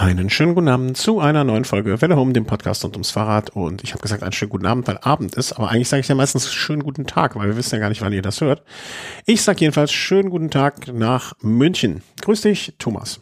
[0.00, 3.50] Einen schönen guten Abend zu einer neuen Folge Welle Home, dem Podcast rund ums Fahrrad.
[3.50, 5.52] Und ich habe gesagt, einen schönen guten Abend, weil Abend ist.
[5.52, 8.00] Aber eigentlich sage ich ja meistens schönen guten Tag, weil wir wissen ja gar nicht,
[8.00, 8.62] wann ihr das hört.
[9.26, 12.02] Ich sage jedenfalls schönen guten Tag nach München.
[12.22, 13.20] Grüß dich, Thomas.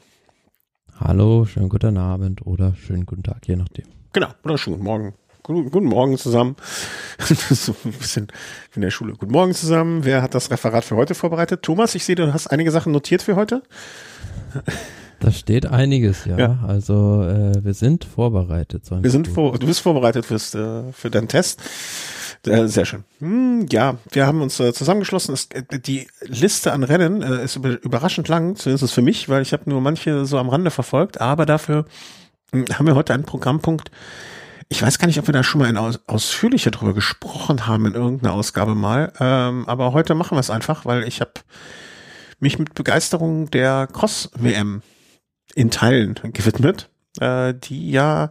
[1.01, 3.87] Hallo, schönen guten Abend oder schönen guten Tag, je nachdem.
[4.13, 5.15] Genau, oder schönen guten Morgen.
[5.43, 6.55] Guten, guten Morgen zusammen.
[7.19, 8.29] so ein bisschen
[8.77, 9.15] in der Schule.
[9.15, 10.05] Guten Morgen zusammen.
[10.05, 11.63] Wer hat das Referat für heute vorbereitet?
[11.63, 13.65] Thomas, ich sehe, du hast einige Sachen notiert für heute.
[15.21, 16.39] Da steht einiges, ja.
[16.39, 16.59] ja.
[16.67, 18.87] Also äh, wir sind vorbereitet.
[18.87, 21.61] So wir sind vor, du bist vorbereitet fürs, äh, für deinen Test.
[22.47, 23.05] Äh, sehr schön.
[23.19, 25.35] Hm, ja, wir haben uns äh, zusammengeschlossen.
[25.35, 29.53] Es, äh, die Liste an Rennen äh, ist überraschend lang, zumindest für mich, weil ich
[29.53, 31.21] habe nur manche so am Rande verfolgt.
[31.21, 31.85] Aber dafür
[32.53, 33.91] hm, haben wir heute einen Programmpunkt.
[34.69, 37.87] Ich weiß gar nicht, ob wir da schon mal in aus, ausführlicher drüber gesprochen haben
[37.87, 39.13] in irgendeiner Ausgabe mal.
[39.19, 41.33] Ähm, aber heute machen wir es einfach, weil ich habe
[42.39, 44.83] mich mit Begeisterung der Cross-WM
[45.55, 48.31] in Teilen gewidmet, äh, die ja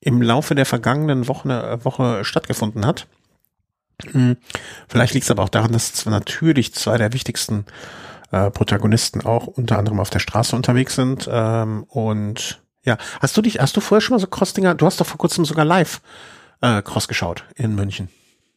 [0.00, 3.06] im Laufe der vergangenen Woche, äh, Woche stattgefunden hat.
[4.10, 4.36] Hm,
[4.88, 7.64] vielleicht liegt es aber auch daran, dass zwar natürlich zwei der wichtigsten
[8.30, 11.28] äh, Protagonisten auch unter anderem auf der Straße unterwegs sind.
[11.30, 15.00] Ähm, und ja, hast du dich, hast du vorher schon mal so Cross-Dinger, du hast
[15.00, 16.00] doch vor kurzem sogar live
[16.60, 18.08] äh, Cross geschaut in München.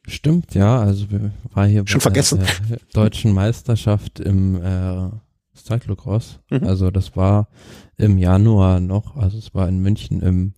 [0.07, 1.05] Stimmt, ja, also
[1.53, 2.43] war hier schon vergessen.
[2.69, 5.09] der deutschen Meisterschaft im äh,
[5.65, 6.39] Cyclocross.
[6.49, 6.63] Mhm.
[6.63, 7.49] Also das war
[7.97, 10.53] im Januar noch, also es war in München im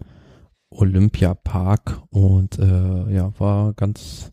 [0.71, 4.31] Olympiapark und äh, ja, war ganz,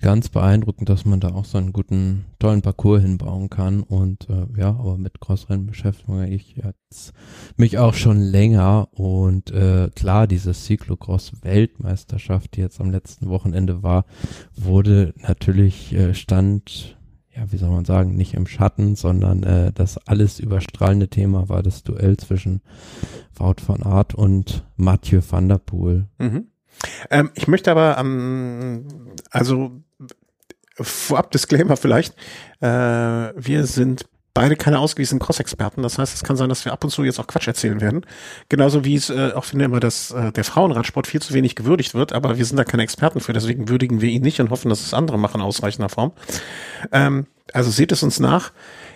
[0.00, 4.46] ganz beeindruckend, dass man da auch so einen guten, tollen Parcours hinbauen kann und äh,
[4.56, 7.12] ja, aber mit Crossrennen beschäftige ich jetzt
[7.56, 14.04] mich auch schon länger und äh, klar, diese Cyclocross-Weltmeisterschaft, die jetzt am letzten Wochenende war,
[14.54, 16.99] wurde natürlich äh, Stand
[17.34, 21.62] ja, wie soll man sagen, nicht im Schatten, sondern äh, das alles überstrahlende Thema war
[21.62, 22.60] das Duell zwischen
[23.34, 26.06] Wout van Aert und Mathieu van der Poel.
[26.18, 26.48] Mhm.
[27.10, 28.86] Ähm, ich möchte aber, ähm,
[29.30, 29.70] also
[30.74, 32.16] vorab Disclaimer vielleicht,
[32.60, 35.82] äh, wir sind beide keine ausgewiesenen Cross-Experten.
[35.82, 38.06] Das heißt, es kann sein, dass wir ab und zu jetzt auch Quatsch erzählen werden.
[38.48, 41.94] Genauso wie es äh, auch finde immer, dass äh, der Frauenradsport viel zu wenig gewürdigt
[41.94, 44.68] wird, aber wir sind da keine Experten für, deswegen würdigen wir ihn nicht und hoffen,
[44.68, 46.12] dass es andere machen ausreichender Form.
[46.92, 48.52] Ähm, also seht es uns nach.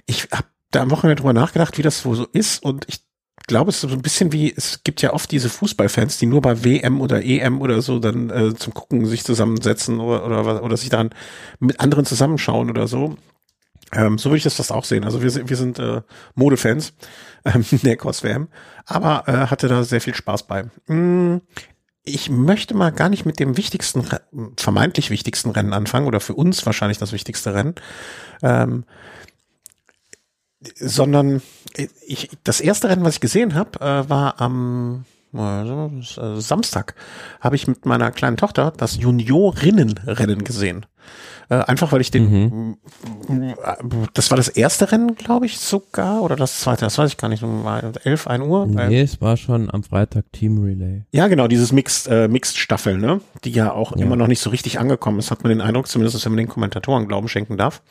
[0.06, 3.01] Ich habe da am Wochenende drüber nachgedacht, wie das wohl so ist und ich
[3.47, 6.41] glaube, es ist so ein bisschen wie, es gibt ja oft diese Fußballfans, die nur
[6.41, 10.77] bei WM oder EM oder so dann äh, zum Gucken sich zusammensetzen oder, oder, oder
[10.77, 11.11] sich dann
[11.59, 13.16] mit anderen zusammenschauen oder so.
[13.94, 15.05] Ähm, so würde ich das fast auch sehen.
[15.05, 16.03] Also wir sind, wir sind äh,
[16.34, 16.93] Modefans
[17.44, 18.49] ähm, der Cross-WM,
[18.87, 20.65] aber äh, hatte da sehr viel Spaß bei.
[20.87, 21.38] Mm,
[22.03, 24.06] ich möchte mal gar nicht mit dem wichtigsten,
[24.56, 27.75] vermeintlich wichtigsten Rennen anfangen oder für uns wahrscheinlich das wichtigste Rennen,
[28.43, 28.84] ähm,
[30.77, 31.41] sondern
[32.06, 36.95] ich, das erste Rennen, was ich gesehen habe, äh, war am äh, Samstag
[37.41, 40.87] habe ich mit meiner kleinen Tochter das Juniorinnenrennen gesehen.
[41.50, 42.77] Äh, einfach weil ich den,
[43.28, 43.56] mhm.
[44.15, 47.28] das war das erste Rennen, glaube ich, sogar, oder das zweite, das weiß ich gar
[47.28, 48.67] nicht, war 11, 1 Uhr?
[48.67, 51.03] Nee, es war schon am Freitag Team Relay.
[51.12, 54.03] Ja, genau, dieses Mixed, äh, Mixed Staffel, ne, die ja auch ja.
[54.03, 56.49] immer noch nicht so richtig angekommen ist, hat man den Eindruck, zumindest wenn man den
[56.49, 57.83] Kommentatoren Glauben schenken darf.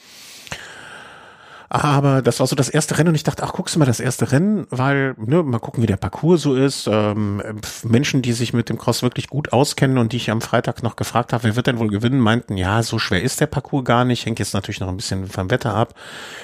[1.74, 4.00] Aber das war so das erste Rennen und ich dachte, ach, guckst du mal das
[4.00, 6.86] erste Rennen, weil, ne, mal gucken, wie der Parcours so ist.
[6.86, 7.42] Ähm,
[7.82, 10.96] Menschen, die sich mit dem Cross wirklich gut auskennen und die ich am Freitag noch
[10.96, 14.06] gefragt habe, wer wird denn wohl gewinnen, meinten, ja, so schwer ist der Parcours gar
[14.06, 15.96] nicht, hängt jetzt natürlich noch ein bisschen vom Wetter ab.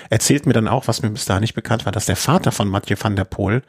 [0.09, 2.67] Erzählt mir dann auch, was mir bis dahin nicht bekannt war, dass der Vater von
[2.67, 3.61] Mathieu van der Poel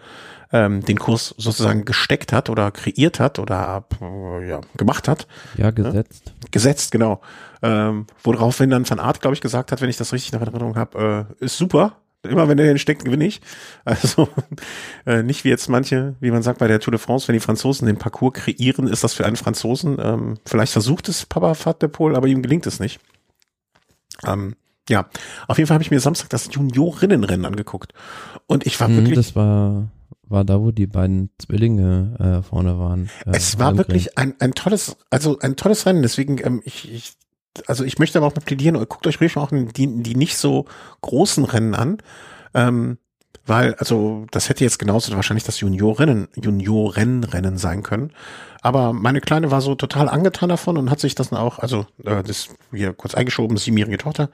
[0.52, 5.26] ähm, den Kurs sozusagen gesteckt hat oder kreiert hat oder äh, ja, gemacht hat.
[5.58, 6.22] Ja, gesetzt.
[6.24, 6.32] Ja?
[6.50, 7.20] Gesetzt, genau.
[7.62, 10.76] Ähm, woraufhin dann Van Art, glaube ich, gesagt hat, wenn ich das richtig nach Erinnerung
[10.76, 11.96] habe, äh, ist super.
[12.22, 13.40] Immer wenn der den steckt, gewinne ich.
[13.84, 14.28] Also
[15.06, 17.40] äh, nicht wie jetzt manche, wie man sagt bei der Tour de France, wenn die
[17.40, 19.98] Franzosen den Parcours kreieren, ist das für einen Franzosen.
[20.00, 23.00] Ähm, vielleicht versucht es Papa Fat de Pol, aber ihm gelingt es nicht.
[24.24, 24.54] Ähm,
[24.88, 25.08] ja,
[25.48, 27.94] auf jeden Fall habe ich mir Samstag das Juniorinnenrennen angeguckt.
[28.46, 29.14] Und ich war hm, wirklich.
[29.14, 29.88] Das war
[30.30, 33.10] war da, wo die beiden Zwillinge äh, vorne waren.
[33.26, 36.02] Äh, es war wirklich ein, ein tolles, also ein tolles Rennen.
[36.02, 37.12] Deswegen, ähm, ich, ich,
[37.66, 40.66] also ich möchte aber auch mal plädieren, guckt euch ruhig auch die, die nicht so
[41.00, 41.98] großen Rennen an.
[42.54, 42.98] Ähm,
[43.46, 48.12] weil, also, das hätte jetzt genauso wahrscheinlich das Juniorinnen, Juniorenrennen sein können.
[48.60, 51.86] Aber meine Kleine war so total angetan davon und hat sich das dann auch, also,
[52.04, 54.28] äh, das hier kurz eingeschoben, siebenjährige Tochter,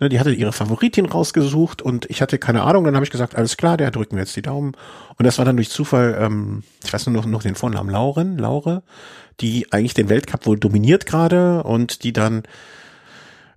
[0.00, 3.36] ne, die hatte ihre Favoritin rausgesucht und ich hatte keine Ahnung, dann habe ich gesagt,
[3.36, 4.72] alles klar, der drücken wir jetzt die Daumen.
[5.18, 8.38] Und das war dann durch Zufall, ähm, ich weiß nur noch, noch den Vornamen Lauren,
[8.38, 8.82] Laure,
[9.40, 12.42] die eigentlich den Weltcup wohl dominiert gerade und die dann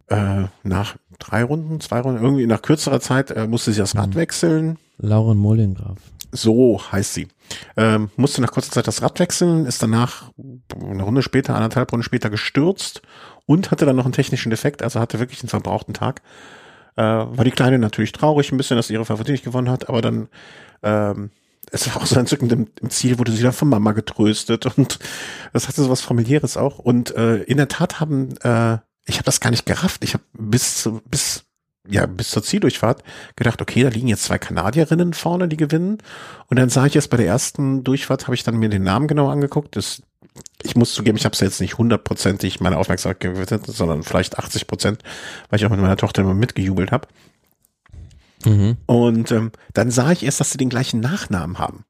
[0.08, 4.10] äh, nach drei Runden, zwei Runden, irgendwie nach kürzerer Zeit äh, musste sie das Rad
[4.10, 4.16] mhm.
[4.16, 5.98] wechseln Lauren Mollengraf.
[6.32, 7.28] So heißt sie.
[7.76, 10.32] Ähm, musste nach kurzer Zeit das Rad wechseln, ist danach
[10.80, 13.02] eine Runde später, anderthalb Runden später gestürzt
[13.48, 16.22] und hatte dann noch einen technischen Defekt, also hatte wirklich einen verbrauchten Tag.
[16.96, 19.90] Äh, war die Kleine natürlich traurig ein bisschen, dass sie ihre Favoritin nicht gewonnen hat,
[19.90, 20.28] aber dann
[20.84, 21.32] ähm,
[21.72, 25.00] es war auch so entzückend im, im Ziel, wurde sie dann von Mama getröstet und
[25.54, 28.78] das hatte so was familiäres auch und äh, in der Tat haben äh,
[29.10, 30.04] ich habe das gar nicht gerafft.
[30.04, 31.46] Ich habe bis zu, bis
[31.88, 33.04] ja, bis zur Zieldurchfahrt
[33.36, 35.98] gedacht, okay, da liegen jetzt zwei Kanadierinnen vorne, die gewinnen.
[36.48, 39.08] Und dann sah ich erst bei der ersten Durchfahrt, habe ich dann mir den Namen
[39.08, 39.76] genau angeguckt.
[39.76, 40.04] Das,
[40.62, 44.68] ich muss zugeben, ich habe es jetzt nicht hundertprozentig meine Aufmerksamkeit gewidmet, sondern vielleicht 80
[44.68, 45.02] Prozent,
[45.50, 47.08] weil ich auch mit meiner Tochter immer mitgejubelt habe.
[48.46, 48.78] Mhm.
[48.86, 51.86] Und ähm, dann sah ich erst, dass sie den gleichen Nachnamen haben.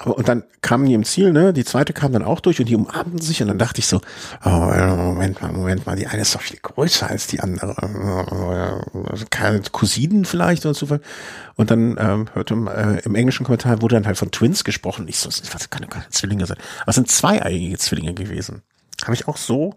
[0.00, 1.52] Aber, und dann kamen die im Ziel, ne?
[1.52, 4.00] Die zweite kam dann auch durch und die umarmten sich und dann dachte ich so,
[4.44, 7.76] oh, Moment mal, Moment mal, die eine ist doch viel größer als die andere.
[9.10, 11.00] Also keine Cousinen vielleicht oder Zufall.
[11.56, 15.08] Und dann ähm, hörte äh, im englischen Kommentar wurde dann halt von Twins gesprochen.
[15.08, 16.58] Ich so, was kann keine Zwillinge sein?
[16.86, 18.62] Was sind zweieiige Zwillinge gewesen?
[19.02, 19.74] Habe ich auch so,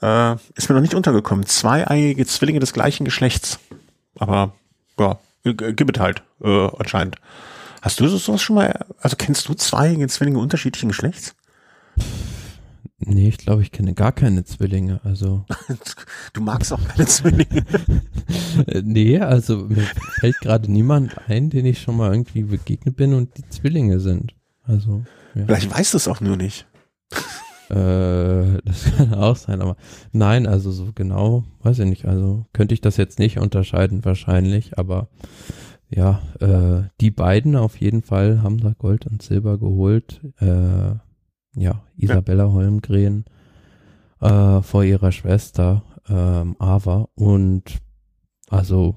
[0.00, 1.44] äh, ist mir noch nicht untergekommen.
[1.44, 3.58] Zweieiige Zwillinge des gleichen Geschlechts.
[4.18, 4.54] Aber
[4.98, 5.18] ja,
[5.52, 7.16] gibt es halt äh, anscheinend.
[7.82, 11.34] Hast du sowas schon mal, also kennst du zwei Zwillinge unterschiedlichen Geschlechts?
[13.00, 15.44] Nee, ich glaube, ich kenne gar keine Zwillinge, also.
[16.32, 17.64] du magst auch keine Zwillinge.
[18.82, 19.86] nee, also mir
[20.18, 24.34] fällt gerade niemand ein, den ich schon mal irgendwie begegnet bin und die Zwillinge sind.
[24.64, 25.04] Also.
[25.34, 25.44] Ja.
[25.46, 26.66] Vielleicht weißt du es auch nur nicht.
[27.70, 29.76] Äh, das kann auch sein, aber
[30.12, 32.04] nein, also so genau, weiß ich nicht.
[32.06, 35.08] Also könnte ich das jetzt nicht unterscheiden wahrscheinlich, aber
[35.90, 40.20] ja, äh, die beiden auf jeden Fall haben da Gold und Silber geholt.
[40.38, 40.96] Äh,
[41.56, 42.52] ja, Isabella ja.
[42.52, 43.24] Holmgren
[44.20, 47.78] äh, vor ihrer Schwester ähm, Ava und
[48.50, 48.96] also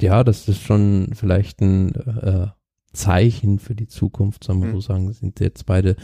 [0.00, 2.48] ja, das ist schon vielleicht ein äh,
[2.92, 4.74] Zeichen für die Zukunft, soll man mhm.
[4.74, 5.96] so sagen, sind jetzt beide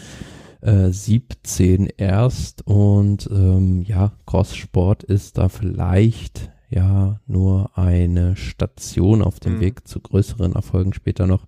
[0.60, 9.40] äh, 17 erst und ähm, ja, Crosssport ist da vielleicht ja nur eine Station auf
[9.40, 9.60] dem mhm.
[9.60, 11.46] Weg zu größeren Erfolgen später noch,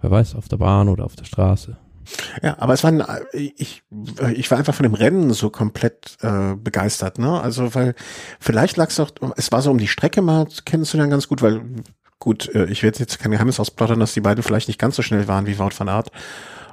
[0.00, 1.76] wer weiß, auf der Bahn oder auf der Straße.
[2.42, 3.82] Ja, aber es war, ein, ich,
[4.34, 7.40] ich war einfach von dem Rennen so komplett äh, begeistert, ne?
[7.40, 7.94] Also, weil
[8.38, 11.62] vielleicht lag es doch, es war so um die Strecke mal kennenzulernen ganz gut, weil
[12.20, 15.02] gut, äh, ich werde jetzt kein Geheimnis ausplaudern, dass die beiden vielleicht nicht ganz so
[15.02, 16.12] schnell waren wie Wout van Aert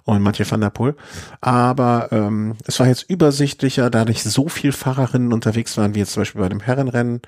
[0.05, 0.95] und manche Van der Poel.
[1.41, 6.13] Aber ähm, es war jetzt übersichtlicher, da nicht so viel Fahrerinnen unterwegs waren, wie jetzt
[6.13, 7.21] zum Beispiel bei dem Herrenrennen,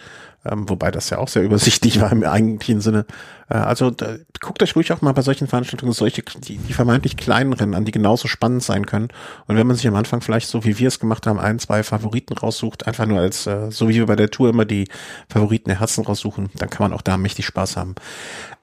[0.45, 3.05] ähm, wobei das ja auch sehr übersichtlich war im eigentlichen Sinne.
[3.49, 7.15] Äh, also da, guckt euch ruhig auch mal bei solchen Veranstaltungen solche, die, die vermeintlich
[7.15, 9.07] kleinen Rennen an, die genauso spannend sein können.
[9.47, 11.81] Und wenn man sich am Anfang vielleicht so wie wir es gemacht haben, ein, zwei
[11.81, 14.87] Favoriten raussucht, einfach nur als, äh, so wie wir bei der Tour immer die
[15.29, 17.95] Favoriten der Herzen raussuchen, dann kann man auch da mächtig Spaß haben.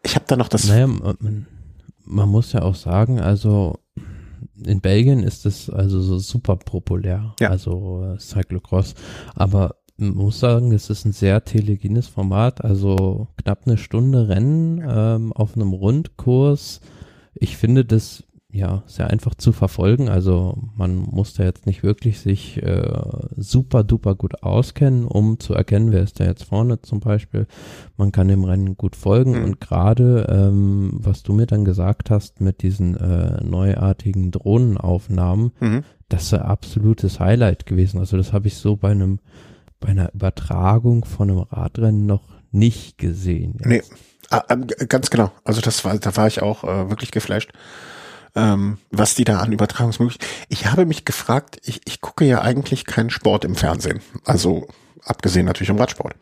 [0.02, 0.64] Ich habe da noch das.
[0.64, 1.46] Naja, man,
[2.04, 3.78] man muss ja auch sagen, also
[4.66, 7.50] in Belgien ist es also so super populär, ja.
[7.50, 8.94] also äh, Cyclocross.
[9.34, 14.82] Aber man muss sagen, es ist ein sehr telegenes Format, also knapp eine Stunde Rennen
[14.86, 16.80] ähm, auf einem Rundkurs.
[17.34, 20.10] Ich finde das ja, sehr einfach zu verfolgen.
[20.10, 23.00] Also man muss da jetzt nicht wirklich sich äh,
[23.34, 27.46] super duper gut auskennen, um zu erkennen, wer ist da jetzt vorne zum Beispiel.
[27.96, 29.44] Man kann dem Rennen gut folgen mhm.
[29.44, 35.84] und gerade, ähm, was du mir dann gesagt hast mit diesen äh, neuartigen Drohnenaufnahmen, mhm.
[36.10, 38.00] das ist ein absolutes Highlight gewesen.
[38.00, 39.18] Also das habe ich so bei einem,
[39.80, 43.54] bei einer Übertragung von einem Radrennen noch nicht gesehen.
[43.60, 43.66] Jetzt.
[43.66, 43.82] Nee,
[44.28, 45.32] ah, ähm, ganz genau.
[45.42, 47.50] Also das war, da war ich auch äh, wirklich geflasht
[48.34, 50.46] ähm, was die da an Übertragungsmöglichkeiten.
[50.48, 54.00] Ich habe mich gefragt, ich, ich gucke ja eigentlich keinen Sport im Fernsehen.
[54.24, 54.68] Also
[55.04, 56.14] abgesehen natürlich im Radsport.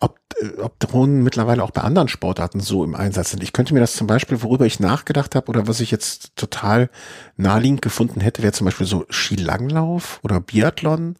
[0.00, 3.42] Ob, äh, ob Drohnen mittlerweile auch bei anderen Sportarten so im Einsatz sind.
[3.42, 6.88] Ich könnte mir das zum Beispiel, worüber ich nachgedacht habe oder was ich jetzt total
[7.36, 11.16] naheliegend gefunden hätte, wäre zum Beispiel so Skilanglauf oder Biathlon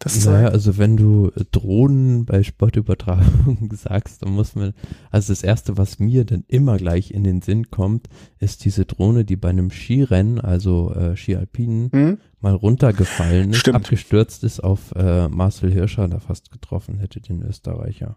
[0.00, 4.72] das naja, also wenn du Drohnen bei Sportübertragung sagst, dann muss man,
[5.10, 9.26] also das erste, was mir dann immer gleich in den Sinn kommt, ist diese Drohne,
[9.26, 12.18] die bei einem Skirennen, also äh, Skialpinen, hm?
[12.40, 13.76] mal runtergefallen ist, Stimmt.
[13.76, 18.16] abgestürzt ist auf äh, Marcel Hirscher, da fast getroffen hätte, den Österreicher.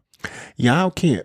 [0.56, 1.24] Ja, okay.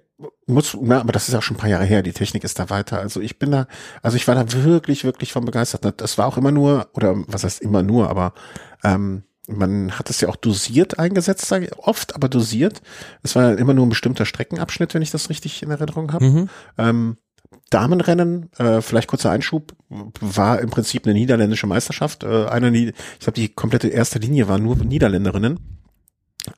[0.48, 2.02] Muss, na, aber das ist auch schon ein paar Jahre her.
[2.02, 2.98] Die Technik ist da weiter.
[2.98, 3.68] Also ich bin da,
[4.02, 6.00] also ich war da wirklich, wirklich von begeistert.
[6.00, 8.34] Das war auch immer nur, oder was heißt immer nur, aber
[8.82, 12.82] ähm, man hat es ja auch dosiert eingesetzt, oft, aber dosiert.
[13.22, 16.24] Es war immer nur ein bestimmter Streckenabschnitt, wenn ich das richtig in Erinnerung habe.
[16.24, 16.48] Mhm.
[16.76, 17.16] Ähm,
[17.70, 19.74] Damenrennen, äh, vielleicht kurzer Einschub,
[20.20, 22.24] war im Prinzip eine niederländische Meisterschaft.
[22.24, 25.58] Äh, eine, ich glaube, die komplette erste Linie war nur Niederländerinnen,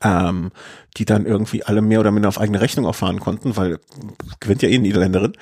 [0.01, 0.51] ähm,
[0.97, 3.79] die dann irgendwie alle mehr oder minder auf eigene Rechnung auch fahren konnten, weil
[4.39, 5.33] gewinnt ja eh Niederländerin.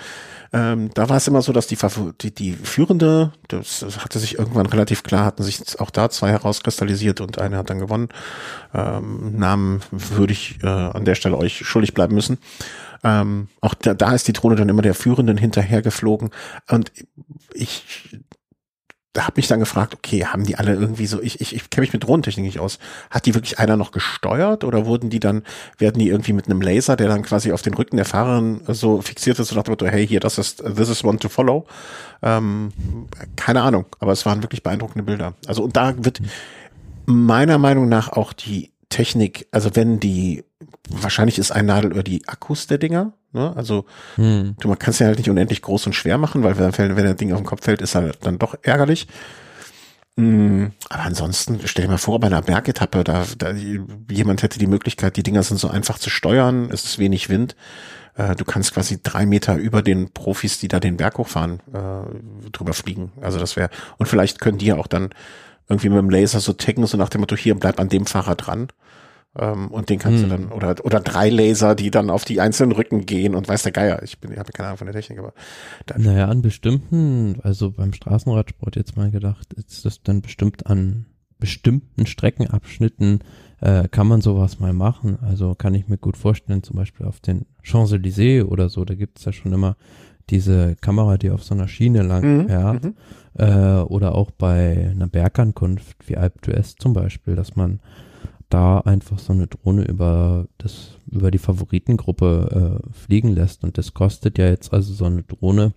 [0.52, 1.78] Ähm, da war es immer so, dass die,
[2.22, 6.32] die, die Führende, das, das hatte sich irgendwann relativ klar, hatten sich auch da zwei
[6.32, 8.10] herauskristallisiert und eine hat dann gewonnen.
[8.74, 12.40] Ähm, Namen würde ich äh, an der Stelle euch schuldig bleiben müssen.
[13.04, 16.32] Ähm, auch da, da ist die Drohne dann immer der Führenden hinterhergeflogen.
[16.68, 16.92] Und
[17.54, 18.20] ich
[19.26, 21.94] habe mich dann gefragt, okay, haben die alle irgendwie so, ich, ich, ich kenne mich
[21.94, 22.80] mit Drohnentechnik nicht aus.
[23.10, 25.44] Hat die wirklich einer noch gesteuert oder wurden die dann,
[25.78, 29.02] werden die irgendwie mit einem Laser, der dann quasi auf den Rücken der Fahrerin so
[29.02, 31.66] fixiert ist und dachte, hey, hier, das ist, this is one to follow.
[32.22, 32.72] Ähm,
[33.36, 35.34] keine Ahnung, aber es waren wirklich beeindruckende Bilder.
[35.48, 36.22] Also und da wird
[37.06, 40.44] meiner Meinung nach auch die Technik, also wenn die,
[40.90, 43.56] wahrscheinlich ist ein Nadelöhr die Akkus der Dinger, Ne?
[43.56, 44.56] Also hm.
[44.60, 47.04] du, man kann es ja halt nicht unendlich groß und schwer machen, weil wenn, wenn
[47.04, 49.08] der Ding auf den Kopf fällt, ist halt dann doch ärgerlich.
[50.16, 50.72] Mhm.
[50.90, 55.16] Aber ansonsten, stell dir mal vor, bei einer Bergetappe, da, da jemand hätte die Möglichkeit,
[55.16, 57.56] die Dinger sind so einfach zu steuern, es ist wenig Wind.
[58.16, 62.50] Äh, du kannst quasi drei Meter über den Profis, die da den Berg hochfahren, äh,
[62.52, 63.12] drüber fliegen.
[63.22, 65.10] Also das wäre, und vielleicht können die ja auch dann
[65.70, 68.36] irgendwie mit dem Laser so taggen, so nach dem Motto, hier bleib an dem Fahrer
[68.36, 68.68] dran.
[69.38, 70.30] Ähm, und den kannst hm.
[70.30, 73.64] du dann, oder, oder drei Laser, die dann auf die einzelnen Rücken gehen und weiß
[73.64, 74.02] der Geier.
[74.04, 75.34] Ich bin, ich habe keine Ahnung von der Technik, aber.
[75.86, 81.06] Dann naja, an bestimmten, also beim Straßenradsport jetzt mal gedacht, ist das dann bestimmt an
[81.38, 83.24] bestimmten Streckenabschnitten
[83.62, 85.20] äh, kann man sowas mal machen.
[85.22, 89.26] Also kann ich mir gut vorstellen, zum Beispiel auf den Champs-Élysées oder so, da gibt's
[89.26, 89.76] ja schon immer
[90.30, 92.84] diese Kamera, die auf so einer Schiene lang mhm, fährt.
[92.84, 92.94] Mhm.
[93.36, 97.80] Äh, oder auch bei einer Bergankunft wie Alp d'Huez zum Beispiel, dass man
[98.50, 103.94] da einfach so eine Drohne über das über die Favoritengruppe äh, fliegen lässt und das
[103.94, 105.74] kostet ja jetzt also so eine Drohne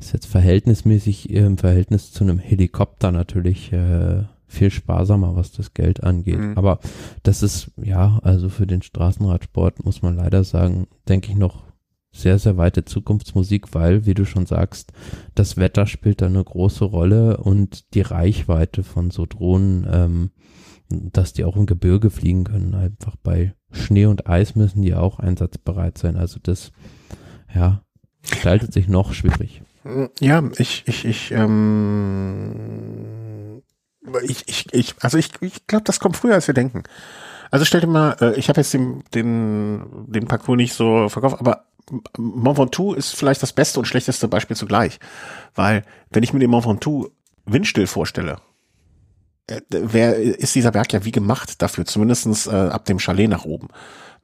[0.00, 6.02] ist jetzt verhältnismäßig im Verhältnis zu einem Helikopter natürlich äh, viel sparsamer, was das Geld
[6.02, 6.38] angeht.
[6.38, 6.58] Mhm.
[6.58, 6.80] Aber
[7.22, 11.62] das ist ja also für den Straßenradsport muss man leider sagen, denke ich noch
[12.12, 14.92] sehr, sehr weite Zukunftsmusik, weil, wie du schon sagst,
[15.34, 20.30] das Wetter spielt da eine große Rolle und die Reichweite von so Drohnen ähm,
[20.92, 22.74] dass die auch im Gebirge fliegen können.
[22.74, 26.16] Einfach bei Schnee und Eis müssen die auch einsatzbereit sein.
[26.16, 26.72] Also das,
[27.54, 27.82] ja,
[28.28, 29.62] gestaltet sich noch schwierig.
[30.20, 32.52] Ja, ich, ich, ich, ähm,
[34.22, 36.84] ich, ich, ich also ich, ich glaube, das kommt früher, als wir denken.
[37.50, 41.40] Also stell dir mal, äh, ich habe jetzt den, den, den Parcours nicht so verkauft,
[41.40, 41.64] aber
[42.16, 44.98] Mont Ventoux ist vielleicht das beste und schlechteste Beispiel zugleich.
[45.54, 47.10] Weil, wenn ich mir den Mont Ventoux
[47.44, 48.38] windstill vorstelle,
[49.46, 53.44] äh, wer ist dieser Berg ja wie gemacht dafür, zumindestens äh, ab dem Chalet nach
[53.44, 53.68] oben.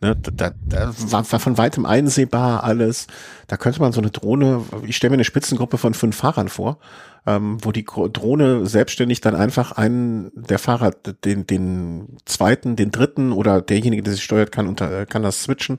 [0.01, 3.09] Ne, da, da war, war von weitem einsehbar alles.
[3.49, 6.79] Da könnte man so eine Drohne, ich stelle mir eine Spitzengruppe von fünf Fahrern vor,
[7.27, 10.93] ähm, wo die Drohne selbstständig dann einfach einen der Fahrer,
[11.25, 15.79] den, den zweiten, den dritten oder derjenige, der sich steuert, kann, unter, kann das switchen.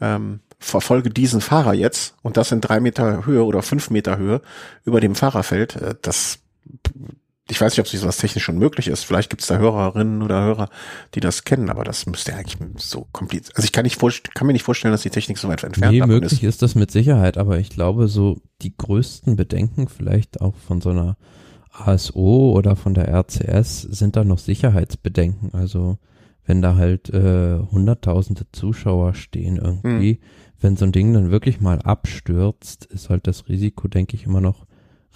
[0.00, 4.40] Ähm, verfolge diesen Fahrer jetzt und das in drei Meter Höhe oder fünf Meter Höhe
[4.84, 5.76] über dem Fahrerfeld.
[5.76, 6.38] Äh, das
[7.50, 9.04] ich weiß nicht, ob sowas technisch schon möglich ist.
[9.04, 10.70] Vielleicht gibt es da Hörerinnen oder Hörer,
[11.14, 13.54] die das kennen, aber das müsste eigentlich so kompliziert.
[13.56, 14.00] Also ich kann, nicht
[14.34, 16.48] kann mir nicht vorstellen, dass die Technik so weit entfernt nee, möglich ist.
[16.48, 20.90] ist das mit Sicherheit, aber ich glaube, so die größten Bedenken vielleicht auch von so
[20.90, 21.18] einer
[21.70, 25.52] ASO oder von der RCS sind da noch Sicherheitsbedenken.
[25.52, 25.98] Also
[26.46, 30.18] wenn da halt äh, hunderttausende Zuschauer stehen irgendwie, hm.
[30.64, 34.40] Wenn so ein Ding dann wirklich mal abstürzt, ist halt das Risiko, denke ich, immer
[34.40, 34.66] noch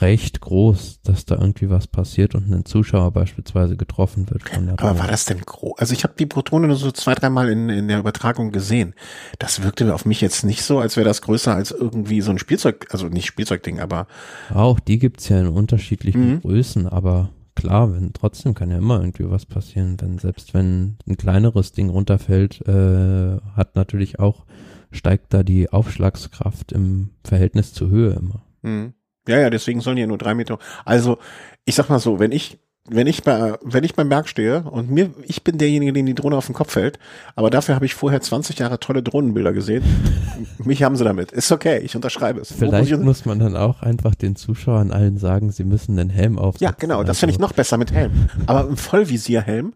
[0.00, 4.48] recht groß, dass da irgendwie was passiert und ein Zuschauer beispielsweise getroffen wird.
[4.48, 5.78] Von der Aber war das denn groß?
[5.78, 8.94] Also ich habe die Protone nur so zwei, dreimal in, in der Übertragung gesehen.
[9.38, 12.38] Das wirkte auf mich jetzt nicht so, als wäre das größer als irgendwie so ein
[12.38, 14.06] Spielzeug, also nicht Spielzeugding, aber.
[14.54, 16.40] Auch die gibt's ja in unterschiedlichen mhm.
[16.42, 21.16] Größen, aber klar, wenn trotzdem kann ja immer irgendwie was passieren, wenn selbst wenn ein
[21.16, 24.44] kleineres Ding runterfällt, äh, hat natürlich auch
[24.90, 28.42] steigt da die Aufschlagskraft im Verhältnis zur Höhe immer.
[28.62, 28.94] Mhm.
[29.28, 30.58] Ja, ja, deswegen sollen ja nur drei Meter.
[30.84, 31.18] Also,
[31.66, 34.90] ich sag mal so, wenn ich, wenn ich bei, wenn ich beim Berg stehe und
[34.90, 36.98] mir, ich bin derjenige, dem die Drohne auf den Kopf fällt,
[37.36, 39.84] aber dafür habe ich vorher 20 Jahre tolle Drohnenbilder gesehen.
[40.64, 41.30] Mich haben sie damit.
[41.30, 42.52] Ist okay, ich unterschreibe es.
[42.52, 46.38] Vielleicht muss, muss man dann auch einfach den Zuschauern allen sagen, sie müssen den Helm
[46.38, 46.64] aufsetzen.
[46.64, 47.20] Ja, genau, das also.
[47.20, 48.30] finde ich noch besser mit Helm.
[48.46, 49.74] Aber ein Vollvisierhelm,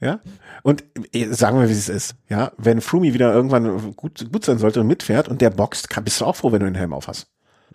[0.00, 0.20] ja.
[0.62, 2.52] Und äh, sagen wir, wie es ist, ja.
[2.56, 6.20] Wenn Flumi wieder irgendwann gut, gut sein sollte und mitfährt und der boxt, kann, bist
[6.20, 7.26] du auch froh, wenn du den Helm auf hast.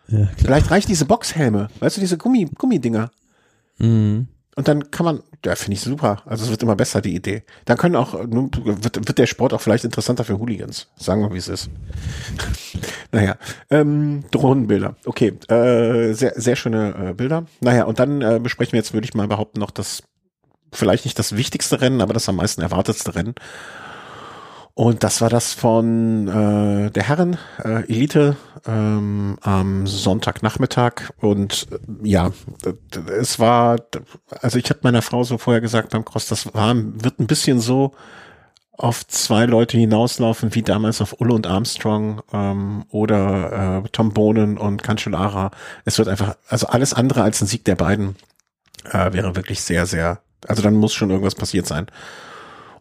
[0.07, 3.11] Ja, Vielleicht reicht diese Boxhelme, weißt du, diese Gummi, Gummidinger.
[3.77, 4.27] Mhm.
[4.57, 6.23] Und dann kann man, ja, finde ich super.
[6.25, 7.43] Also es wird immer besser, die Idee.
[7.65, 10.87] Dann können auch, wird, wird der Sport auch vielleicht interessanter für Hooligans.
[10.95, 11.69] Sagen wir, wie es ist.
[13.11, 13.35] naja,
[13.69, 14.95] ähm, Drohnenbilder.
[15.05, 17.45] Okay, äh, sehr, sehr schöne äh, Bilder.
[17.61, 20.01] Naja, und dann äh, besprechen wir jetzt, würde ich mal behaupten, noch das,
[20.77, 23.35] vielleicht nicht das wichtigste Rennen, aber das am meisten erwartetste Rennen.
[24.77, 31.13] Und das war das von äh, der Herren äh, Elite ähm, am Sonntagnachmittag.
[31.19, 32.31] Und äh, ja,
[33.19, 33.77] es war,
[34.41, 37.59] also ich habe meiner Frau so vorher gesagt beim Cross, das war, wird ein bisschen
[37.59, 37.95] so
[38.73, 44.59] auf zwei Leute hinauslaufen, wie damals auf Ulle und Armstrong ähm, oder äh, Tom Bonen
[44.59, 45.49] und Cancellara.
[45.85, 48.15] Es wird einfach, also alles andere als ein Sieg der beiden
[48.91, 51.87] äh, wäre wirklich sehr, sehr, also dann muss schon irgendwas passiert sein.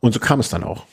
[0.01, 0.87] Und so kam es dann auch.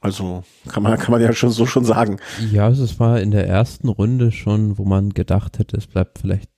[0.00, 2.18] Also kann man, kann man ja schon so schon sagen.
[2.52, 6.20] Ja, also es war in der ersten Runde schon, wo man gedacht hätte, es bleibt
[6.20, 6.50] vielleicht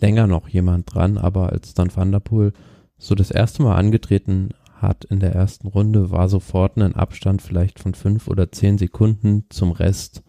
[0.00, 2.52] länger noch jemand dran, aber als dann Van der Poel
[2.98, 7.78] so das erste Mal angetreten hat in der ersten Runde, war sofort ein Abstand vielleicht
[7.78, 10.22] von fünf oder zehn Sekunden zum Rest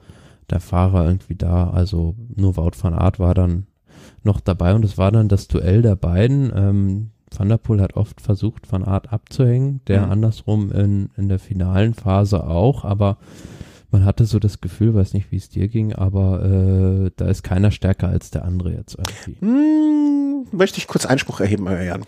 [0.49, 1.69] der Fahrer irgendwie da.
[1.69, 3.67] Also nur Wout van Aert war dann
[4.23, 6.51] noch dabei und es war dann das Duell der beiden.
[6.55, 10.11] Ähm, Van der Poel hat oft versucht, Van Art abzuhängen, der mhm.
[10.11, 13.17] andersrum in, in der finalen Phase auch, aber
[13.91, 17.43] man hatte so das Gefühl, weiß nicht, wie es dir ging, aber äh, da ist
[17.43, 19.37] keiner stärker als der andere jetzt irgendwie.
[19.39, 22.05] Hm, möchte ich kurz Einspruch erheben, euer Jan.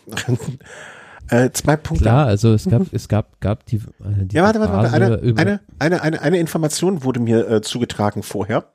[1.29, 2.05] Äh, zwei Punkte.
[2.05, 4.93] Klar, also es gab, es gab, gab die, äh, die Ja, warte, warte, warte.
[4.93, 8.65] Eine, eine, eine, eine, eine Information wurde mir äh, zugetragen vorher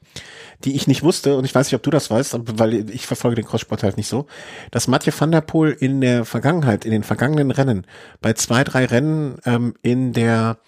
[0.64, 3.36] die ich nicht wusste, und ich weiß nicht, ob du das weißt, weil ich verfolge
[3.36, 4.26] den Crosssport halt nicht so,
[4.70, 7.86] dass Mathieu van der Poel in der Vergangenheit, in den vergangenen Rennen,
[8.20, 10.58] bei zwei, drei Rennen ähm, in der,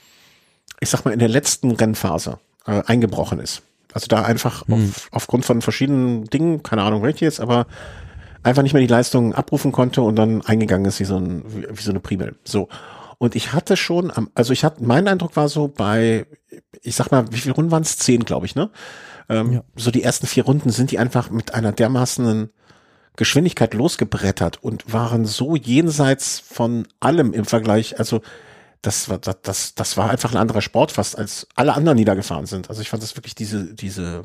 [0.81, 3.63] ich sag mal, in der letzten Rennphase äh, eingebrochen ist.
[3.93, 4.75] Also da einfach hm.
[4.75, 7.67] auf, aufgrund von verschiedenen Dingen, keine Ahnung welche jetzt, aber
[8.47, 11.67] einfach nicht mehr die Leistung abrufen konnte und dann eingegangen ist wie so, ein, wie,
[11.69, 12.37] wie so eine Primel.
[12.45, 12.69] So.
[13.19, 16.27] Und ich hatte schon, also ich hatte, mein Eindruck war so bei,
[16.81, 17.97] ich sag mal, wie viele Runden waren es?
[17.97, 18.71] Zehn, glaube ich, ne?
[19.29, 19.65] Ähm, ja.
[19.75, 22.51] So die ersten vier Runden sind die einfach mit einer dermaßenen
[23.17, 27.99] Geschwindigkeit losgebrettert und waren so jenseits von allem im Vergleich.
[27.99, 28.21] Also
[28.83, 32.05] das war das, das, das war einfach ein anderer Sport fast als alle anderen, die
[32.05, 32.69] da gefahren sind.
[32.69, 34.25] Also ich fand das wirklich diese diese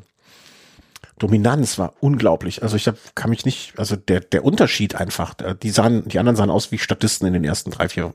[1.22, 2.64] Dominanz war unglaublich.
[2.64, 5.36] Also ich hab, kann mich nicht, also der der Unterschied einfach.
[5.62, 8.14] Die sahen, die anderen sahen aus wie Statisten in den ersten drei, vier,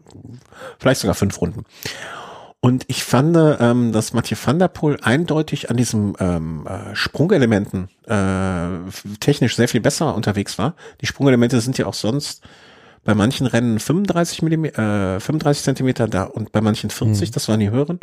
[0.80, 1.64] vielleicht sogar fünf Runden.
[2.58, 7.90] Und ich fand, ähm, dass Mathieu van der Poel eindeutig an diesem ähm, äh, Sprungelementen
[8.06, 8.90] äh,
[9.20, 10.74] technisch sehr viel besser unterwegs war.
[11.00, 12.42] Die Sprungelemente sind ja auch sonst
[13.04, 17.32] bei manchen Rennen 35 Millimeter, äh, 35 Zentimeter da und bei manchen 40, mhm.
[17.34, 18.00] das waren die höheren.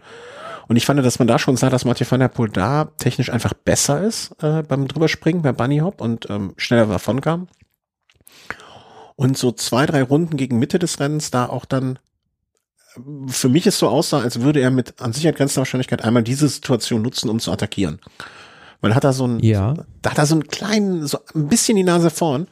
[0.67, 3.29] Und ich fand, dass man da schon sah, dass Mathieu van der Poel da technisch
[3.29, 7.47] einfach besser ist äh, beim drüberspringen, beim Bunny Hop und ähm, schneller davon kam.
[9.15, 11.99] Und so zwei, drei Runden gegen Mitte des Rennens da auch dann
[13.27, 16.47] für mich ist so aussah, als würde er mit an Sicherheit grenzender Wahrscheinlichkeit einmal diese
[16.47, 17.99] Situation nutzen, um zu attackieren.
[18.81, 19.73] Weil hat er so ein, ja.
[20.01, 22.47] da hat er so einen kleinen, so ein bisschen die Nase vorn.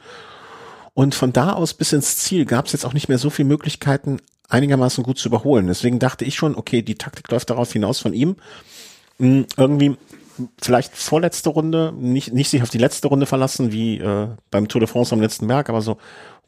[0.94, 3.48] Und von da aus bis ins Ziel gab es jetzt auch nicht mehr so viele
[3.48, 4.18] Möglichkeiten,
[4.52, 5.66] einigermaßen gut zu überholen.
[5.66, 8.36] Deswegen dachte ich schon, okay, die Taktik läuft darauf hinaus von ihm.
[9.18, 9.96] Hm, irgendwie
[10.60, 14.80] vielleicht vorletzte Runde, nicht, nicht sich auf die letzte Runde verlassen, wie äh, beim Tour
[14.80, 15.98] de France am letzten Berg, aber so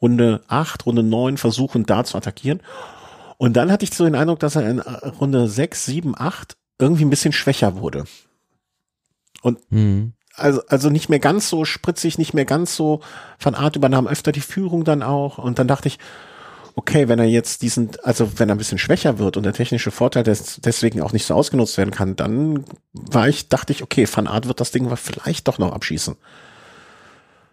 [0.00, 2.60] Runde acht, Runde neun versuchen da zu attackieren.
[3.36, 7.04] Und dann hatte ich so den Eindruck, dass er in Runde 6, 7, 8 irgendwie
[7.04, 8.04] ein bisschen schwächer wurde.
[9.42, 10.12] Und mhm.
[10.34, 13.00] also, also nicht mehr ganz so spritzig, nicht mehr ganz so
[13.38, 15.38] von Art übernahm öfter die Führung dann auch.
[15.38, 15.98] Und dann dachte ich,
[16.76, 19.90] okay, wenn er jetzt diesen, also wenn er ein bisschen schwächer wird und der technische
[19.90, 24.06] Vorteil des, deswegen auch nicht so ausgenutzt werden kann, dann war ich, dachte ich, okay,
[24.12, 26.16] Van Art wird das Ding vielleicht doch noch abschießen.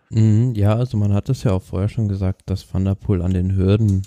[0.09, 3.21] Mhm, ja, also man hat es ja auch vorher schon gesagt, dass Van der Poel
[3.21, 4.01] an den Hürden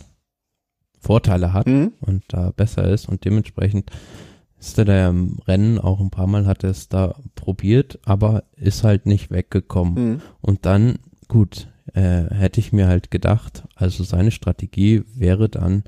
[1.01, 1.93] Vorteile hat mhm.
[2.01, 3.91] und da besser ist und dementsprechend
[4.59, 8.45] ist er da im Rennen auch ein paar Mal hat er es da probiert, aber
[8.57, 9.95] ist halt nicht weggekommen.
[9.95, 10.23] Mhm.
[10.41, 10.99] Und dann,
[11.29, 15.85] gut, äh, hätte ich mir halt gedacht, also seine Strategie wäre dann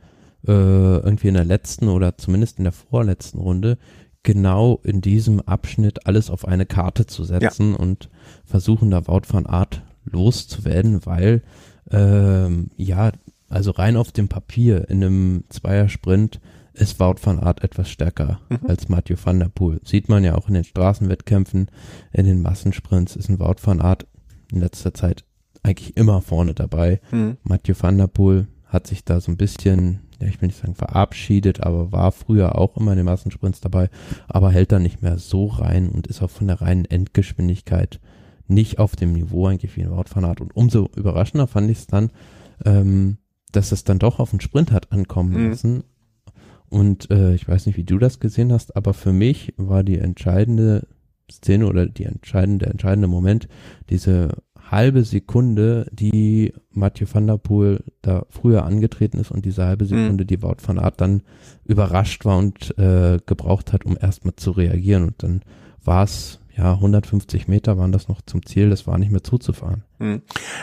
[0.46, 3.78] äh, irgendwie in der letzten oder zumindest in der vorletzten Runde
[4.22, 7.76] genau in diesem Abschnitt alles auf eine Karte zu setzen ja.
[7.78, 8.10] und
[8.44, 11.42] versuchen da Wout van Art loszuwerden, weil
[11.90, 13.12] ähm, ja,
[13.48, 16.40] also rein auf dem Papier in einem Zweiersprint
[16.72, 18.68] ist Wout van Art etwas stärker mhm.
[18.68, 19.80] als Mathieu van der Poel.
[19.84, 21.70] Sieht man ja auch in den Straßenwettkämpfen,
[22.12, 24.06] in den Massensprints ist ein Wout van Art
[24.52, 25.24] in letzter Zeit
[25.66, 27.00] eigentlich immer vorne dabei.
[27.10, 27.36] Mhm.
[27.42, 30.74] Mathieu van der Poel hat sich da so ein bisschen, ja, ich will nicht sagen
[30.74, 33.90] verabschiedet, aber war früher auch immer in den Massensprints dabei,
[34.28, 38.00] aber hält da nicht mehr so rein und ist auch von der reinen Endgeschwindigkeit
[38.48, 40.40] nicht auf dem Niveau eigentlich wie ein Wout van Aert.
[40.40, 42.10] Und umso überraschender fand ich es dann,
[42.64, 43.18] ähm,
[43.52, 45.50] dass es dann doch auf den Sprint hat ankommen mhm.
[45.50, 45.84] lassen.
[46.68, 49.98] Und äh, ich weiß nicht, wie du das gesehen hast, aber für mich war die
[49.98, 50.86] entscheidende
[51.30, 53.48] Szene oder die entscheidende, der entscheidende Moment
[53.90, 54.30] diese
[54.70, 59.88] halbe Sekunde, die Mathieu van der Poel da früher angetreten ist und diese halbe Mhm.
[59.88, 61.22] Sekunde, die Wout van Aert dann
[61.64, 65.04] überrascht war und äh, gebraucht hat, um erstmal zu reagieren.
[65.04, 65.42] Und dann
[65.84, 69.84] war es, ja, 150 Meter waren das noch zum Ziel, das war nicht mehr zuzufahren.
[70.00, 70.22] Hm.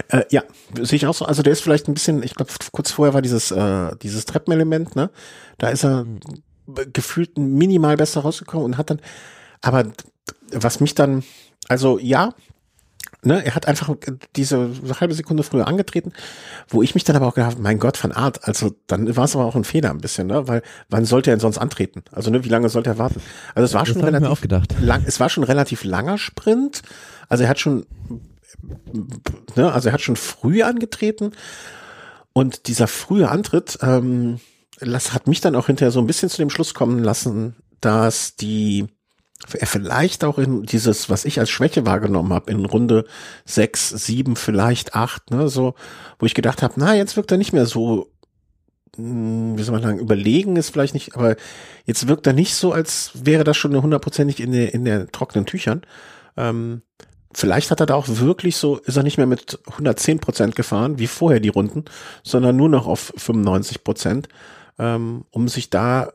[0.10, 0.44] Äh, ja,
[0.82, 1.26] sehe ich auch so.
[1.26, 4.96] Also der ist vielleicht ein bisschen, ich glaube, kurz vorher war dieses, äh, dieses Treppenelement,
[4.96, 5.12] ne?
[5.60, 6.06] Da ist er
[6.66, 9.00] b- gefühlt minimal besser rausgekommen und hat dann,
[9.62, 9.86] aber
[10.52, 11.24] was mich dann,
[11.70, 12.34] also ja,
[13.24, 13.94] ne, er hat einfach
[14.36, 16.14] diese halbe Sekunde früher angetreten,
[16.68, 19.26] wo ich mich dann aber auch gedacht habe, mein Gott, von Art, also dann war
[19.26, 20.48] es aber auch ein Fehler ein bisschen, ne?
[20.48, 22.04] Weil wann sollte er denn sonst antreten?
[22.12, 23.22] Also ne, wie lange sollte er warten?
[23.56, 26.82] Also es war Das schon relativ lang, es war schon ein relativ langer Sprint.
[27.30, 27.86] Also er hat schon,
[29.56, 31.32] ne, also er hat schon früh angetreten
[32.34, 34.40] und dieser frühe Antritt, ähm,
[34.80, 38.36] das hat mich dann auch hinterher so ein bisschen zu dem Schluss kommen lassen, dass
[38.36, 38.88] die
[39.48, 43.06] vielleicht auch in dieses, was ich als Schwäche wahrgenommen habe, in Runde
[43.46, 45.76] sechs, sieben, vielleicht acht, ne, so,
[46.20, 48.12] wo ich gedacht habe, na, jetzt wirkt er nicht mehr so,
[48.98, 51.36] mh, wie soll man sagen, überlegen ist vielleicht nicht, aber
[51.86, 55.46] jetzt wirkt er nicht so, als wäre das schon hundertprozentig in der, in der trockenen
[55.46, 55.82] Tüchern.
[56.38, 56.82] Ähm,
[57.34, 61.00] vielleicht hat er da auch wirklich so, ist er nicht mehr mit 110 Prozent gefahren,
[61.00, 61.86] wie vorher die Runden,
[62.24, 64.30] sondern nur noch auf 95 Prozent,
[64.80, 66.14] ähm, um sich da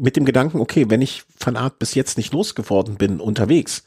[0.00, 3.84] mit dem Gedanken, okay, wenn ich von Art bis jetzt nicht losgeworden bin unterwegs,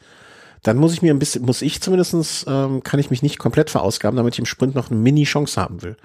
[0.63, 3.69] dann muss ich mir ein bisschen, muss ich zumindestens, ähm, kann ich mich nicht komplett
[3.69, 5.95] verausgaben, damit ich im Sprint noch eine Mini-Chance haben will.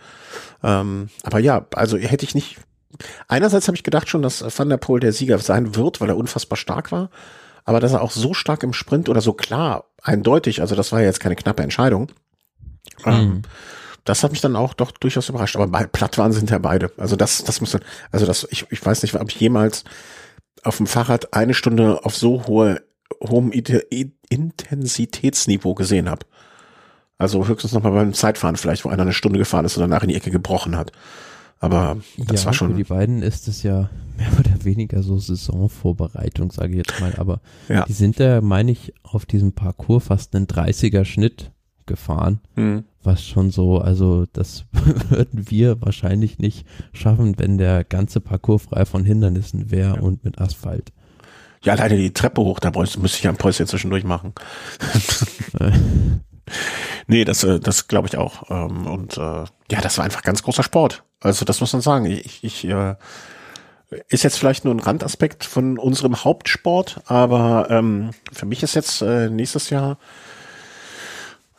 [0.63, 2.59] Ähm, aber ja, also hätte ich nicht,
[3.27, 6.17] einerseits habe ich gedacht schon, dass Van der Poel der Sieger sein wird, weil er
[6.17, 7.11] unfassbar stark war,
[7.65, 11.01] aber dass er auch so stark im Sprint oder so klar, eindeutig, also das war
[11.01, 12.13] ja jetzt keine knappe Entscheidung,
[13.05, 13.43] ähm,
[14.05, 15.57] das hat mich dann auch doch durchaus überrascht.
[15.57, 16.91] Aber bei platt waren sind ja beide.
[16.99, 17.77] Also das, das muss,
[18.13, 19.85] also das, ich, ich weiß nicht, ob ich jemals
[20.63, 22.83] auf dem Fahrrad eine Stunde auf so hohe,
[23.23, 26.27] hohem Intensitätsniveau gesehen habe.
[27.17, 30.03] Also höchstens noch mal beim Zeitfahren vielleicht, wo einer eine Stunde gefahren ist und danach
[30.03, 30.93] in die Ecke gebrochen hat.
[31.61, 33.89] Aber das ja, war Für schon, die beiden ist es ja
[34.19, 37.15] mehr oder weniger so Saisonvorbereitung, sage ich jetzt mal.
[37.17, 37.87] Aber ja.
[37.87, 41.54] die sind da, meine ich, auf diesem Parcours fast einen 30er Schnitt
[41.87, 42.41] gefahren.
[42.55, 42.85] Hm.
[43.03, 44.65] Was schon so, also das
[45.11, 50.41] würden wir wahrscheinlich nicht schaffen, wenn der ganze Parcours frei von Hindernissen wäre und mit
[50.41, 50.93] Asphalt.
[51.63, 54.35] Ja, leider die Treppe hoch, da müsste ich ja ein Päuschen zwischendurch machen.
[57.07, 58.51] nee, das, äh, das glaube ich auch.
[58.51, 61.05] Ähm, Und äh, ja, das war einfach ganz großer Sport.
[61.21, 62.05] Also das muss man sagen.
[62.05, 62.97] Ich, ich äh,
[64.09, 69.03] ist jetzt vielleicht nur ein Randaspekt von unserem Hauptsport, aber ähm, für mich ist jetzt
[69.03, 69.99] äh, nächstes Jahr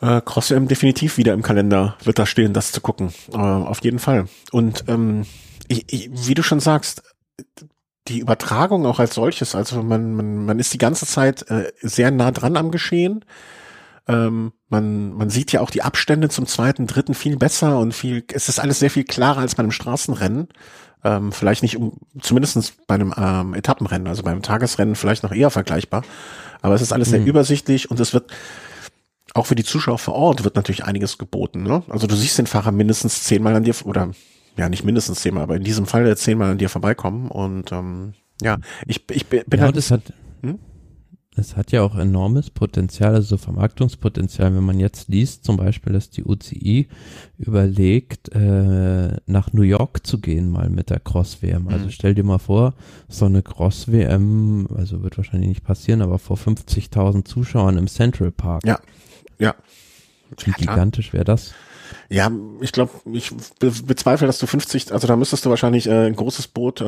[0.00, 3.12] äh, Cross M definitiv wieder im Kalender wird da stehen, das zu gucken.
[3.32, 4.26] Äh, auf jeden Fall.
[4.52, 5.26] Und ähm,
[5.68, 7.02] ich, ich, wie du schon sagst,
[8.08, 12.10] die Übertragung auch als solches, also man, man, man ist die ganze Zeit äh, sehr
[12.10, 13.24] nah dran am Geschehen.
[14.08, 18.24] Ähm, man, man sieht ja auch die Abstände zum zweiten, dritten viel besser und viel,
[18.32, 20.48] es ist alles sehr viel klarer als bei einem Straßenrennen.
[21.02, 25.50] Ähm, vielleicht nicht, um, zumindestens bei einem ähm, Etappenrennen, also beim Tagesrennen vielleicht noch eher
[25.50, 26.02] vergleichbar.
[26.62, 27.26] Aber es ist alles sehr Mhm.
[27.26, 28.30] übersichtlich und es wird
[29.36, 31.62] auch für die Zuschauer vor Ort wird natürlich einiges geboten.
[31.62, 31.82] Ne?
[31.88, 34.10] Also du siehst den Fahrer mindestens zehnmal an dir oder
[34.56, 38.58] ja nicht mindestens zehnmal, aber in diesem Fall zehnmal an dir vorbeikommen und ähm, ja,
[38.86, 40.58] ich, ich bin ja, halt es hat, Hm?
[41.36, 46.08] es hat ja auch enormes Potenzial, also Vermarktungspotenzial, wenn man jetzt liest, zum Beispiel, dass
[46.10, 46.88] die UCI
[47.38, 51.68] überlegt, äh, nach New York zu gehen, mal mit der Cross-WM.
[51.68, 51.90] Also Mhm.
[51.90, 52.74] stell dir mal vor,
[53.08, 58.64] so eine Cross-WM, also wird wahrscheinlich nicht passieren, aber vor 50.000 Zuschauern im Central Park.
[58.66, 58.78] Ja.
[59.38, 59.54] Ja.
[60.44, 60.56] Wie klar.
[60.74, 61.52] gigantisch wäre das?
[62.08, 66.06] Ja, ich glaube, ich be bezweifle, dass du 50, also da müsstest du wahrscheinlich äh,
[66.06, 66.84] ein großes Boot, äh,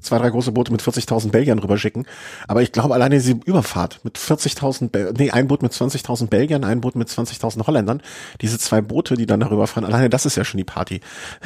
[0.00, 2.06] zwei, drei große Boote mit 40.000 Belgiern rüberschicken.
[2.46, 6.62] Aber ich glaube, alleine diese Überfahrt mit 40.000, Bel nee, ein Boot mit 20.000 Belgiern,
[6.64, 8.00] ein Boot mit 20.000 Holländern,
[8.40, 11.00] diese zwei Boote, die dann darüber fahren, alleine das ist ja schon die Party.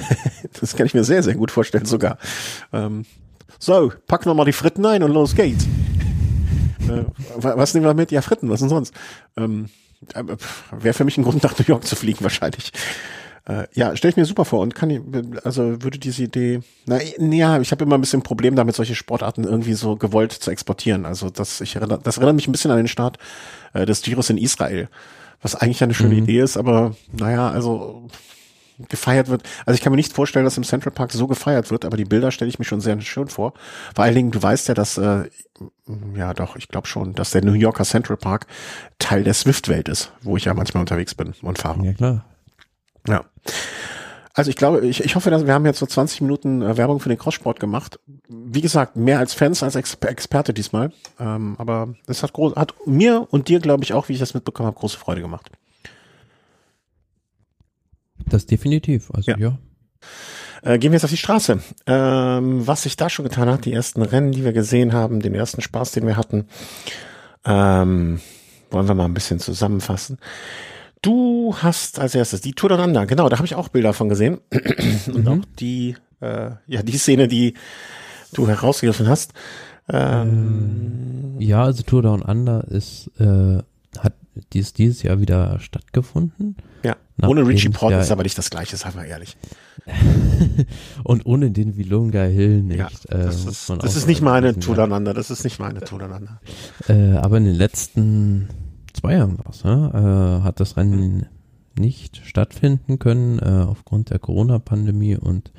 [0.61, 2.19] das kann ich mir sehr, sehr gut vorstellen sogar.
[2.75, 3.05] Ähm,
[3.59, 5.65] so, packen wir mal die Fritten ein und los geht's.
[6.89, 7.05] äh,
[7.37, 8.11] wa- was nehmen wir mit?
[8.12, 8.93] Ja, Fritten, was denn sonst?
[9.37, 9.71] Ähm,
[10.71, 12.73] Wäre für mich ein Grund, nach New York zu fliegen, wahrscheinlich.
[13.49, 15.01] Äh, ja, stelle ich mir super vor und kann ich,
[15.45, 18.97] also würde diese Idee, na ja, ich habe immer ein bisschen ein Problem damit, solche
[18.97, 21.07] Sportarten irgendwie so gewollt zu exportieren.
[21.07, 23.19] Also das, ich erinnere, das erinnert mich ein bisschen an den Start
[23.73, 24.89] äh, des Giros in Israel,
[25.43, 26.25] was eigentlich eine schöne Mhm.
[26.25, 28.09] Idee ist, aber naja, also
[28.89, 29.43] gefeiert wird.
[29.65, 32.05] Also ich kann mir nicht vorstellen, dass im Central Park so gefeiert wird, aber die
[32.05, 33.55] Bilder stelle ich mir schon sehr schön vor.
[33.95, 35.25] Vor allen Dingen, du weißt ja, dass, äh,
[36.15, 38.47] ja doch, ich glaube schon, dass der New Yorker Central Park
[38.99, 41.85] Teil der Swift-Welt ist, wo ich ja manchmal unterwegs bin und fahre.
[41.85, 42.25] Ja, klar.
[43.09, 43.25] Ja.
[44.37, 47.01] Also ich glaube, ich, ich hoffe, dass wir haben jetzt so 20 Minuten äh, Werbung
[47.01, 47.99] für den Crosssport gemacht.
[48.29, 50.93] Wie gesagt, mehr als Fans als Exper Experte diesmal.
[51.19, 54.35] Ähm, aber es hat, groß, hat mir und dir, glaube ich, auch, wie ich das
[54.35, 55.51] mitbekommen habe, große Freude gemacht.
[58.29, 59.39] Das definitiv, also ja.
[59.39, 59.59] ja.
[60.62, 61.61] Äh, gehen wir jetzt auf die Straße.
[61.87, 65.35] Ähm, was sich da schon getan hat, die ersten Rennen, die wir gesehen haben, den
[65.35, 66.47] ersten Spaß, den wir hatten,
[67.45, 68.21] ähm,
[68.71, 70.19] wollen wir mal ein bisschen zusammenfassen.
[71.03, 74.39] Du hast als erstes die Tour Down genau, da habe ich auch Bilder von gesehen.
[75.07, 75.29] Und mhm.
[75.29, 77.55] auch die, äh, ja, die Szene, die
[78.33, 79.33] du herausgegriffen hast.
[79.89, 83.59] Ähm, ja, also Tour Down Under ist, äh,
[83.99, 84.15] hat
[84.53, 86.57] dies, dieses Jahr wieder stattgefunden.
[86.83, 89.37] Ja, ohne Richie Porte ist aber nicht das gleiche, sagen wir ehrlich.
[91.05, 92.79] und ohne den Vilunga Hill nicht.
[92.79, 96.41] Ja, das äh, ist, das ist nicht meine Under, das ist nicht meine Under.
[96.89, 98.49] Äh, aber in den letzten
[98.93, 100.41] zwei Jahren was, ne?
[100.41, 101.27] äh, hat das Rennen
[101.79, 105.53] nicht stattfinden können äh, aufgrund der Corona-Pandemie und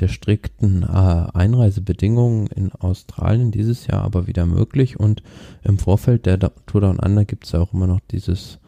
[0.00, 5.22] der strikten äh, Einreisebedingungen in Australien dieses Jahr aber wieder möglich und
[5.62, 8.58] im Vorfeld der Tour Down Under gibt es ja auch immer noch dieses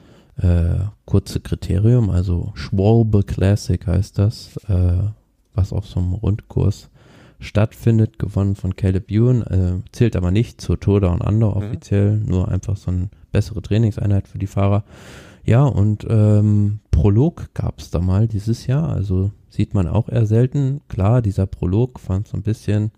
[0.41, 4.99] äh, kurze Kriterium, also Schwalbe Classic heißt das, äh,
[5.55, 6.91] was auf so einem Rundkurs
[7.41, 11.57] stattfindet, gewonnen von Caleb Ewan, äh, zählt aber nicht zur Tour Down Under mhm.
[11.57, 12.27] offiziell, mhm.
[12.27, 14.85] nur einfach so eine bessere Trainingseinheit für die Fahrer.
[15.45, 20.27] Ja, und ähm, Prolog gab es da mal dieses Jahr, also sieht man auch eher
[20.27, 20.83] selten.
[20.89, 22.93] Klar, dieser Prolog fand so ein bisschen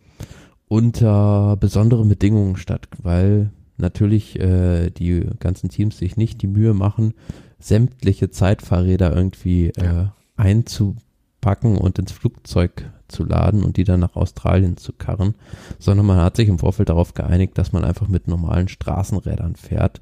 [0.69, 3.51] unter besonderen Bedingungen statt, weil
[3.83, 7.15] natürlich äh, die ganzen Teams sich nicht die Mühe machen,
[7.59, 14.79] sämtliche Zeitfahrräder irgendwie äh, einzupacken und ins Flugzeug zu laden und die dann nach Australien
[14.79, 15.35] zu karren,
[15.79, 20.01] sondern man hat sich im Vorfeld darauf geeinigt, dass man einfach mit normalen Straßenrädern fährt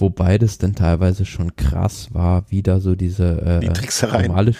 [0.00, 3.70] wobei das dann teilweise schon krass war, wie da so diese äh, die
[4.28, 4.52] normale,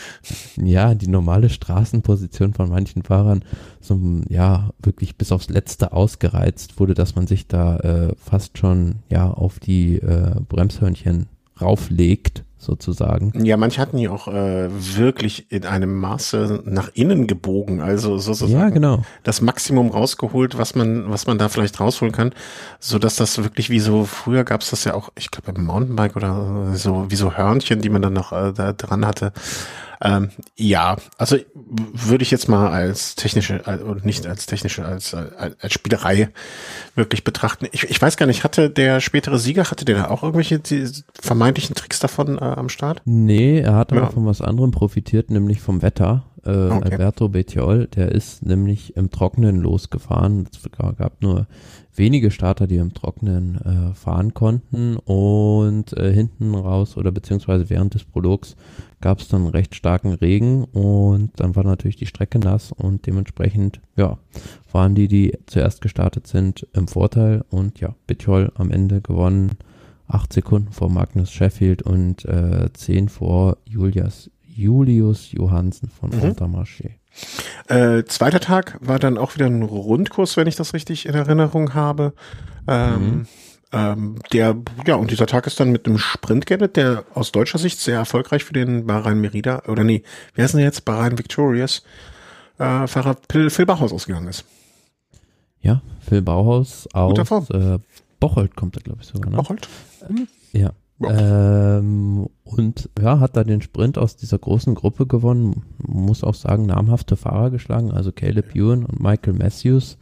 [0.56, 3.44] ja, die normale Straßenposition von manchen Fahrern
[3.80, 3.98] so
[4.28, 9.30] ja wirklich bis aufs Letzte ausgereizt wurde, dass man sich da äh, fast schon ja
[9.30, 11.26] auf die äh, Bremshörnchen
[11.60, 13.32] rauflegt sozusagen.
[13.44, 18.52] Ja, manche hatten ja auch äh, wirklich in einem Maße nach innen gebogen, also sozusagen
[18.52, 19.02] ja, genau.
[19.22, 22.32] das Maximum rausgeholt, was man, was man da vielleicht rausholen kann,
[22.80, 25.64] so dass das wirklich wie so früher gab es das ja auch, ich glaube beim
[25.64, 29.32] Mountainbike oder so wie so Hörnchen, die man dann noch äh, da dran hatte.
[30.00, 35.72] Ähm, ja, also würde ich jetzt mal als technische, oder nicht als technische, als, als
[35.72, 36.28] Spielerei
[36.94, 37.66] wirklich betrachten.
[37.72, 40.60] Ich, ich weiß gar nicht, hatte der spätere Sieger, hatte der da auch irgendwelche
[41.20, 43.02] vermeintlichen Tricks davon äh, am Start?
[43.04, 44.10] Nee, er hat aber ja.
[44.10, 46.24] von was anderem profitiert, nämlich vom Wetter.
[46.44, 46.90] Äh, okay.
[46.90, 50.46] Alberto Betiol, der ist nämlich im Trockenen losgefahren.
[50.50, 50.62] Es
[50.96, 51.46] gab nur
[51.94, 57.94] wenige Starter, die im Trockenen äh, fahren konnten und äh, hinten raus oder beziehungsweise während
[57.94, 58.56] des Prologs
[59.00, 63.80] gab es dann recht starken Regen und dann war natürlich die Strecke nass und dementsprechend,
[63.96, 64.18] ja,
[64.72, 69.50] waren die, die zuerst gestartet sind, im Vorteil und ja, Bitchol am Ende gewonnen,
[70.08, 76.30] acht Sekunden vor Magnus Sheffield und äh, zehn vor Julius, Julius Johansen von mhm.
[76.30, 76.92] Intermarché.
[77.68, 81.74] Äh, zweiter Tag war dann auch wieder ein Rundkurs, wenn ich das richtig in Erinnerung
[81.74, 82.14] habe.
[82.66, 83.26] Ähm, mhm.
[83.72, 87.58] ähm, der, ja, und dieser Tag ist dann mit einem Sprint geendet, der aus deutscher
[87.58, 90.02] Sicht sehr erfolgreich für den Bahrain Merida, oder nee,
[90.34, 91.82] wer ist denn jetzt Bahrain Victorious
[92.58, 94.44] äh, Fahrer Phil, Phil Bauhaus ausgegangen ist.
[95.60, 97.78] Ja, Phil Bauhaus aus äh,
[98.20, 99.30] Bocholt kommt er, glaube ich, sogar.
[99.30, 99.36] Ne?
[99.36, 99.68] Bocholt?
[100.52, 100.72] Ja.
[101.00, 105.62] Ähm, und ja, hat da den Sprint aus dieser großen Gruppe gewonnen.
[105.78, 109.96] Muss auch sagen, namhafte Fahrer geschlagen, also Caleb Ewan und Michael Matthews,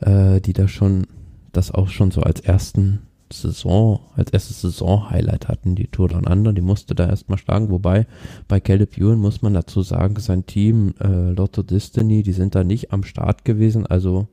[0.00, 1.06] äh, die da schon
[1.52, 3.00] das auch schon so als ersten
[3.32, 8.06] Saison, als erstes Saison-Highlight hatten, die Tour Down Under, die musste da erstmal schlagen, wobei
[8.46, 12.62] bei Caleb Ewan muss man dazu sagen, sein Team äh, Lotto Destiny, die sind da
[12.62, 14.28] nicht am Start gewesen, also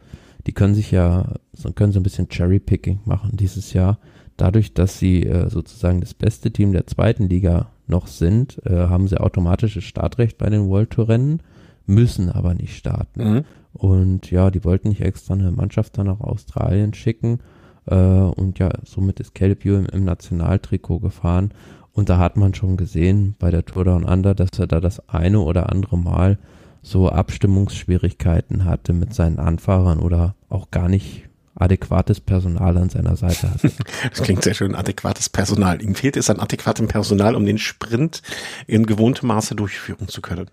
[0.45, 3.97] die können sich ja, so, können so ein bisschen Cherry-Picking machen dieses Jahr
[4.43, 9.07] dadurch, dass sie äh, sozusagen das beste Team der zweiten Liga noch sind, äh, haben
[9.07, 11.39] sie automatisches Startrecht bei den World Tour Rennen,
[11.85, 13.23] müssen aber nicht starten.
[13.23, 13.45] Mhm.
[13.71, 17.39] Und ja, die wollten nicht extra eine Mannschaft dann nach Australien schicken.
[17.85, 21.53] Äh, und ja, somit ist Caleb Ewan im Nationaltrikot gefahren.
[21.93, 25.07] Und da hat man schon gesehen bei der Tour Down Under, dass er da das
[25.07, 26.37] eine oder andere Mal
[26.81, 33.51] so Abstimmungsschwierigkeiten hatte mit seinen Anfahrern oder auch gar nicht adäquates Personal an seiner Seite
[33.51, 33.61] hat.
[34.09, 35.81] Das klingt sehr schön, adäquates Personal.
[35.81, 38.21] Ihm fehlt es an adäquatem Personal, um den Sprint
[38.67, 40.49] in gewohntem Maße durchführen zu können.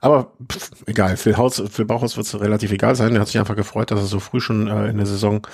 [0.00, 3.14] Aber pff, egal, für, Haus, für Bauhaus wird es relativ egal sein.
[3.14, 5.46] Er hat sich einfach gefreut, dass er so früh schon äh, in der Saison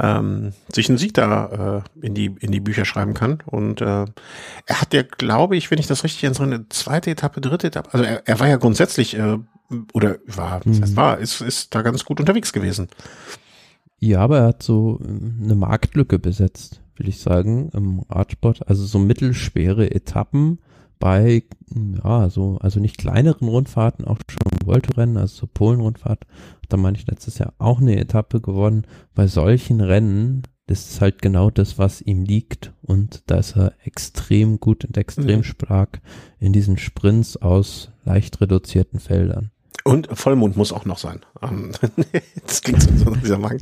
[0.00, 3.38] ähm, sich einen Sieg da äh, in, die, in die Bücher schreiben kann.
[3.46, 4.04] Und äh,
[4.66, 7.92] er hat ja, glaube ich, wenn ich das richtig erinnere, eine zweite Etappe, dritte Etappe,
[7.92, 9.38] also er, er war ja grundsätzlich, äh,
[9.92, 10.96] oder war, heißt mhm.
[10.96, 12.88] war, ist, ist da ganz gut unterwegs gewesen.
[14.04, 18.68] Ja, aber er hat so ähm, eine Marktlücke besetzt, will ich sagen, im Radsport.
[18.68, 20.58] Also so mittelschwere Etappen
[20.98, 21.44] bei,
[22.02, 26.26] ja, so, also nicht kleineren Rundfahrten, auch schon World-Rennen, also so Polen-Rundfahrt,
[26.68, 28.88] da meine ich letztes Jahr auch eine Etappe gewonnen.
[29.14, 33.72] Bei solchen Rennen, das ist halt genau das, was ihm liegt und da ist er
[33.84, 35.44] extrem gut und extrem mhm.
[35.44, 36.00] stark
[36.40, 39.52] in diesen Sprints aus leicht reduzierten Feldern.
[39.84, 41.20] Und Vollmond muss auch noch sein.
[41.42, 41.72] Ähm,
[42.46, 43.58] das klingt so nach dieser Magen.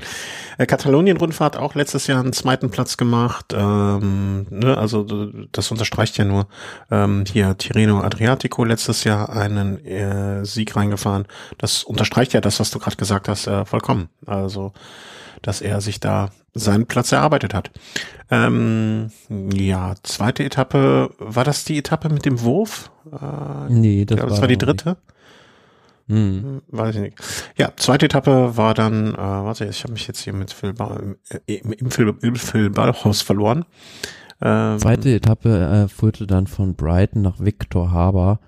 [0.59, 3.55] Äh, Katalonien-Rundfahrt auch letztes Jahr einen zweiten Platz gemacht.
[3.57, 5.05] Ähm, ne, also
[5.53, 6.47] das unterstreicht ja nur
[6.91, 11.27] ähm, hier Tirreno Adriatico letztes Jahr einen äh, Sieg reingefahren.
[11.59, 14.11] Das unterstreicht ja das, was du gerade gesagt hast, äh, vollkommen.
[14.27, 14.73] Also
[15.43, 17.71] dass er sich da seinen Platz erarbeitet hat.
[18.31, 19.11] Ähm,
[19.53, 22.91] ja, zweite Etappe, war das die Etappe mit dem Wurf?
[23.11, 24.91] Äh, nee, das, glaub, das war, war die dritte.
[24.91, 24.99] Nicht.
[26.11, 26.43] Hm.
[26.43, 26.63] hm.
[26.69, 27.17] Weiß ich nicht.
[27.57, 31.01] Ja, zweite Etappe war dann, äh, warte, ich habe mich jetzt hier mit Phil ba
[31.47, 33.65] äh, im, im, Phil, im Phil Ballhaus verloren.
[34.43, 38.41] Ähm, zweite Etappe äh, führte dann von Brighton nach Victor Harbour.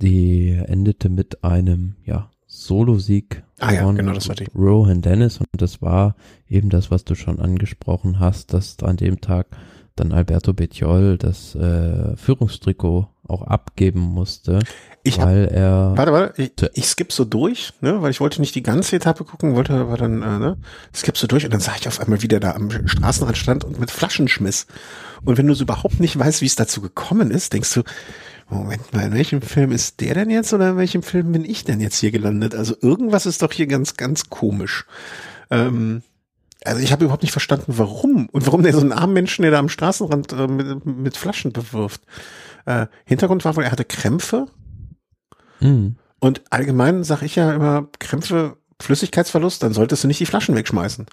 [0.00, 5.80] Die endete mit einem, ja, Solo-Sieg ah, ja, von genau, das Rohan Dennis und das
[5.80, 6.16] war
[6.48, 9.46] eben das, was du schon angesprochen hast, dass an dem Tag
[9.96, 14.58] dann Alberto Bettiol das äh, Führungstrikot auch abgeben musste,
[15.04, 15.92] ich weil hab, er.
[15.96, 19.24] Warte, warte, ich, ich skipp so durch, ne, weil ich wollte nicht die ganze Etappe
[19.24, 20.56] gucken, wollte aber dann, äh, ne,
[20.94, 23.80] skipp so durch und dann sah ich auf einmal wieder da am Straßenrand stand und
[23.80, 24.66] mit Flaschen schmiss.
[25.24, 27.82] Und wenn du so überhaupt nicht weißt, wie es dazu gekommen ist, denkst du,
[28.48, 31.64] Moment mal, in welchem Film ist der denn jetzt oder in welchem Film bin ich
[31.64, 32.54] denn jetzt hier gelandet?
[32.54, 34.84] Also irgendwas ist doch hier ganz, ganz komisch.
[35.50, 36.02] Ähm,
[36.64, 39.50] also ich habe überhaupt nicht verstanden, warum und warum der so einen armen Menschen, der
[39.50, 42.02] da am Straßenrand äh, mit, mit Flaschen bewirft.
[42.66, 44.46] Äh, Hintergrund war wohl, er hatte Krämpfe.
[45.60, 45.96] Mhm.
[46.20, 51.06] Und allgemein sage ich ja immer, Krämpfe Flüssigkeitsverlust, dann solltest du nicht die Flaschen wegschmeißen.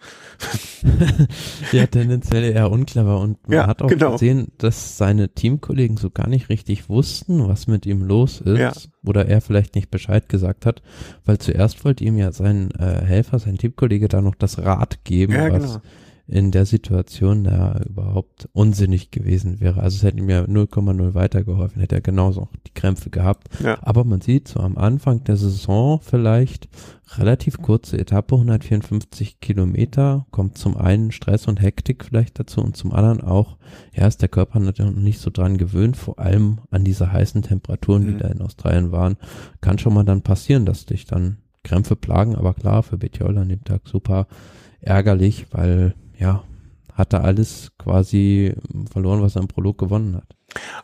[1.72, 4.14] ja, tendenziell eher unclever und man ja, hat auch genau.
[4.14, 8.74] gesehen, dass seine Teamkollegen so gar nicht richtig wussten, was mit ihm los ist ja.
[9.06, 10.82] oder er vielleicht nicht Bescheid gesagt hat,
[11.26, 15.34] weil zuerst wollte ihm ja sein äh, Helfer, sein Teamkollege da noch das Rad geben,
[15.34, 15.82] ja, was genau
[16.30, 19.82] in der Situation da überhaupt unsinnig gewesen wäre.
[19.82, 23.48] Also es hätte ihm ja 0,0 weitergeholfen, hätte er genauso auch die Krämpfe gehabt.
[23.64, 23.80] Ja.
[23.82, 26.70] Aber man sieht so am Anfang der Saison vielleicht
[27.18, 32.94] relativ kurze Etappe, 154 Kilometer, kommt zum einen Stress und Hektik vielleicht dazu und zum
[32.94, 33.58] anderen auch,
[33.96, 37.42] ja, ist der Körper natürlich noch nicht so dran gewöhnt, vor allem an diese heißen
[37.42, 38.20] Temperaturen, die mhm.
[38.20, 39.18] da in Australien waren.
[39.62, 43.50] Kann schon mal dann passieren, dass dich dann Krämpfe plagen, aber klar, für Betjol an
[43.50, 44.28] dem Tag super
[44.82, 46.44] ärgerlich, weil ja,
[46.94, 48.54] hat er alles quasi
[48.92, 50.36] verloren, was er im Prolog gewonnen hat.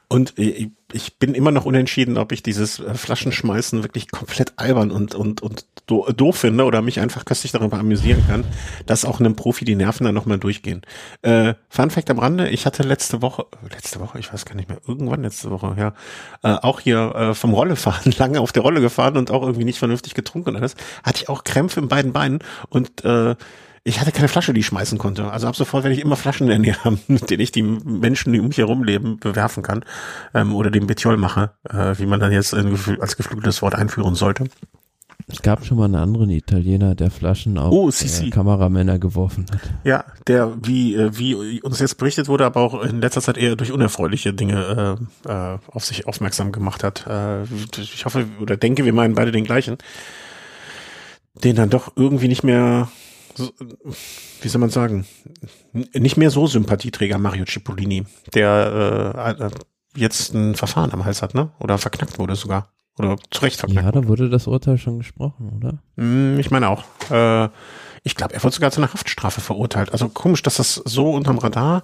[0.08, 5.16] Und ich bin immer noch unentschieden, ob ich dieses äh, Flaschenschmeißen wirklich komplett albern und,
[5.16, 8.46] und, und doof finde oder mich einfach köstlich darüber amüsieren kann,
[8.86, 10.82] dass auch einem Profi die Nerven dann nochmal durchgehen.
[11.22, 14.70] Äh, Fun Fact am Rande, ich hatte letzte Woche, letzte Woche, ich weiß gar nicht
[14.70, 15.94] mehr, irgendwann letzte Woche, ja,
[16.44, 19.80] äh, auch hier äh, vom Rollefahren, lange auf der Rolle gefahren und auch irgendwie nicht
[19.80, 23.36] vernünftig getrunken und alles, hatte ich auch Krämpfe in beiden Beinen und äh,
[23.88, 25.32] ich hatte keine Flasche, die ich schmeißen konnte.
[25.32, 28.34] Also ab sofort werde ich immer Flaschen in der haben, mit denen ich die Menschen,
[28.34, 29.86] die um mich herum leben, bewerfen kann.
[30.34, 34.46] Ähm, oder den Betiol mache, äh, wie man dann jetzt als geflügeltes Wort einführen sollte.
[35.28, 39.62] Es gab schon mal einen anderen Italiener, der Flaschen auf oh, äh, Kameramänner geworfen hat.
[39.84, 43.56] Ja, der, wie, äh, wie uns jetzt berichtet wurde, aber auch in letzter Zeit eher
[43.56, 47.06] durch unerfreuliche Dinge äh, äh, auf sich aufmerksam gemacht hat.
[47.08, 47.44] Äh,
[47.80, 49.78] ich hoffe oder denke, wir meinen beide den gleichen.
[51.44, 52.90] Den dann doch irgendwie nicht mehr
[54.42, 55.06] wie soll man sagen,
[55.74, 59.50] nicht mehr so Sympathieträger Mario Cipollini, der äh,
[60.00, 61.52] jetzt ein Verfahren am Hals hat, ne?
[61.60, 62.72] Oder verknackt wurde sogar.
[62.98, 63.86] Oder zu Recht verknackt.
[63.86, 65.80] Ja, da wurde das Urteil schon gesprochen, oder?
[65.98, 66.84] Hm, ich meine auch.
[67.10, 67.50] Äh,
[68.06, 69.92] ich glaube, er wurde sogar zu einer Haftstrafe verurteilt.
[69.92, 71.84] Also komisch, dass das so unterm Radar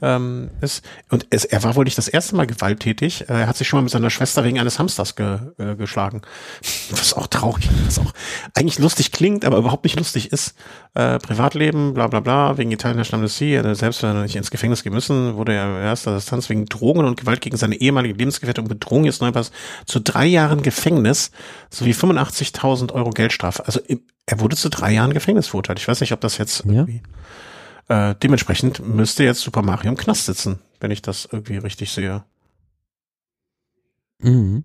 [0.00, 0.82] ähm, ist.
[1.10, 3.28] Und es, er war wohl nicht das erste Mal gewalttätig.
[3.28, 6.22] Äh, er hat sich schon mal mit seiner Schwester wegen eines Hamsters ge, äh, geschlagen.
[6.90, 8.12] Was auch traurig, was auch
[8.54, 10.54] eigentlich lustig klingt, aber überhaupt nicht lustig ist.
[10.94, 14.84] Äh, Privatleben, bla bla bla, wegen italienischer Stammessie, äh, selbst wenn er nicht ins Gefängnis
[14.84, 19.04] müssen, wurde er erster Distanz wegen Drogen und Gewalt gegen seine ehemalige Lebensgefährtin und Bedrohung
[19.04, 19.52] jetzt Neupass
[19.86, 21.30] zu drei Jahren Gefängnis
[21.68, 23.66] sowie 85.000 Euro Geldstrafe.
[23.66, 23.80] Also
[24.30, 25.80] er wurde zu drei Jahren Gefängnis verurteilt.
[25.80, 26.72] Ich weiß nicht, ob das jetzt ja.
[26.72, 27.02] irgendwie
[27.88, 32.22] äh, dementsprechend müsste jetzt Super Mario im Knast sitzen, wenn ich das irgendwie richtig sehe.
[34.20, 34.62] Mhm.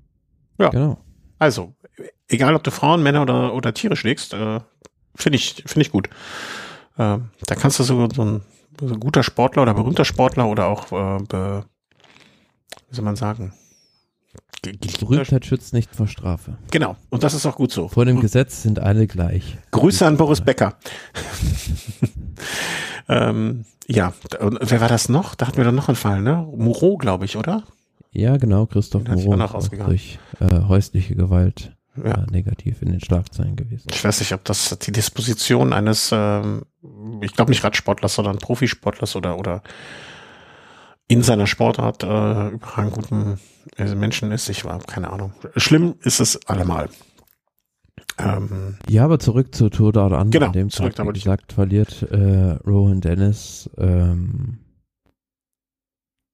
[0.60, 0.70] Ja.
[0.70, 0.98] Genau.
[1.40, 1.74] Also,
[2.28, 4.60] egal ob du Frauen, Männer oder, oder Tiere schlägst, äh,
[5.16, 6.08] finde ich, finde ich gut.
[6.98, 7.18] Äh,
[7.48, 8.42] da kannst du so, so, ein,
[8.80, 11.66] so ein guter Sportler oder berühmter Sportler oder auch, äh, be,
[12.90, 13.54] wie soll man sagen,
[15.00, 16.58] Berühmtheit schützt nicht vor Strafe.
[16.72, 17.88] Genau, und das ist auch gut so.
[17.88, 19.58] Vor dem Gesetz sind alle gleich.
[19.72, 20.76] Grüße an Boris Becker.
[23.10, 25.36] ähm, ja, und wer war das noch?
[25.36, 26.48] Da hatten wir doch noch einen Fall, ne?
[26.56, 27.64] Moreau, glaube ich, oder?
[28.12, 29.90] Ja, genau, Christoph Den Moreau auch ausgegangen.
[29.90, 32.24] durch äh, häusliche Gewalt Ja.
[32.24, 33.88] äh, negativ in den Schlagzeilen gewesen.
[33.92, 36.64] Ich weiß nicht, ob das die Disposition eines, ähm,
[37.22, 39.62] ich glaube nicht Radsportlers, sondern Profisportlers oder oder
[41.08, 43.40] in seiner Sportart äh, überragend guten
[43.78, 44.50] äh, Menschen ist.
[44.50, 45.34] Ich war keine Ahnung.
[45.56, 46.90] Schlimm ist es allemal.
[48.18, 50.40] Ähm, Ja, aber zurück zur Tour Down Under.
[50.40, 54.60] Genau, An dem zurück, Tag, wie gesagt, verliert äh, Rowan Dennis ähm,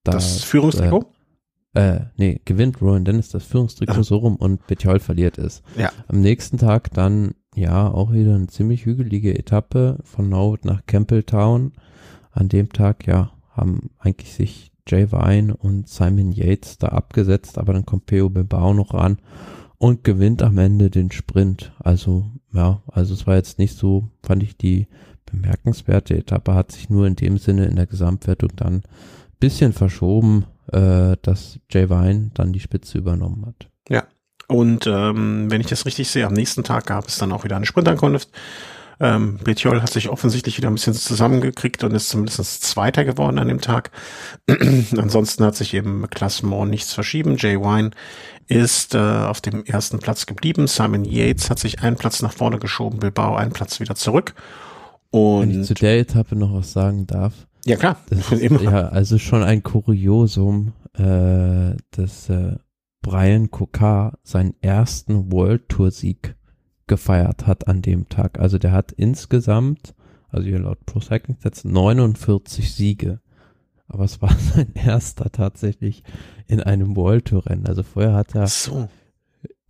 [0.03, 1.05] das Führungstrikot.
[1.73, 4.03] Äh, nee, gewinnt Rowan Dennis das Führungstrikot Aha.
[4.03, 5.63] so rum und Betjol verliert es.
[5.77, 5.91] Ja.
[6.07, 11.73] Am nächsten Tag dann, ja, auch wieder eine ziemlich hügelige Etappe von Norwood nach Campbelltown.
[12.31, 13.31] An dem Tag, ja,
[13.61, 18.73] haben eigentlich sich Jay Vine und Simon Yates da abgesetzt, aber dann kommt Peo Bilbao
[18.73, 19.19] noch ran
[19.77, 21.71] und gewinnt am Ende den Sprint.
[21.79, 24.87] Also, ja, also es war jetzt nicht so, fand ich die
[25.25, 28.83] bemerkenswerte Etappe, hat sich nur in dem Sinne in der Gesamtwertung dann
[29.39, 33.69] bisschen verschoben, äh, dass Jay Vine dann die Spitze übernommen hat.
[34.47, 37.55] Und ähm, wenn ich das richtig sehe, am nächsten Tag gab es dann auch wieder
[37.55, 38.29] eine Sprintankunft.
[39.01, 43.47] Ähm, Betjol hat sich offensichtlich wieder ein bisschen zusammengekriegt und ist zumindest Zweiter geworden an
[43.47, 43.89] dem Tag.
[44.47, 47.35] Ansonsten hat sich eben Klassement nichts verschieben.
[47.37, 47.89] Jay Wine
[48.47, 50.67] ist äh, auf dem ersten Platz geblieben.
[50.67, 54.35] Simon Yates hat sich einen Platz nach vorne geschoben, Bilbao einen Platz wieder zurück.
[55.11, 57.33] Wenn ich zu Und der Etappe noch was sagen darf,
[57.65, 58.61] ja klar, das ist immer.
[58.61, 62.55] ja also schon ein Kuriosum, äh, dass äh,
[63.01, 66.35] Brian Kokar seinen ersten World Tour Sieg
[66.91, 68.37] gefeiert hat an dem Tag.
[68.37, 69.95] Also der hat insgesamt,
[70.29, 73.21] also hier laut Pro Cycling Stats, 49 Siege.
[73.87, 76.03] Aber es war sein erster tatsächlich
[76.47, 77.65] in einem World Tour Rennen.
[77.65, 78.89] Also vorher hat er So.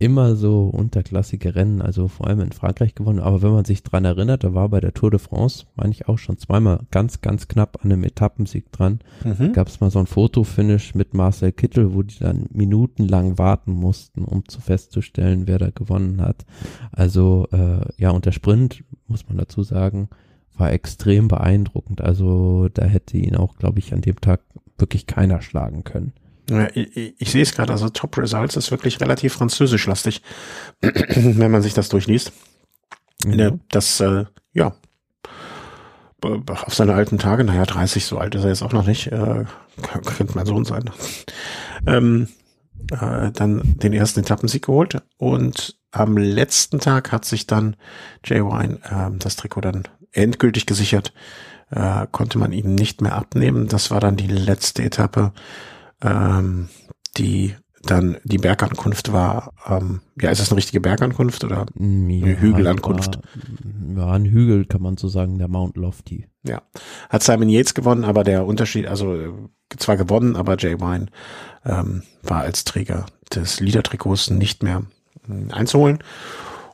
[0.02, 3.20] Immer so unterklassige Rennen, also vor allem in Frankreich gewonnen.
[3.20, 6.08] Aber wenn man sich dran erinnert, da war bei der Tour de France, meine ich
[6.08, 8.98] auch schon zweimal ganz, ganz knapp an einem Etappensieg dran.
[9.24, 9.52] Mhm.
[9.52, 14.24] Gab es mal so ein Fotofinish mit Marcel Kittel, wo die dann minutenlang warten mussten,
[14.24, 16.44] um zu festzustellen, wer da gewonnen hat.
[16.90, 20.08] Also äh, ja, und der Sprint, muss man dazu sagen,
[20.56, 22.00] war extrem beeindruckend.
[22.00, 24.40] Also da hätte ihn auch, glaube ich, an dem Tag
[24.78, 26.12] wirklich keiner schlagen können.
[26.74, 30.22] Ich, ich, ich sehe es gerade, also Top Results ist wirklich relativ französischlastig,
[30.80, 32.32] wenn man sich das durchliest.
[33.24, 33.38] Mhm.
[33.38, 34.74] Der, das, äh, ja,
[36.22, 39.44] auf seine alten Tage, naja, 30, so alt ist er jetzt auch noch nicht, äh,
[40.16, 40.90] könnte mein Sohn sein,
[41.86, 42.28] ähm,
[42.90, 47.76] äh, dann den ersten Etappensieg geholt und am letzten Tag hat sich dann
[48.24, 49.82] Jay Wine ähm, das Trikot dann
[50.12, 51.12] endgültig gesichert,
[51.70, 53.68] äh, konnte man ihm nicht mehr abnehmen.
[53.68, 55.32] Das war dann die letzte Etappe,
[56.02, 56.68] ähm,
[57.16, 59.52] die dann die Bergankunft war.
[59.66, 61.66] Ähm, ja, ist das eine richtige Bergankunft oder?
[61.76, 63.18] Ja, Hügelankunft.
[63.72, 66.28] War, ja, ein Hügel kann man so sagen, der Mount Lofty.
[66.44, 66.62] Ja,
[67.08, 69.32] hat Simon Yates gewonnen, aber der Unterschied, also äh,
[69.76, 71.06] zwar gewonnen, aber Jay Wine
[71.64, 74.84] ähm, war als Träger des Leader-Trikots nicht mehr
[75.26, 75.98] mh, einzuholen.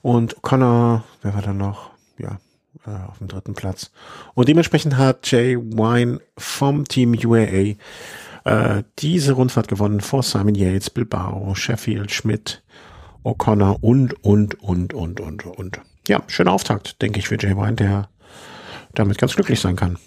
[0.02, 1.90] Und Connor, wer war da noch?
[2.18, 2.38] Ja,
[2.86, 3.90] äh, auf dem dritten Platz.
[4.34, 7.76] Und dementsprechend hat Jay Wine vom Team UAA
[8.48, 12.62] äh, diese Rundfahrt gewonnen vor Simon Yates, Bilbao, Sheffield, Schmidt,
[13.24, 15.80] O'Connor und, und, und, und, und, und.
[16.08, 18.08] Ja, schöner Auftakt, denke ich, für Jay Wine, der
[18.94, 19.98] damit ganz glücklich sein kann.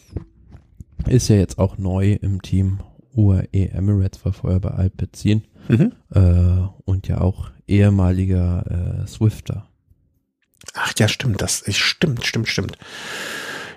[1.08, 2.80] Ist ja jetzt auch neu im Team
[3.16, 5.92] UAE Emirates, war vorher bei Alpecin Mhm.
[6.14, 9.68] äh, und ja auch ehemaliger äh, Swifter.
[10.74, 12.78] Ach ja, stimmt, das ist stimmt, stimmt, stimmt.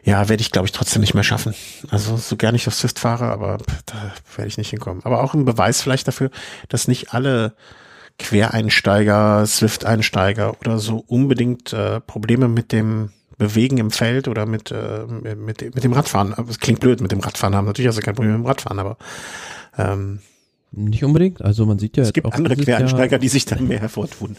[0.05, 1.55] Ja, werde ich, glaube ich, trotzdem nicht mehr schaffen.
[1.91, 5.03] Also so gern ich auf Swift fahre, aber da werde ich nicht hinkommen.
[5.05, 6.31] Aber auch ein Beweis vielleicht dafür,
[6.69, 7.55] dass nicht alle
[8.19, 15.07] Quereinsteiger, Swift-Einsteiger oder so unbedingt äh, Probleme mit dem Bewegen im Feld oder mit, äh,
[15.07, 16.35] mit, mit dem Radfahren.
[16.49, 17.67] Es klingt blöd mit dem Radfahren haben.
[17.67, 18.97] Natürlich hast du kein Problem mit dem Radfahren, aber
[19.77, 20.21] ähm,
[20.71, 23.57] Nicht unbedingt, also man sieht ja es gibt auch andere Quereinsteiger, Jahr die sich da
[23.57, 24.37] mehr hervortun.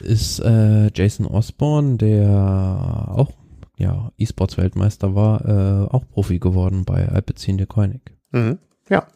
[0.00, 2.28] ist äh, Jason Osborne, der
[3.14, 3.32] auch
[3.78, 8.02] ja E-Sports-Weltmeister war, äh, auch Profi geworden bei Alpecin de Koenig.
[8.32, 8.58] Mhm.
[8.88, 9.06] Ja.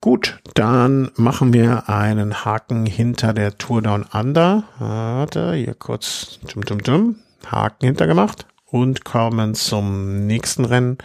[0.00, 4.64] Gut, dann machen wir einen Haken hinter der Tour Down Under.
[4.78, 7.16] Warte, hier kurz dum, dum, dum.
[7.46, 10.98] Haken hintergemacht und kommen zum nächsten Rennen.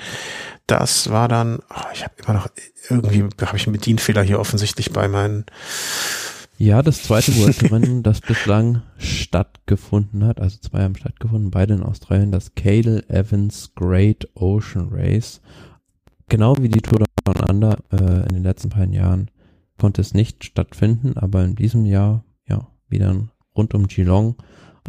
[0.65, 2.47] Das war dann, oh, ich habe immer noch,
[2.89, 5.45] irgendwie habe ich einen Bedienfehler hier offensichtlich bei meinen,
[6.59, 11.83] Ja, das zweite World Rennen, das bislang stattgefunden hat, also zwei haben stattgefunden, beide in
[11.83, 15.39] Australien, das Cale Evans Great Ocean Race.
[16.29, 19.29] Genau wie die Tour Down Under äh, in den letzten beiden Jahren
[19.77, 23.15] konnte es nicht stattfinden, aber in diesem Jahr, ja, wieder
[23.55, 24.35] rund um Geelong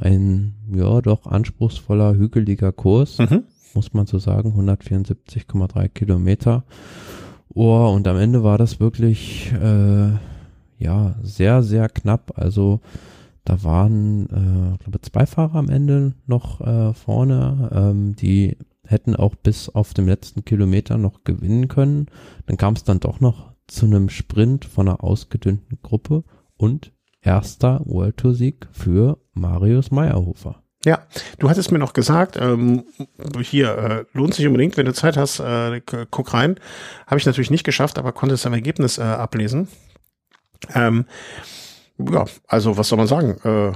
[0.01, 3.45] ein, ja, doch anspruchsvoller, hügeliger Kurs mhm.
[3.75, 6.65] muss man so sagen, 174,3 Kilometer.
[7.53, 10.11] Oh, und am Ende war das wirklich äh,
[10.79, 12.33] ja sehr, sehr knapp.
[12.37, 12.81] Also
[13.45, 18.57] da waren, äh, glaube zwei Fahrer am Ende noch äh, vorne, ähm, die
[18.87, 22.07] hätten auch bis auf dem letzten Kilometer noch gewinnen können.
[22.47, 26.25] Dann kam es dann doch noch zu einem Sprint von einer ausgedünnten Gruppe
[26.57, 30.63] und erster World Tour Sieg für Marius Meyerhofer.
[30.85, 31.01] Ja,
[31.39, 32.85] du hattest mir noch gesagt, ähm,
[33.43, 36.57] hier äh, lohnt sich unbedingt, wenn du Zeit hast, äh, guck rein.
[37.07, 39.69] Habe ich natürlich nicht geschafft, aber konnte es am Ergebnis äh, ablesen.
[40.75, 41.05] Ähm,
[41.99, 43.37] ja, also was soll man sagen?
[43.43, 43.73] Äh,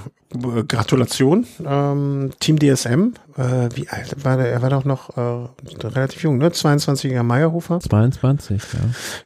[0.68, 3.14] Gratulation, ähm, Team DSM.
[3.36, 4.52] Äh, wie alt war der?
[4.52, 5.48] Er war doch noch äh,
[5.86, 6.48] relativ jung, ne?
[6.48, 7.80] 22er Meierhofer.
[7.80, 8.62] 22,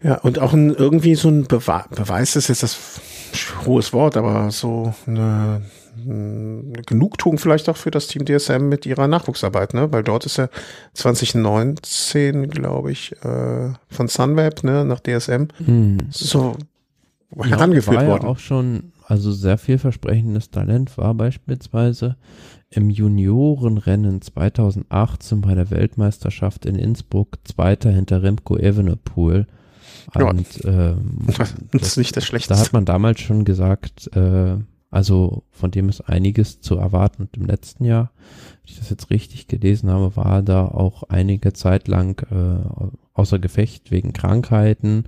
[0.02, 0.08] ja.
[0.10, 2.78] Ja, und auch ein, irgendwie so ein Bewe Beweis ist jetzt das
[3.66, 5.62] hohes Wort, aber so eine,
[6.02, 9.92] eine Genugtuung vielleicht auch für das Team DSM mit ihrer Nachwuchsarbeit, ne?
[9.92, 10.48] Weil dort ist er
[10.94, 15.48] 2019, glaube ich, äh, von Sunweb, ne, nach DSM.
[15.64, 15.98] Hm.
[16.10, 16.56] So
[17.34, 18.26] herangeführt ja, war worden.
[18.26, 22.16] auch schon, also sehr vielversprechendes Talent war beispielsweise
[22.70, 29.46] im Juniorenrennen 2018 bei der Weltmeisterschaft in Innsbruck Zweiter hinter Remco Evenepoel.
[30.14, 31.26] Und ja, ähm,
[31.72, 32.54] das ist nicht das Schlechteste.
[32.54, 34.56] Da hat man damals schon gesagt, äh,
[34.96, 37.24] also von dem ist einiges zu erwarten.
[37.24, 38.12] Und im letzten Jahr,
[38.62, 43.38] wenn ich das jetzt richtig gelesen habe, war da auch einige Zeit lang äh, außer
[43.38, 45.04] Gefecht wegen Krankheiten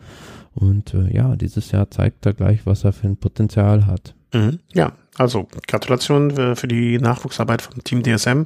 [0.55, 4.15] und äh, ja, dieses Jahr zeigt er gleich, was er für ein Potenzial hat.
[4.35, 4.59] Mhm.
[4.75, 8.43] Ja, also Gratulation für, für die Nachwuchsarbeit vom Team DSM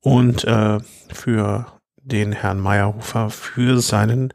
[0.00, 0.80] und äh,
[1.12, 1.66] für
[2.02, 4.34] den Herrn Meyerhofer für seinen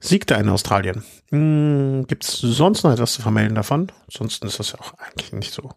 [0.00, 1.04] Sieg da in Australien.
[1.30, 3.92] Hm, Gibt es sonst noch etwas zu vermelden davon?
[4.06, 5.70] Ansonsten ist das ja auch eigentlich nicht so.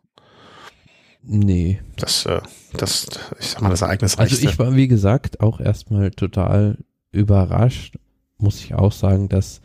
[1.21, 1.81] Nee.
[1.97, 2.41] Das, äh,
[2.73, 3.07] das,
[3.39, 6.77] ich sag mal, das Ereignis Also ich war, wie gesagt, auch erstmal total
[7.11, 7.97] überrascht,
[8.37, 9.61] muss ich auch sagen, dass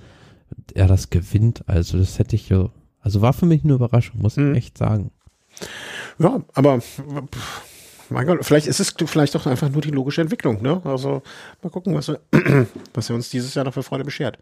[0.75, 1.69] er das gewinnt.
[1.69, 4.55] Also das hätte ich ja, also war für mich eine Überraschung, muss ich mhm.
[4.55, 5.11] echt sagen.
[6.19, 6.81] Ja, aber
[8.11, 10.81] mein Gott, vielleicht ist es vielleicht doch einfach nur die logische Entwicklung, ne?
[10.85, 11.23] Also
[11.63, 12.21] mal gucken, was er,
[12.95, 14.39] was er uns dieses Jahr noch für Freude beschert.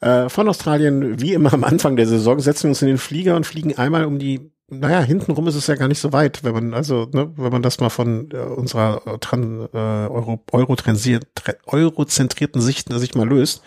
[0.00, 3.36] Äh, von Australien, wie immer am Anfang der Saison, setzen wir uns in den Flieger
[3.36, 6.52] und fliegen einmal um die, naja, hintenrum ist es ja gar nicht so weit, wenn
[6.52, 12.60] man, also, ne, wenn man das mal von äh, unserer äh, Tran, äh, Euro, Euro-zentrierten
[12.60, 13.62] Sicht sich mal löst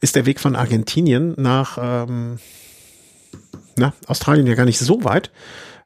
[0.00, 2.38] ist der Weg von Argentinien nach ähm,
[3.76, 5.30] na, Australien ja gar nicht so weit.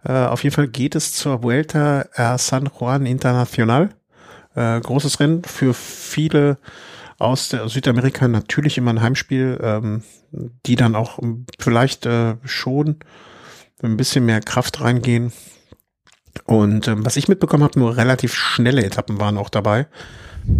[0.05, 3.90] Äh, auf jeden Fall geht es zur Vuelta a San Juan Internacional.
[4.55, 6.59] Äh, großes Rennen für viele
[7.18, 10.02] aus der Südamerika natürlich immer ein Heimspiel, ähm,
[10.66, 11.18] die dann auch
[11.59, 12.96] vielleicht äh, schon
[13.82, 15.32] ein bisschen mehr Kraft reingehen.
[16.44, 19.86] Und ähm, was ich mitbekommen habe, nur relativ schnelle Etappen waren auch dabei.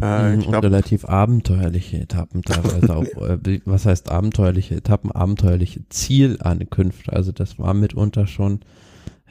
[0.01, 3.05] Äh, ich glaub, relativ abenteuerliche Etappen teilweise auch.
[3.25, 5.11] Äh, was heißt abenteuerliche Etappen?
[5.11, 7.13] Abenteuerliche Zielankünfte.
[7.13, 8.61] Also das war mitunter schon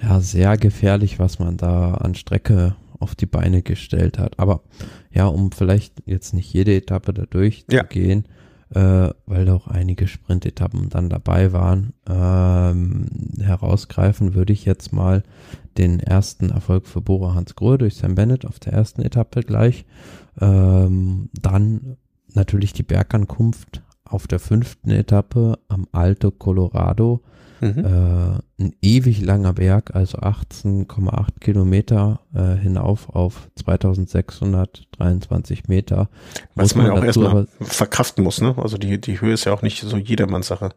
[0.03, 4.39] ja sehr gefährlich, was man da an Strecke auf die Beine gestellt hat.
[4.39, 4.61] Aber
[5.11, 8.25] ja, um vielleicht jetzt nicht jede Etappe da durchzugehen,
[8.73, 9.07] ja.
[9.07, 13.07] äh, weil da auch einige Sprintetappen dann dabei waren, ähm,
[13.39, 15.23] herausgreifen würde ich jetzt mal
[15.77, 19.85] den ersten Erfolg für Bora Hans Grohe durch Sam Bennett auf der ersten Etappe gleich.
[20.39, 21.97] Ähm, dann
[22.33, 27.21] natürlich die Bergankunft auf der fünften Etappe am Alto Colorado.
[27.63, 27.85] Mhm.
[27.85, 36.09] Äh, ein ewig langer Berg, also 18,8 Kilometer äh, hinauf auf 2623 Meter.
[36.55, 38.53] Was man, man ja auch erstmal verkraften muss, ne?
[38.57, 40.71] Also die, die Höhe ist ja auch nicht so jedermanns Sache.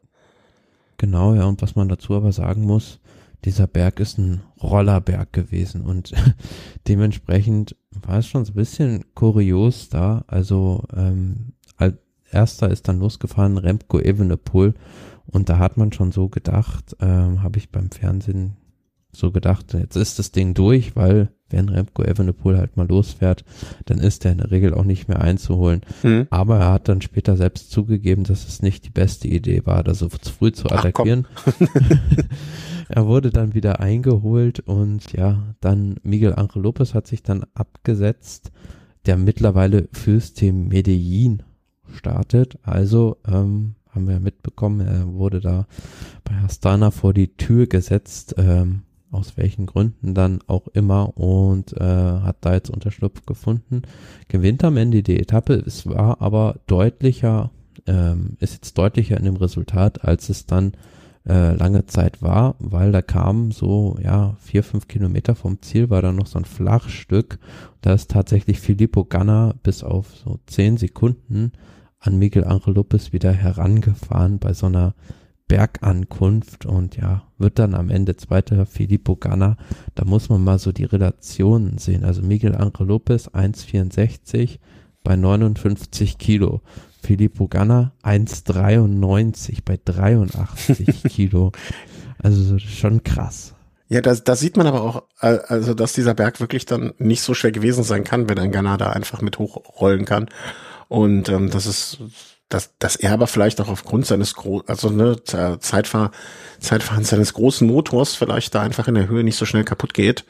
[0.96, 3.00] Genau, ja, und was man dazu aber sagen muss,
[3.44, 6.12] dieser Berg ist ein Rollerberg gewesen und
[6.88, 10.24] dementsprechend war es schon so ein bisschen kurios da.
[10.28, 11.94] Also ähm, als
[12.30, 14.74] erster ist dann losgefahren Remco Evenepoel
[15.26, 18.56] und da hat man schon so gedacht, ähm, habe ich beim Fernsehen
[19.16, 23.44] so gedacht, jetzt ist das Ding durch, weil wenn Remco Evenepoel halt mal losfährt,
[23.86, 25.80] dann ist er in der Regel auch nicht mehr einzuholen.
[26.02, 26.26] Mhm.
[26.30, 29.94] Aber er hat dann später selbst zugegeben, dass es nicht die beste Idee war, da
[29.94, 31.26] so früh zu attackieren.
[32.88, 38.50] er wurde dann wieder eingeholt und ja, dann Miguel Angel Lopez hat sich dann abgesetzt,
[39.06, 41.42] der mittlerweile fürs Team Medellin
[41.94, 42.58] startet.
[42.62, 45.66] Also ähm, haben wir mitbekommen, er wurde da
[46.22, 48.34] bei Astana vor die Tür gesetzt.
[48.38, 48.82] Ähm,
[49.12, 53.82] aus welchen Gründen dann auch immer und äh, hat da jetzt Unterschlupf gefunden.
[54.28, 57.50] Gewinnt am Ende die Etappe, es war aber deutlicher,
[57.86, 60.72] ähm, ist jetzt deutlicher in dem Resultat, als es dann
[61.26, 66.02] äh, lange Zeit war, weil da kam so, ja, vier, fünf Kilometer vom Ziel war
[66.02, 67.38] da noch so ein Flachstück.
[67.80, 71.52] Da ist tatsächlich Filippo Ganna bis auf so zehn Sekunden
[72.06, 74.94] an Miguel Angel Lopez wieder herangefahren bei so einer
[75.48, 79.56] Bergankunft und ja, wird dann am Ende zweiter Filippo Ganna.
[79.94, 82.04] Da muss man mal so die Relationen sehen.
[82.04, 84.58] Also Miguel Angel Lopez 1,64
[85.04, 86.62] bei 59 Kilo.
[87.00, 91.52] Filippo Ganna 1,93 bei 83 Kilo.
[92.18, 93.54] Also schon krass.
[93.88, 97.22] Ja, da, da sieht man aber auch, äh, also dass dieser Berg wirklich dann nicht
[97.22, 100.26] so schwer gewesen sein kann, wenn ein Ghana da einfach mit hochrollen kann.
[100.88, 101.98] Und ähm, das ist,
[102.48, 106.12] dass, dass er aber vielleicht auch aufgrund seines Gro also ne, Zeitfahr
[106.60, 110.24] Zeitfahren seines großen Motors vielleicht da einfach in der Höhe nicht so schnell kaputt geht,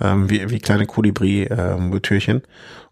[0.00, 2.36] ähm, wie, wie kleine Kolibri-Motörchen.
[2.36, 2.42] Ähm,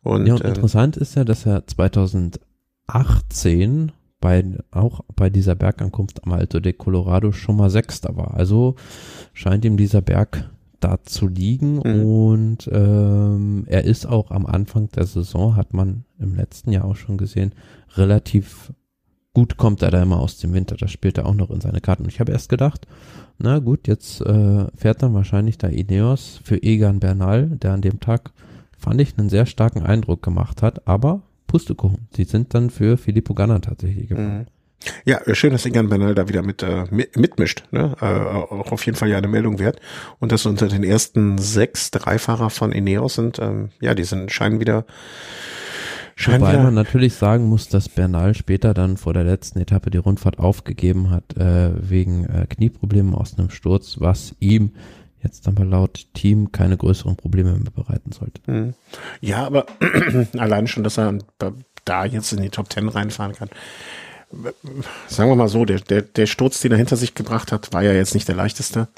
[0.02, 6.24] und, ja, und ähm, interessant ist ja, dass er 2018 bei, auch bei dieser Bergankunft
[6.24, 8.34] am Alto de Colorado schon mal Sechster war.
[8.34, 8.76] Also
[9.32, 10.50] scheint ihm dieser Berg
[10.80, 12.04] da zu liegen mhm.
[12.04, 16.96] und ähm, er ist auch am Anfang der Saison, hat man im letzten Jahr auch
[16.96, 17.52] schon gesehen,
[17.94, 18.72] relativ
[19.36, 20.76] gut kommt er da immer aus dem Winter.
[20.76, 22.04] Das spielt er auch noch in seine Karten.
[22.04, 22.86] Und ich habe erst gedacht,
[23.36, 28.00] na gut, jetzt äh, fährt dann wahrscheinlich da Ineos für Egan Bernal, der an dem
[28.00, 28.32] Tag,
[28.78, 32.08] fand ich, einen sehr starken Eindruck gemacht hat, aber Pustekuchen.
[32.16, 34.38] Sie sind dann für Filippo Ganna tatsächlich gefahren.
[34.38, 34.55] Mhm.
[35.04, 37.64] Ja, schön, dass Egan Bernal da wieder mit, äh, mitmischt.
[37.70, 37.96] Ne?
[38.00, 39.80] Äh, auch auf jeden Fall ja eine Meldung wert.
[40.18, 44.30] Und dass unter den ersten sechs drei Fahrer von Ineos sind, ähm, ja, die sind
[44.30, 44.84] scheinen wieder
[46.14, 49.90] scheinen Wobei wieder man natürlich sagen muss, dass Bernal später dann vor der letzten Etappe
[49.90, 54.72] die Rundfahrt aufgegeben hat, äh, wegen äh, Knieproblemen aus einem Sturz, was ihm
[55.22, 58.40] jetzt aber laut Team keine größeren Probleme mehr bereiten sollte.
[58.46, 58.74] Hm.
[59.20, 59.66] Ja, aber
[60.38, 61.18] allein schon, dass er
[61.84, 63.48] da jetzt in die Top Ten reinfahren kann.
[65.08, 67.82] Sagen wir mal so, der, der, der Sturz, den er hinter sich gebracht hat, war
[67.82, 68.88] ja jetzt nicht der leichteste.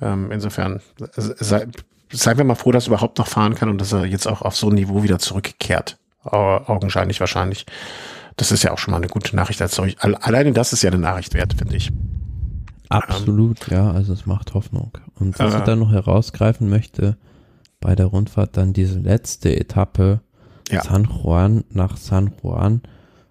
[0.00, 0.80] Ähm, insofern
[1.16, 1.66] sei,
[2.10, 4.42] seien wir mal froh, dass er überhaupt noch fahren kann und dass er jetzt auch
[4.42, 5.96] auf so ein Niveau wieder zurückkehrt.
[6.24, 7.66] Augenscheinlich wahrscheinlich.
[8.36, 9.96] Das ist ja auch schon mal eine gute Nachricht als solch.
[10.00, 11.92] Alleine das ist ja eine Nachricht wert, finde ich.
[12.88, 14.92] Absolut, ähm, ja, also es macht Hoffnung.
[15.18, 17.16] Und was äh, ich da noch herausgreifen möchte,
[17.80, 20.20] bei der Rundfahrt dann diese letzte Etappe
[20.70, 20.82] ja.
[20.82, 22.82] San Juan nach San Juan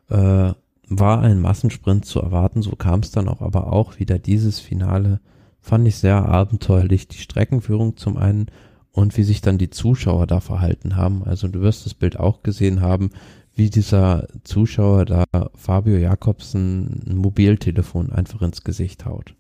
[0.10, 0.54] äh,
[0.88, 5.20] war ein Massensprint zu erwarten, so kam es dann auch, aber auch wieder dieses Finale
[5.62, 7.08] fand ich sehr abenteuerlich.
[7.08, 8.48] Die Streckenführung zum einen
[8.92, 11.24] und wie sich dann die Zuschauer da verhalten haben.
[11.24, 13.10] Also du wirst das Bild auch gesehen haben,
[13.56, 15.26] wie dieser Zuschauer da
[15.56, 19.34] Fabio Jakobsen ein Mobiltelefon einfach ins Gesicht haut.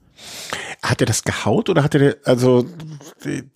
[0.81, 2.65] Hat er das gehaut oder hat er, also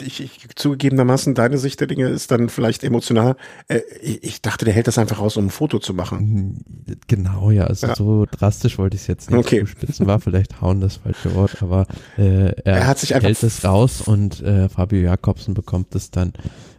[0.01, 3.35] ich, ich zugegebenermaßen, deine Sicht der Dinge ist dann vielleicht emotional.
[3.67, 6.63] Äh, ich dachte, der hält das einfach raus, um ein Foto zu machen.
[7.07, 7.95] Genau, ja, also ja.
[7.95, 9.61] so drastisch wollte ich es jetzt nicht okay.
[9.61, 11.85] zuspitzen, war vielleicht hauen das falsche Wort, aber
[12.17, 16.11] äh, er, er hat sich einfach hält es raus und äh, Fabio Jakobsen bekommt es
[16.11, 16.33] dann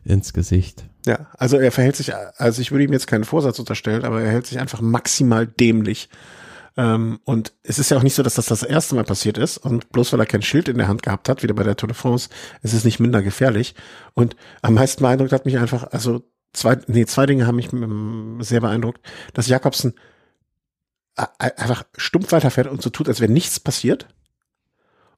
[0.04, 0.84] ins Gesicht.
[1.06, 4.30] Ja, also er verhält sich, also ich würde ihm jetzt keinen Vorsatz unterstellen, aber er
[4.30, 6.08] hält sich einfach maximal dämlich
[6.82, 9.58] und es ist ja auch nicht so, dass das das erste Mal passiert ist.
[9.58, 11.88] Und bloß weil er kein Schild in der Hand gehabt hat, wieder bei der Tour
[11.88, 12.30] de France,
[12.62, 13.74] ist es nicht minder gefährlich.
[14.14, 16.22] Und am meisten beeindruckt hat mich einfach, also
[16.52, 19.00] zwei, nee, zwei Dinge haben mich ähm, sehr beeindruckt,
[19.34, 19.94] dass Jakobsen
[21.38, 24.08] einfach stumpf weiterfährt und so tut, als wäre nichts passiert.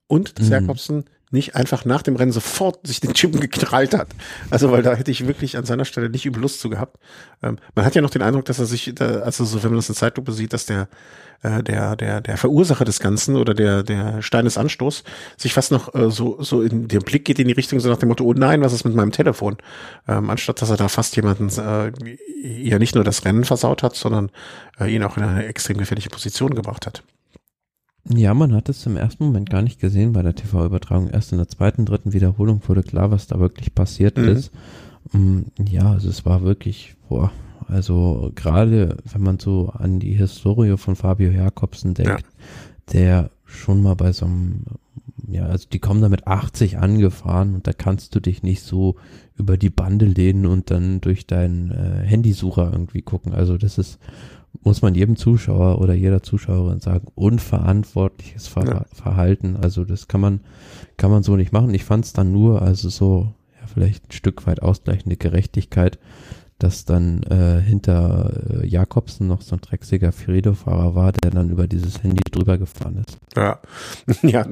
[0.08, 0.52] Und dass mhm.
[0.52, 4.08] Jakobsen nicht einfach nach dem Rennen sofort sich den Chippen gekrallt hat.
[4.50, 6.98] Also, weil da hätte ich wirklich an seiner Stelle nicht übel Lust zu gehabt.
[7.42, 9.88] Ähm, man hat ja noch den Eindruck, dass er sich, also so, wenn man das
[9.88, 10.88] in Zeitlupe sieht, dass der,
[11.42, 15.04] äh, der, der, der Verursacher des Ganzen oder der, der Stein des Anstoß
[15.36, 17.98] sich fast noch äh, so, so in den Blick geht in die Richtung, so nach
[17.98, 19.56] dem Motto, oh nein, was ist mit meinem Telefon?
[20.06, 21.92] Ähm, anstatt dass er da fast jemanden, äh,
[22.42, 24.30] ja nicht nur das Rennen versaut hat, sondern
[24.78, 27.02] äh, ihn auch in eine extrem gefährliche Position gebracht hat.
[28.08, 31.08] Ja, man hat es im ersten Moment gar nicht gesehen bei der TV-Übertragung.
[31.08, 34.28] Erst in der zweiten, dritten Wiederholung wurde klar, was da wirklich passiert mhm.
[34.28, 34.50] ist.
[35.12, 37.30] Mm, ja, also es war wirklich, boah,
[37.68, 42.92] also gerade wenn man so an die Historie von Fabio Jakobsen denkt, ja.
[42.92, 44.64] der schon mal bei so einem,
[45.28, 48.96] ja, also die kommen da mit 80 angefahren und da kannst du dich nicht so
[49.36, 53.32] über die Bande lehnen und dann durch deinen äh, Handysucher irgendwie gucken.
[53.32, 53.98] Also das ist
[54.60, 58.84] muss man jedem Zuschauer oder jeder Zuschauerin sagen, unverantwortliches Ver ja.
[58.92, 59.56] Verhalten.
[59.56, 60.40] Also das kann man,
[60.96, 61.74] kann man so nicht machen.
[61.74, 65.98] Ich fand es dann nur, also so, ja, vielleicht ein Stück weit ausgleichende Gerechtigkeit,
[66.62, 71.66] dass dann äh, hinter äh, Jakobsen noch so ein drecksiger Fredo-Fahrer war, der dann über
[71.66, 73.18] dieses Handy drüber gefahren ist.
[73.36, 73.60] Ja,
[74.22, 74.46] ja,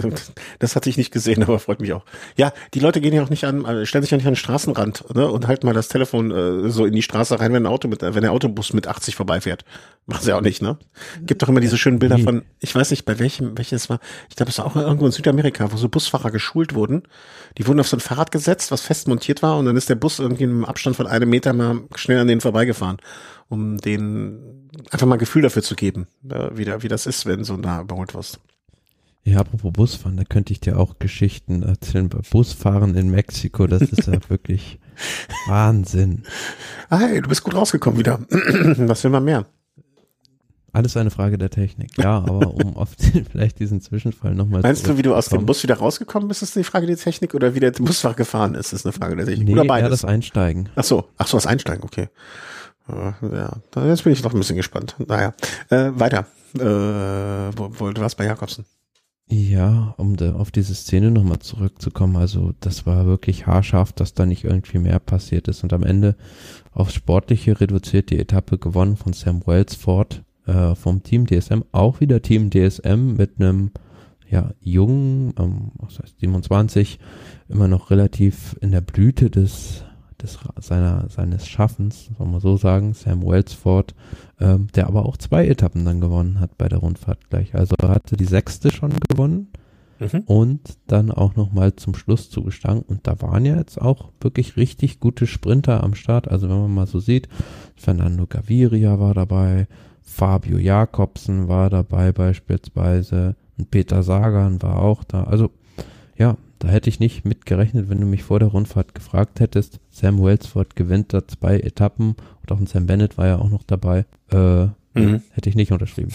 [0.59, 2.05] das hatte ich nicht gesehen, aber freut mich auch.
[2.37, 4.37] Ja, die Leute gehen ja auch nicht an, äh, stellen sich ja nicht an den
[4.37, 7.73] Straßenrand ne, und halten mal das Telefon äh, so in die Straße rein, wenn ein
[7.73, 9.65] Auto mit, wenn der Autobus mit 80 vorbeifährt.
[10.07, 10.79] Machen sie auch nicht, ne?
[11.23, 14.35] Gibt doch immer diese schönen Bilder von, ich weiß nicht, bei welchem, welches war, ich
[14.35, 17.03] glaube, es war auch irgendwo in Südamerika, wo so Busfahrer geschult wurden.
[17.59, 19.95] Die wurden auf so ein Fahrrad gesetzt, was fest montiert war und dann ist der
[19.95, 22.99] Bus irgendwie im Abstand von einem Meter mal schnell an denen vorbeigefahren.
[23.49, 27.27] um den einfach mal ein Gefühl dafür zu geben, äh, wie, da, wie das ist,
[27.27, 28.39] wenn so nah überholt wirst.
[29.25, 32.09] Ja, apropos Busfahren, da könnte ich dir auch Geschichten erzählen.
[32.09, 34.79] Busfahren in Mexiko, das ist ja wirklich
[35.47, 36.23] Wahnsinn.
[36.89, 38.21] Ah, hey, du bist gut rausgekommen wieder.
[38.31, 39.47] Was will man mehr?
[40.73, 41.99] Alles eine Frage der Technik.
[41.99, 45.47] Ja, aber um auf den, vielleicht diesen Zwischenfall nochmal Meinst du, wie du aus dem
[45.47, 48.73] Bus wieder rausgekommen bist, ist eine Frage der Technik oder wie der Busfahrer gefahren ist,
[48.73, 49.49] ist eine Frage der Technik?
[49.49, 49.85] Nee, oder beides?
[49.85, 50.68] eher das Einsteigen.
[50.77, 52.09] Ach so, ach so, das Einsteigen, okay.
[52.89, 54.97] Ja, jetzt bin ich doch ein bisschen gespannt.
[55.07, 55.33] Naja,
[55.68, 56.27] äh, weiter.
[56.55, 58.64] Äh, wo, wo, du warst bei Jakobsen.
[59.29, 64.27] Ja, um de, auf diese Szene nochmal zurückzukommen, also das war wirklich haarscharf, dass da
[64.27, 66.16] nicht irgendwie mehr passiert ist und am Ende
[66.73, 72.22] aufs Sportliche reduziert die Etappe gewonnen von Sam Wellsford äh, vom Team DSM, auch wieder
[72.22, 73.70] Team DSM mit einem
[74.28, 76.99] ja, jungen, ähm, was heißt 27,
[77.49, 79.84] immer noch relativ in der Blüte des
[80.22, 83.95] des, seiner, seines Schaffens, soll man so sagen, Sam Wellsford,
[84.38, 87.55] ähm, der aber auch zwei Etappen dann gewonnen hat bei der Rundfahrt gleich.
[87.55, 89.49] Also er hatte die sechste schon gewonnen
[89.99, 90.20] mhm.
[90.26, 92.82] und dann auch nochmal zum Schluss zugestangen.
[92.82, 96.28] Und da waren ja jetzt auch wirklich richtig gute Sprinter am Start.
[96.28, 97.28] Also wenn man mal so sieht,
[97.76, 99.66] Fernando Gaviria war dabei,
[100.11, 105.25] Fabio Jakobsen war dabei beispielsweise und Peter Sagan war auch da.
[105.25, 105.51] Also
[106.17, 109.79] ja, da hätte ich nicht mitgerechnet, wenn du mich vor der Rundfahrt gefragt hättest.
[109.89, 113.63] Sam Wellsford gewinnt da zwei Etappen und auch ein Sam Bennett war ja auch noch
[113.63, 114.05] dabei.
[114.31, 115.23] Äh, mhm.
[115.31, 116.13] Hätte ich nicht unterschrieben.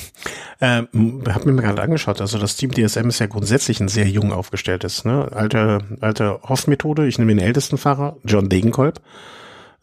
[0.62, 4.34] Ähm, hab mir gerade angeschaut, also das Team DSM ist ja grundsätzlich ein sehr jung
[4.34, 5.32] aufgestelltes, ne?
[5.32, 7.08] Alte, alte Hoff-Methode.
[7.08, 9.02] Ich nehme den ältesten Fahrer, John Degenkolb.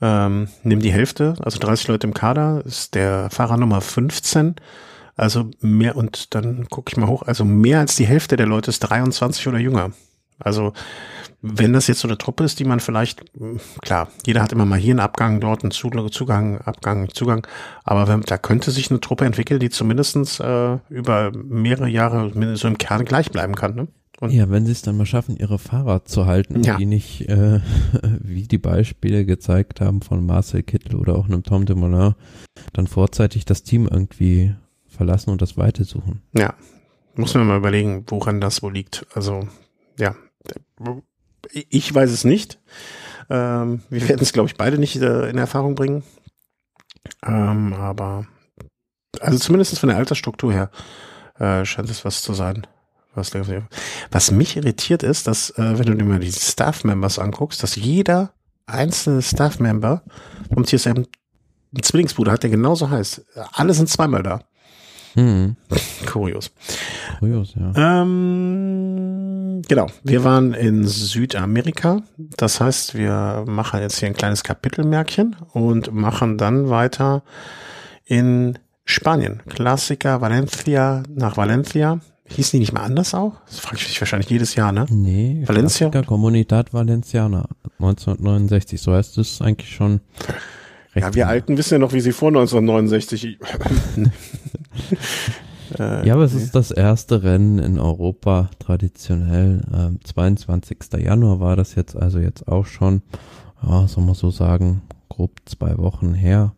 [0.03, 4.57] Ähm, nimm die Hälfte, also 30 Leute im Kader, ist der Fahrer Nummer 15.
[5.15, 8.71] Also mehr, und dann gucke ich mal hoch, also mehr als die Hälfte der Leute
[8.71, 9.93] ist 23 oder jünger.
[10.41, 10.73] Also
[11.41, 13.23] wenn das jetzt so eine Truppe ist, die man vielleicht,
[13.81, 17.47] klar, jeder hat immer mal hier einen Abgang, dort einen Zugang, Abgang, Zugang,
[17.85, 22.67] aber wenn, da könnte sich eine Truppe entwickeln, die zumindestens äh, über mehrere Jahre so
[22.67, 23.75] im Kern gleich bleiben kann.
[23.75, 23.89] Ne?
[24.23, 26.77] Und ja, wenn sie es dann mal schaffen, ihre Fahrer zu halten, ja.
[26.77, 27.59] die nicht, äh,
[28.21, 32.15] wie die Beispiele gezeigt haben von Marcel Kittel oder auch einem Tom de Moulin,
[32.73, 34.55] dann vorzeitig das Team irgendwie
[34.87, 36.23] verlassen und das Weite suchen.
[36.35, 36.55] Ja,
[37.17, 39.05] muss man mal überlegen, woran das wohl liegt.
[39.13, 39.49] Also,
[39.99, 40.15] ja,
[41.51, 42.61] ich weiß es nicht.
[43.29, 46.05] Ähm, wir werden es, glaube ich, beide nicht äh, in Erfahrung bringen.
[47.27, 48.29] Ähm, aber
[49.19, 50.71] also zumindest von der Altersstruktur her
[51.41, 52.69] äh, scheint es was zu sein.
[53.15, 53.33] Was,
[54.11, 58.33] was mich irritiert ist, dass, äh, wenn du dir mal die Staff-Members anguckst, dass jeder
[58.67, 60.03] einzelne Staff-Member
[60.53, 61.05] vom TSM
[61.75, 63.25] einen Zwillingsbruder hat, der genauso heißt.
[63.53, 64.41] Alle sind zweimal da.
[65.15, 65.57] Hm.
[66.07, 66.53] Kurios.
[67.19, 68.03] Kurios, ja.
[68.03, 69.87] Ähm, genau.
[70.03, 72.03] Wir waren in Südamerika.
[72.17, 77.23] Das heißt, wir machen jetzt hier ein kleines Kapitelmärkchen und machen dann weiter
[78.05, 79.43] in Spanien.
[79.49, 82.01] Klassiker Valencia nach Valencia.
[82.35, 83.35] Hießen die nicht mal anders auch?
[83.47, 84.87] Das frage ich mich wahrscheinlich jedes Jahr, ne?
[84.89, 85.43] Nee.
[85.47, 85.91] Valencia.
[86.03, 88.81] Comunidad Valenciana 1969.
[88.81, 90.01] So heißt es eigentlich schon.
[90.95, 93.39] Ja, wir Alten wissen ja noch, wie sie vor 1969
[95.79, 99.63] äh, ja, aber es ist das erste Rennen in Europa traditionell.
[99.75, 100.79] Ähm, 22.
[100.99, 103.03] Januar war das jetzt also jetzt auch schon,
[103.67, 106.55] ja, soll man so sagen, grob zwei Wochen her.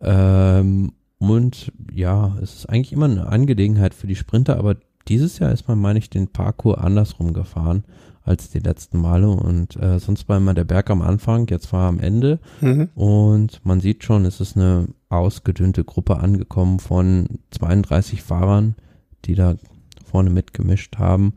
[0.00, 4.76] Ähm, und ja, es ist eigentlich immer eine Angelegenheit für die Sprinter, aber
[5.08, 7.84] dieses Jahr ist man, meine ich, den Parcours andersrum gefahren
[8.22, 11.88] als die letzten Male und äh, sonst war immer der Berg am Anfang, jetzt war
[11.88, 12.90] am Ende mhm.
[12.94, 18.74] und man sieht schon, es ist eine ausgedünnte Gruppe angekommen von 32 Fahrern,
[19.24, 19.54] die da
[20.04, 21.32] vorne mitgemischt haben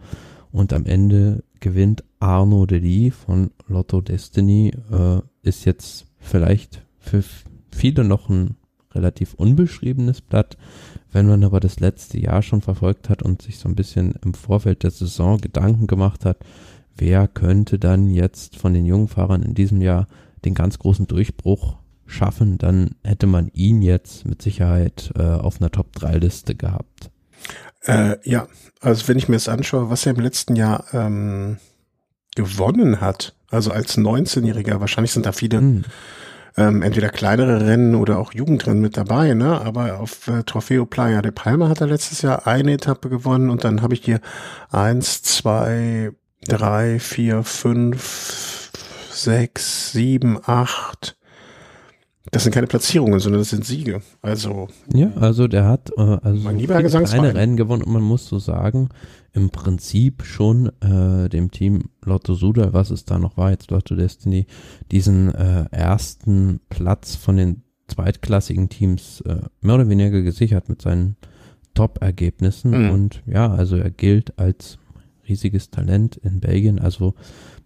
[0.51, 7.23] und am Ende gewinnt Arno Deli von Lotto Destiny, äh, ist jetzt vielleicht für
[7.71, 8.55] viele noch ein
[8.93, 10.57] relativ unbeschriebenes Blatt.
[11.11, 14.33] Wenn man aber das letzte Jahr schon verfolgt hat und sich so ein bisschen im
[14.33, 16.37] Vorfeld der Saison Gedanken gemacht hat,
[16.95, 20.07] wer könnte dann jetzt von den jungen Fahrern in diesem Jahr
[20.45, 25.71] den ganz großen Durchbruch schaffen, dann hätte man ihn jetzt mit Sicherheit äh, auf einer
[25.71, 27.09] Top-3-Liste gehabt.
[27.83, 28.47] Äh, ja,
[28.79, 31.57] also wenn ich mir das anschaue, was er im letzten Jahr ähm,
[32.35, 35.83] gewonnen hat, also als 19-Jähriger, wahrscheinlich sind da viele hm.
[36.57, 39.61] Ähm, entweder kleinere Rennen oder auch Jugendrennen mit dabei, ne?
[39.61, 43.63] Aber auf äh, Trofeo Playa de Palma hat er letztes Jahr eine Etappe gewonnen und
[43.63, 44.19] dann habe ich hier
[44.69, 46.11] eins, zwei,
[46.47, 48.71] drei, vier, fünf,
[49.11, 51.15] sechs, sieben, acht.
[52.29, 54.01] Das sind keine Platzierungen, sondern das sind Siege.
[54.21, 58.27] Also ja, also der hat äh, also mein lieber keine Rennen gewonnen und man muss
[58.27, 58.89] so sagen,
[59.33, 63.95] im Prinzip schon äh, dem Team Lotto Suda, was es da noch war, jetzt Lotto
[63.95, 64.45] Destiny,
[64.91, 71.15] diesen äh, ersten Platz von den zweitklassigen Teams äh, mehr oder weniger gesichert mit seinen
[71.73, 72.85] Top-Ergebnissen.
[72.85, 72.91] Mhm.
[72.91, 74.77] Und ja, also er gilt als
[75.27, 76.79] riesiges Talent in Belgien.
[76.79, 77.15] Also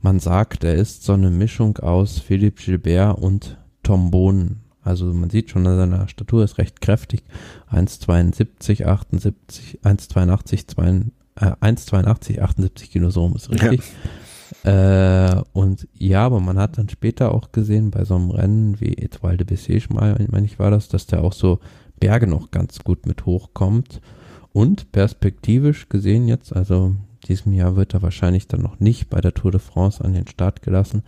[0.01, 4.61] man sagt, er ist so eine Mischung aus Philippe Gilbert und Tom Bohnen.
[4.81, 7.23] Also man sieht schon, an seiner Statur ist recht kräftig.
[7.71, 13.81] 1,72, 78, 1,82, äh, 1,82, 78 Kilo, so ist richtig.
[14.63, 15.37] Ja.
[15.37, 18.93] Äh, und ja, aber man hat dann später auch gesehen, bei so einem Rennen wie
[18.93, 21.59] Etoile de Bessèges meine ich war das, dass der auch so
[21.99, 24.01] Berge noch ganz gut mit hochkommt.
[24.53, 26.95] Und perspektivisch gesehen jetzt, also
[27.27, 30.27] diesem Jahr wird er wahrscheinlich dann noch nicht bei der Tour de France an den
[30.27, 31.03] Start gelassen.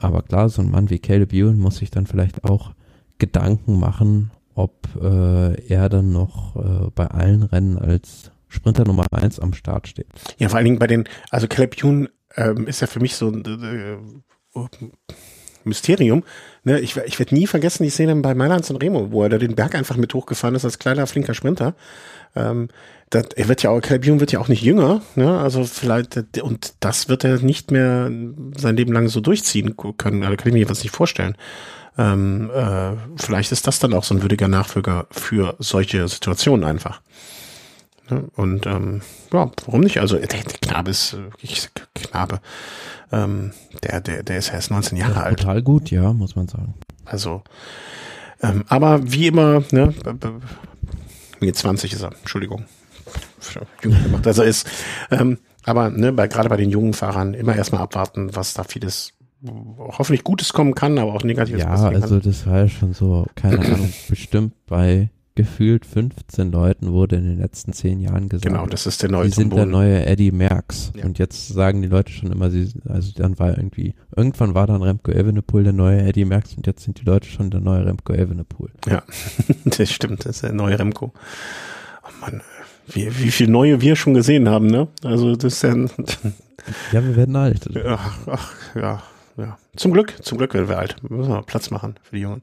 [0.00, 2.72] Aber klar, so ein Mann wie Caleb Ewan muss sich dann vielleicht auch
[3.18, 9.38] Gedanken machen, ob äh, er dann noch äh, bei allen Rennen als Sprinter Nummer eins
[9.38, 10.08] am Start steht.
[10.38, 13.28] Ja, vor allen Dingen bei den, also Caleb Ewan ähm, ist ja für mich so
[13.28, 14.58] ein äh,
[15.64, 16.24] Mysterium.
[16.64, 19.38] Ne, ich ich werde nie vergessen die Szene bei Mailand San Remo, wo er da
[19.38, 21.74] den Berg einfach mit hochgefahren ist als kleiner, flinker Sprinter.
[22.34, 22.68] Ähm,
[23.10, 25.38] das, er wird ja auch, Ewan wird ja auch nicht jünger, ne?
[25.38, 28.10] Also vielleicht, und das wird er nicht mehr
[28.56, 30.22] sein Leben lang so durchziehen können.
[30.22, 31.36] Also kann ich mir jedenfalls nicht vorstellen.
[31.98, 37.02] Ähm, äh, vielleicht ist das dann auch so ein würdiger Nachfolger für solche Situationen einfach.
[38.10, 38.24] Ne?
[38.36, 39.02] Und ähm,
[39.32, 39.98] ja, warum nicht?
[39.98, 42.40] Also der, der Knabe ist wirklich Knabe.
[43.10, 43.50] Ähm,
[43.82, 45.40] der, der, der ist ja erst 19 Jahre alt.
[45.40, 46.74] Total gut, ja, muss man sagen.
[47.04, 47.42] Also,
[48.40, 49.92] ähm, aber wie immer, ne,
[51.40, 52.66] nee, 20 ist er, Entschuldigung.
[53.82, 54.26] Jung gemacht.
[54.26, 54.68] Also ist,
[55.10, 59.12] ähm, aber ne, bei, gerade bei den jungen Fahrern immer erstmal abwarten, was da vieles
[59.78, 61.62] hoffentlich Gutes kommen kann, aber auch Negatives.
[61.62, 67.16] Ja, also das war ja schon so, keine Ahnung, bestimmt bei gefühlt 15 Leuten wurde
[67.16, 68.52] in den letzten zehn Jahren gesagt.
[68.52, 70.92] Genau, das ist der neue Die sind der neue Eddie Merckx.
[70.94, 71.04] Ja.
[71.04, 74.82] Und jetzt sagen die Leute schon immer, sie, also dann war irgendwie, irgendwann war dann
[74.82, 78.12] Remco Evenepoel der neue Eddie Merckx und jetzt sind die Leute schon der neue Remco
[78.12, 78.70] Evenepoel.
[78.86, 79.02] Ja,
[79.64, 81.12] das stimmt, das ist der neue Remco.
[82.02, 82.42] Oh Mann,
[82.92, 84.88] wie, wie viel neue wir schon gesehen haben, ne?
[85.04, 85.74] Also das ist ja.
[86.92, 87.68] ja, wir werden alt.
[87.86, 89.02] Ach, ach ja,
[89.36, 89.58] ja.
[89.76, 90.96] Zum Glück, zum Glück werden wir alt.
[91.08, 92.42] Müssen wir Platz machen für die Jungen.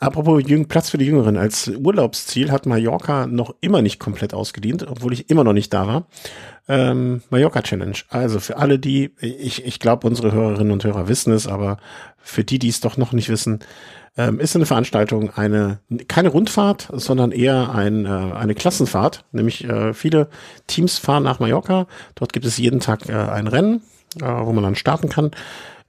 [0.00, 1.36] Apropos Platz für die Jüngeren.
[1.36, 5.86] Als Urlaubsziel hat Mallorca noch immer nicht komplett ausgedient, obwohl ich immer noch nicht da
[5.86, 6.06] war.
[6.68, 7.96] Ähm, Mallorca Challenge.
[8.08, 11.78] Also für alle, die, ich, ich glaube, unsere Hörerinnen und Hörer wissen es, aber
[12.18, 13.60] für die, die es doch noch nicht wissen,
[14.16, 19.24] ähm, ist eine Veranstaltung eine keine Rundfahrt, sondern eher ein, äh, eine Klassenfahrt.
[19.32, 20.28] Nämlich äh, viele
[20.66, 21.86] Teams fahren nach Mallorca.
[22.14, 23.82] Dort gibt es jeden Tag äh, ein Rennen,
[24.20, 25.32] äh, wo man dann starten kann.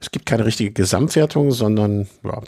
[0.00, 2.40] Es gibt keine richtige Gesamtwertung, sondern ja,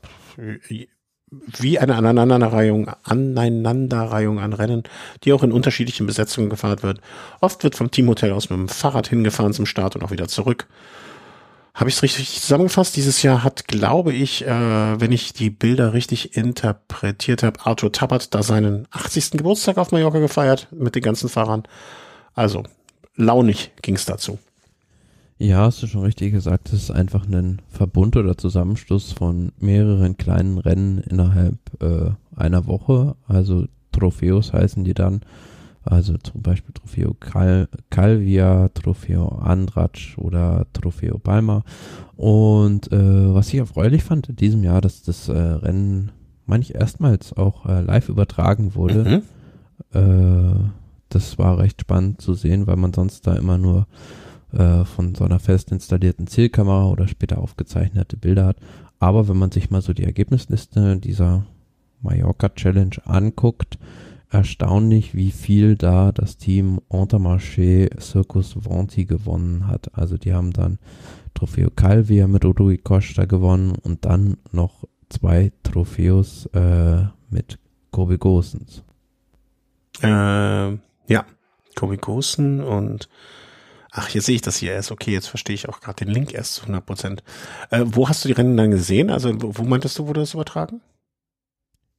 [1.31, 4.83] wie eine Aneinanderreihung, Aneinanderreihung an Rennen,
[5.24, 7.01] die auch in unterschiedlichen Besetzungen gefahren wird.
[7.41, 10.66] Oft wird vom Teamhotel aus mit dem Fahrrad hingefahren zum Start und auch wieder zurück.
[11.79, 12.97] Habe ich es richtig zusammengefasst?
[12.97, 18.35] Dieses Jahr hat, glaube ich, äh, wenn ich die Bilder richtig interpretiert habe, Arthur Tabat
[18.35, 19.39] da seinen 80.
[19.39, 21.62] Geburtstag auf Mallorca gefeiert mit den ganzen Fahrern.
[22.35, 22.64] Also,
[23.14, 24.41] launig ging es dazu.
[25.39, 30.16] Ja, hast du schon richtig gesagt, es ist einfach ein Verbund oder Zusammenschluss von mehreren
[30.16, 33.14] kleinen Rennen innerhalb äh, einer Woche.
[33.29, 35.20] Also Trophäos heißen die dann.
[35.91, 41.64] Also zum Beispiel Trofeo Cal Calvia, Trofeo Andratsch oder Trofeo Palma.
[42.14, 46.12] Und äh, was ich erfreulich fand in diesem Jahr, dass das äh, Rennen,
[46.45, 49.22] meine ich, erstmals auch äh, live übertragen wurde.
[49.95, 49.99] Mhm.
[49.99, 50.70] Äh,
[51.09, 53.86] das war recht spannend zu sehen, weil man sonst da immer nur
[54.53, 58.59] äh, von so einer fest installierten Zielkamera oder später aufgezeichnete Bilder hat.
[58.99, 61.47] Aber wenn man sich mal so die Ergebnisliste dieser
[62.03, 63.78] Mallorca Challenge anguckt,
[64.31, 69.91] erstaunlich, wie viel da das Team Intermarché Circus Vanti gewonnen hat.
[69.95, 70.79] Also die haben dann
[71.35, 77.59] Trofeo Calvia mit Rui Costa gewonnen und dann noch zwei Trophäos äh, mit
[77.91, 78.83] Kobe Gosens.
[80.03, 81.24] Äh, ja,
[81.74, 83.09] Kobe Gosen und
[83.91, 84.93] Ach, jetzt sehe ich das hier erst.
[84.93, 87.22] Okay, jetzt verstehe ich auch gerade den Link erst zu 100 Prozent.
[87.70, 89.11] Äh, wo hast du die Rennen dann gesehen?
[89.11, 90.83] Also wo, wo meintest du, wurde das übertragen?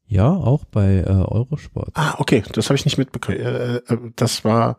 [0.10, 1.91] Ja, auch bei äh, Eurosport.
[1.93, 3.39] Ah, okay, das habe ich nicht mitbekommen.
[3.39, 3.82] Äh, äh,
[4.16, 4.78] das war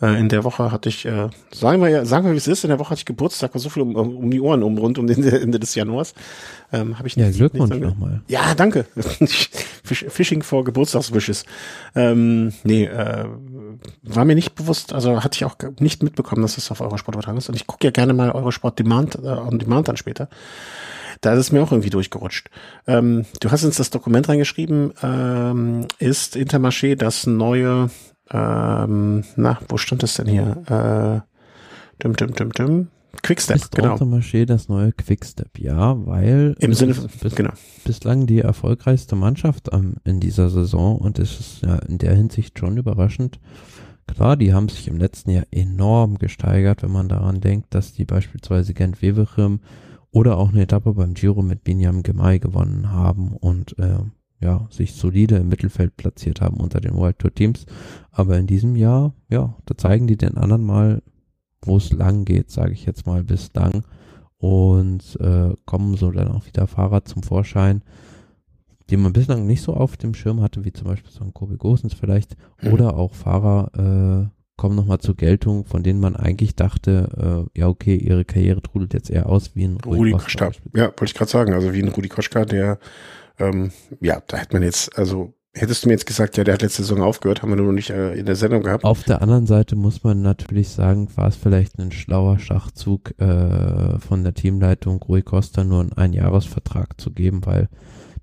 [0.00, 2.64] äh, in der Woche hatte ich, äh, sagen wir ja, sagen wir wie es ist,
[2.64, 4.98] in der Woche hatte ich Geburtstag, war so viel um, um die Ohren um rund
[4.98, 6.14] um den Ende des Januars.
[6.72, 8.20] Ähm, habe ich nicht, ja, Glückwunsch nochmal.
[8.28, 8.86] Ja, danke.
[9.84, 11.44] Fishing for Geburtstagswishes.
[11.96, 13.24] Ähm, nee, äh,
[14.02, 17.38] war mir nicht bewusst, also hatte ich auch nicht mitbekommen, dass es auf Eurosport übertragen
[17.38, 17.48] ist.
[17.48, 20.28] Und ich gucke ja gerne mal Eurosport Demand, äh, on Demand dann später.
[21.20, 22.48] Da ist es mir auch irgendwie durchgerutscht.
[22.86, 27.90] Ähm, du hast uns das Dokument reingeschrieben, ähm, ist Intermarché das neue
[28.30, 30.62] ähm, na, wo stand das denn hier?
[30.68, 32.88] Äh, dim, dim, dim, dim.
[33.22, 33.94] Quickstep, ist genau.
[33.94, 35.58] Intermarché das neue Quickstep?
[35.58, 37.52] Ja, weil Im es Sinne bis, genau.
[37.84, 42.58] bislang die erfolgreichste Mannschaft ähm, in dieser Saison und es ist ja in der Hinsicht
[42.58, 43.40] schon überraschend.
[44.06, 48.04] Klar, die haben sich im letzten Jahr enorm gesteigert, wenn man daran denkt, dass die
[48.04, 49.60] beispielsweise Gent Wevelgem
[50.10, 53.98] oder auch eine Etappe beim Giro mit Binyam Gemay gewonnen haben und äh,
[54.40, 57.66] ja, sich solide im Mittelfeld platziert haben unter den World Tour Teams.
[58.10, 61.02] Aber in diesem Jahr, ja, da zeigen die den anderen mal,
[61.68, 63.84] wo es lang geht, sage ich jetzt mal bislang.
[64.38, 67.82] Und äh, kommen so dann auch wieder Fahrer zum Vorschein,
[68.88, 71.56] die man bislang nicht so auf dem Schirm hatte, wie zum Beispiel so ein Kobe
[71.56, 72.36] Gosens vielleicht.
[72.62, 72.72] Mhm.
[72.72, 77.68] Oder auch Fahrer äh, kommen nochmal zur Geltung, von denen man eigentlich dachte, äh, ja
[77.68, 80.60] okay, ihre Karriere trudelt jetzt eher aus wie ein Rudi Costa Koschka.
[80.74, 81.52] Ja, wollte ich gerade sagen.
[81.52, 82.78] Also wie ein Rudi Koschka, der,
[83.38, 86.62] ähm, ja, da hätte man jetzt, also hättest du mir jetzt gesagt, ja, der hat
[86.62, 88.84] letzte Saison aufgehört, haben wir nur noch nicht äh, in der Sendung gehabt.
[88.84, 93.98] Auf der anderen Seite muss man natürlich sagen, war es vielleicht ein schlauer Schachzug äh,
[93.98, 97.68] von der Teamleitung, Rui Costa nur einen Einjahresvertrag zu geben, weil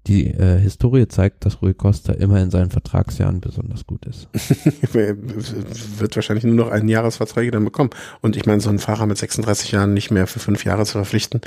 [0.08, 4.30] die äh, Historie zeigt, dass Rui Costa immer in seinen Vertragsjahren besonders gut ist.
[4.94, 7.90] wird wahrscheinlich nur noch einen Jahresverträge dann bekommen.
[8.22, 10.94] Und ich meine, so einen Fahrer mit 36 Jahren nicht mehr für fünf Jahre zu
[10.94, 11.42] verpflichten,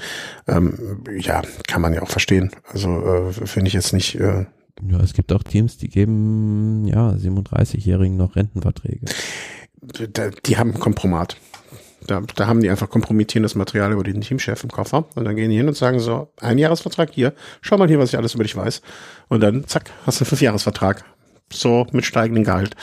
[0.49, 2.51] ähm, ja, kann man ja auch verstehen.
[2.73, 4.17] Also äh, finde ich jetzt nicht.
[4.17, 4.47] Äh,
[4.87, 9.07] Ja, es gibt auch Teams, die geben ja 37-Jährigen noch Rentenverträge.
[10.47, 11.37] die haben Kompromat.
[12.07, 15.51] Da, da haben die einfach kompromittierendes Material über den Teamchef im Koffer und dann gehen
[15.51, 18.45] die hin und sagen so, ein Jahresvertrag hier, schau mal hier, was ich alles über
[18.45, 18.83] dich weiß.
[19.29, 21.05] Und dann, zack, hast du einen Fünfjahresvertrag.
[21.51, 22.77] So mit steigendem Gehalt.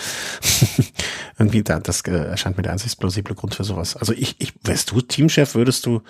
[1.38, 3.96] Irgendwie, da, das äh, erscheint mir der einzig plausible Grund für sowas.
[3.96, 6.02] Also ich, ich, wärst du Teamchef, würdest du,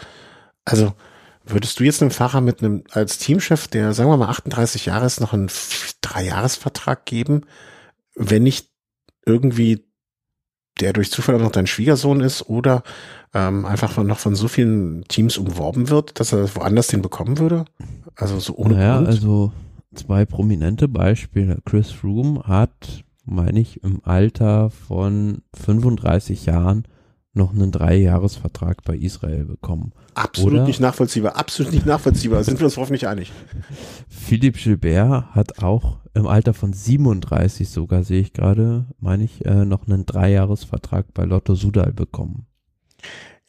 [0.63, 0.93] also
[1.45, 5.05] würdest du jetzt einem Fahrer mit einem, als Teamchef, der, sagen wir mal, 38 Jahre
[5.05, 5.49] ist, noch einen
[6.01, 7.41] Dreijahresvertrag geben,
[8.15, 8.69] wenn nicht
[9.25, 9.85] irgendwie
[10.79, 12.83] der durch Zufall auch noch dein Schwiegersohn ist oder
[13.33, 17.37] ähm, einfach von, noch von so vielen Teams umworben wird, dass er woanders den bekommen
[17.37, 17.65] würde?
[18.15, 19.07] Also so ohne naja, Grund?
[19.07, 19.53] also
[19.93, 21.59] zwei prominente Beispiele.
[21.65, 26.85] Chris Froome hat, meine ich, im Alter von 35 Jahren
[27.36, 29.91] noch einen Dreijahresvertrag bei Israel bekommen.
[30.13, 32.43] absolut oder- nicht nachvollziehbar, absolut nicht nachvollziehbar.
[32.43, 33.31] Sind wir uns hoffentlich einig?
[34.07, 39.65] Philipp Gilbert hat auch im Alter von 37 sogar, sehe ich gerade, meine ich, äh,
[39.65, 42.45] noch einen Dreijahresvertrag bei Lotto Sudal bekommen.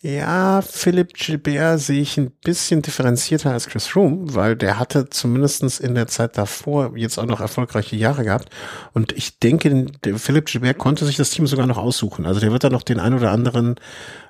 [0.02, 5.80] Ja, Philipp Gilbert sehe ich ein bisschen differenzierter als Chris Froome, weil der hatte zumindestens
[5.80, 8.50] in der Zeit davor jetzt auch noch erfolgreiche Jahre gehabt.
[8.92, 9.86] Und ich denke,
[10.16, 12.26] Philipp Gilbert konnte sich das Team sogar noch aussuchen.
[12.26, 13.76] Also der wird da noch den ein oder anderen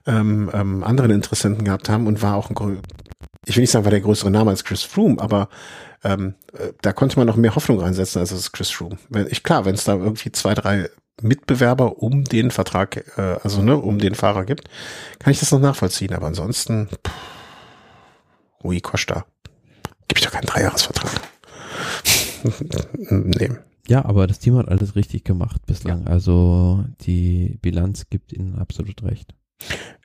[0.06, 2.80] ähm, ähm, anderen Interessenten gehabt haben und war auch ein,
[3.44, 5.48] ich will nicht sagen, war der größere Name als Chris Froome, aber
[6.04, 8.98] ähm, äh, da konnte man noch mehr Hoffnung reinsetzen als Chris Froome.
[9.30, 10.90] Ich, klar, wenn es da irgendwie zwei, drei
[11.22, 14.68] Mitbewerber um den Vertrag, äh, also ne, um den Fahrer gibt,
[15.18, 16.14] kann ich das noch nachvollziehen.
[16.14, 17.12] Aber ansonsten, pff,
[18.62, 19.24] Rui Costa,
[20.08, 21.12] gib ich doch keinen Dreijahresvertrag.
[23.10, 23.50] nee.
[23.88, 26.06] Ja, aber das Team hat alles richtig gemacht bislang.
[26.08, 29.32] Also die Bilanz gibt ihnen absolut recht.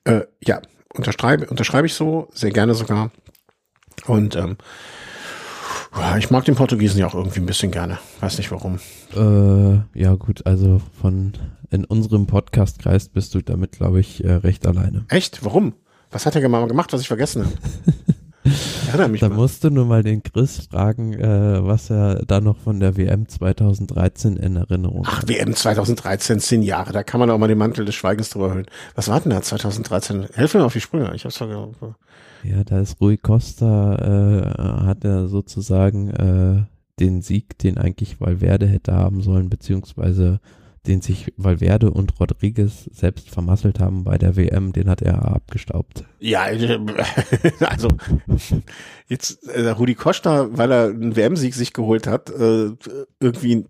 [0.04, 0.62] Äh, ja,
[0.94, 3.12] unterschreibe, unterschreibe ich so, sehr gerne sogar.
[4.06, 4.58] Und ähm, ja,
[6.18, 7.98] ich mag den Portugiesen ja auch irgendwie ein bisschen gerne.
[8.20, 8.80] Weiß nicht warum.
[9.16, 11.34] Äh, ja gut, also von
[11.70, 15.06] in unserem Podcast-Kreis bist du damit, glaube ich, äh, recht alleine.
[15.10, 15.44] Echt?
[15.44, 15.74] Warum?
[16.12, 17.56] Was hat er gemacht, was ich vergessen habe?
[18.88, 19.36] Erinnere mich Da mal.
[19.36, 23.28] musst du nur mal den Chris fragen, äh, was er da noch von der WM
[23.30, 25.30] 2013 in Erinnerung Ach, hat.
[25.30, 28.66] WM 2013, zehn Jahre, da kann man auch mal den Mantel des Schweigens drüber hüllen.
[28.96, 30.26] Was war denn da 2013?
[30.34, 31.14] Helf mir auf die Sprünge.
[31.16, 31.76] Ich hab's vergessen.
[32.44, 36.64] Ja, da ist Rui Costa, äh, hat er sozusagen äh,
[37.00, 40.40] den Sieg, den eigentlich Valverde hätte haben sollen, beziehungsweise
[40.88, 46.06] den sich Valverde und Rodriguez selbst vermasselt haben bei der WM, den hat er abgestaubt.
[46.20, 46.80] Ja, äh,
[47.60, 47.90] also
[49.08, 52.72] jetzt äh, Rudi Costa, weil er einen WM-Sieg sich geholt hat, äh,
[53.20, 53.66] irgendwie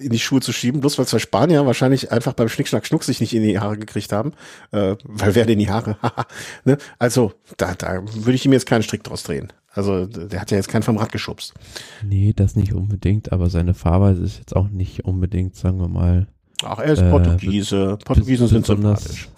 [0.00, 3.04] in die Schuhe zu schieben, bloß weil zwei Spanier wahrscheinlich einfach beim Schnick, Schnack, Schnuck
[3.04, 4.32] sich nicht in die Haare gekriegt haben,
[4.70, 5.96] äh, weil wer denn die Haare?
[6.64, 6.78] Ne?
[6.98, 9.52] Also da, da würde ich ihm jetzt keinen Strick draus drehen.
[9.70, 11.54] Also der hat ja jetzt keinen vom Rad geschubst.
[12.02, 16.26] Nee, das nicht unbedingt, aber seine Fahrweise ist jetzt auch nicht unbedingt, sagen wir mal,
[16.62, 17.98] Ach, er ist Äh, Portugiese.
[18.04, 19.28] Portugiesen sind sympathisch.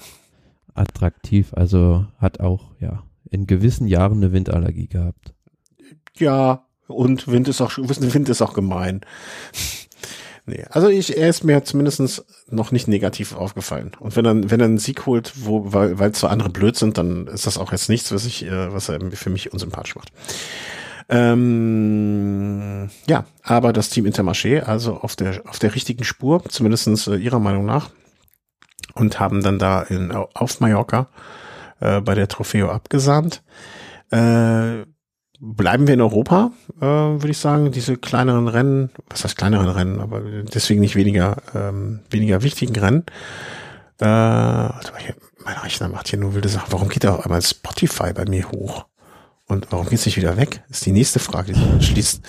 [0.74, 5.34] attraktiv, also hat auch, ja, in gewissen Jahren eine Windallergie gehabt.
[6.16, 9.00] Ja, und Wind ist auch, Wind ist auch gemein.
[10.50, 13.92] Nee, also ich, er ist mir zumindest noch nicht negativ aufgefallen.
[14.00, 16.98] Und wenn er, wenn er einen Sieg holt, wo, weil, weil so andere blöd sind,
[16.98, 20.10] dann ist das auch jetzt nichts, was ich, äh, was er für mich unsympathisch macht.
[21.08, 27.14] Ähm, ja, aber das Team Intermarché, also auf der, auf der richtigen Spur, zumindestens äh,
[27.14, 27.90] ihrer Meinung nach,
[28.94, 31.10] und haben dann da in, auf Mallorca
[31.78, 33.44] äh, bei der Trofeo abgesahnt.
[34.10, 34.82] Äh,
[35.40, 37.72] bleiben wir in Europa, äh, würde ich sagen.
[37.72, 43.04] Diese kleineren Rennen, was heißt kleineren Rennen, aber deswegen nicht weniger, ähm, weniger wichtigen Rennen.
[43.98, 45.14] Äh, also hier,
[45.44, 46.72] mein Rechner macht hier nur wilde Sachen.
[46.72, 48.84] Warum geht da auf einmal Spotify bei mir hoch?
[49.46, 50.62] Und warum geht's nicht wieder weg?
[50.68, 52.22] Ist die nächste Frage, die sich schließt.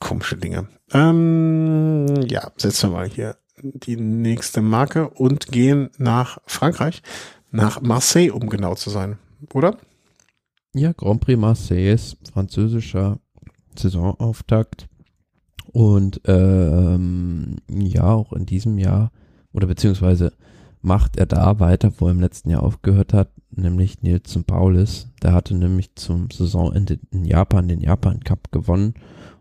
[0.00, 0.68] Komische Dinge.
[0.92, 7.02] Ähm, ja, setzen wir mal hier die nächste Marke und gehen nach Frankreich,
[7.50, 9.18] nach Marseille, um genau zu sein,
[9.52, 9.76] oder?
[10.78, 11.96] Ja, Grand Prix Marseille,
[12.30, 13.18] französischer
[13.78, 14.88] Saisonauftakt.
[15.72, 19.10] Und ähm, ja, auch in diesem Jahr,
[19.54, 20.34] oder beziehungsweise
[20.82, 25.08] macht er da weiter, wo er im letzten Jahr aufgehört hat, nämlich Nils Paulis.
[25.22, 28.92] Der hatte nämlich zum Saisonende in Japan den Japan Cup gewonnen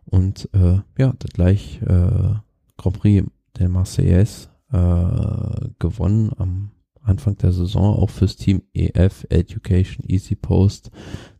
[0.05, 2.35] und äh, ja, gleich äh,
[2.77, 3.27] Grand Prix
[3.59, 6.71] der Marseillaise äh, gewonnen am
[7.05, 10.91] Anfang der Saison, auch fürs Team EF Education Easy Post.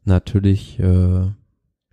[0.04, 1.28] Natürlich äh,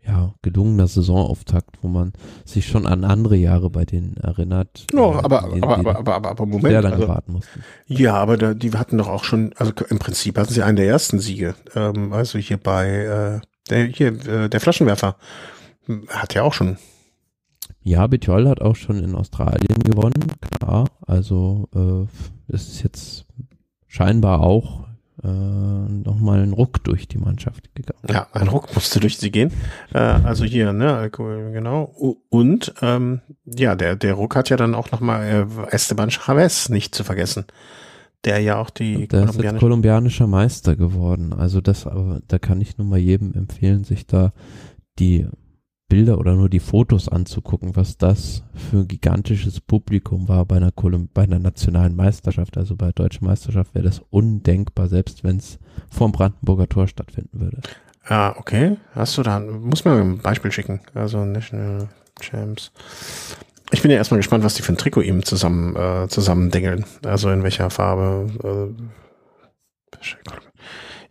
[0.07, 2.13] ja, gelungener Saisonauftakt, wo man
[2.45, 4.87] sich schon an andere Jahre bei denen erinnert.
[4.93, 6.69] No, äh, aber, aber, aber, aber, aber, aber, Moment.
[6.69, 7.63] Sehr lange also, warten mussten.
[7.87, 10.87] Ja, aber da, die hatten doch auch schon, also im Prinzip hatten sie einen der
[10.87, 11.55] ersten Siege.
[11.75, 15.17] Ähm, also hier bei, äh, der, hier, äh, der Flaschenwerfer
[16.09, 16.79] hat ja auch schon
[17.85, 20.89] ja, Bitjol hat auch schon in Australien gewonnen, klar.
[21.05, 22.07] Also äh,
[22.55, 23.27] es ist jetzt
[23.93, 24.87] scheinbar auch
[25.23, 28.01] äh, nochmal ein Ruck durch die Mannschaft gegangen.
[28.09, 29.53] Ja, ein Ruck musste durch sie gehen.
[29.93, 31.95] Äh, also hier, ne, Alkohol, genau.
[32.31, 36.95] Und ähm, ja, der, der Ruck hat ja dann auch nochmal äh, Esteban Chavez nicht
[36.95, 37.45] zu vergessen.
[38.25, 41.35] Der ja auch die der ist jetzt kolumbianischer Meister geworden.
[41.35, 44.33] Also das, aber da kann ich nur mal jedem empfehlen, sich da
[44.99, 45.27] die
[45.93, 50.73] Bilder oder nur die Fotos anzugucken, was das für ein gigantisches Publikum war bei einer,
[50.73, 55.37] Kolum bei einer nationalen Meisterschaft, also bei der deutschen Meisterschaft wäre das undenkbar, selbst wenn
[55.37, 55.59] es
[55.91, 57.61] vorm Brandenburger Tor stattfinden würde.
[58.07, 58.79] Ah, okay.
[58.95, 60.81] Hast du da, muss mir ein Beispiel schicken.
[60.95, 61.91] Also National
[62.23, 62.73] Champs.
[63.71, 66.87] Ich bin ja erstmal gespannt, was die für ein Trikot ihm zusammen, äh, zusammen dengeln.
[67.05, 68.31] Also in welcher Farbe.
[68.43, 69.99] Äh,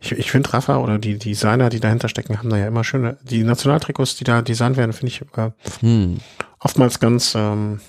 [0.02, 3.18] ich, ich finde Rafa oder die Designer, die dahinter stecken, haben da ja immer schöne,
[3.22, 5.50] die Nationaltrikots, die da designt werden, finde ich äh,
[5.80, 6.18] hm.
[6.58, 7.80] oftmals ganz, ähm,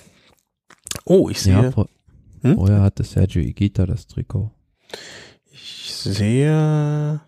[1.06, 1.54] oh, ich sehe.
[1.54, 1.90] Ja, vor,
[2.42, 2.56] hm?
[2.56, 4.52] Vorher hatte Sergio Igita das Trikot.
[5.52, 7.20] Ich sehe,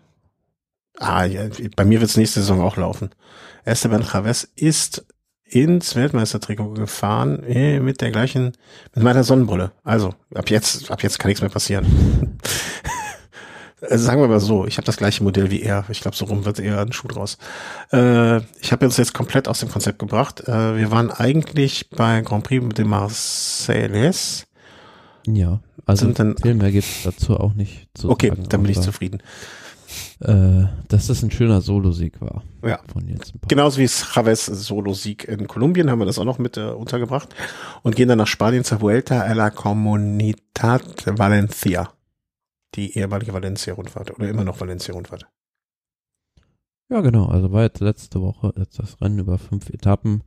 [0.98, 3.10] ah, ja, bei mir wird es nächste Saison auch laufen.
[3.64, 5.04] Esteban Chavez ist
[5.48, 8.52] ins Weltmeistertrikot gefahren äh, mit der gleichen,
[8.94, 9.72] mit meiner Sonnenbrille.
[9.84, 12.38] Also ab jetzt, ab jetzt kann nichts mehr passieren.
[13.90, 15.84] Also sagen wir mal so, ich habe das gleiche Modell wie er.
[15.88, 17.38] Ich glaube, so rum wird eher ein Schuh draus.
[17.92, 20.40] Äh, ich habe uns jetzt komplett aus dem Konzept gebracht.
[20.48, 24.46] Äh, wir waren eigentlich bei Grand Prix mit dem Marseilles.
[25.26, 28.72] Ja, also dann, viel mehr gibt es dazu auch nicht zu Okay, sagen, dann bin
[28.72, 29.22] ich zufrieden.
[30.20, 32.42] Äh, dass das ein schöner Solo-Sieg war.
[32.64, 32.80] Ja.
[32.92, 36.70] Von Jens Genauso wie Chavez Solo-Sieg in Kolumbien haben wir das auch noch mit äh,
[36.70, 37.28] untergebracht
[37.82, 41.90] und gehen dann nach Spanien zur Vuelta a la Comunidad Valencia
[42.76, 45.26] die ehemalige Valencia-Rundfahrt oder immer noch Valencia-Rundfahrt.
[46.88, 47.26] Ja, genau.
[47.26, 50.22] Also war jetzt letzte Woche jetzt das Rennen über fünf Etappen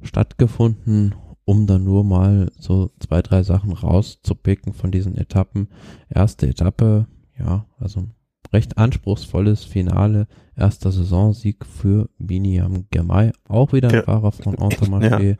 [0.00, 5.68] stattgefunden, um dann nur mal so zwei, drei Sachen rauszupicken von diesen Etappen.
[6.08, 7.06] Erste Etappe,
[7.38, 8.08] ja, also
[8.52, 13.32] recht anspruchsvolles Finale, erster Saisonsieg für Biniam Germay.
[13.48, 14.02] Auch wieder ein ja.
[14.02, 15.36] Fahrer von Entourage, ja.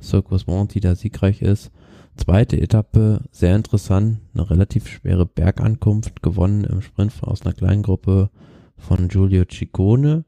[0.00, 1.72] Circus Monti, der siegreich ist.
[2.16, 8.30] Zweite Etappe, sehr interessant, eine relativ schwere Bergankunft, gewonnen im Sprint aus einer kleinen Gruppe
[8.76, 10.24] von Giulio Ciccone.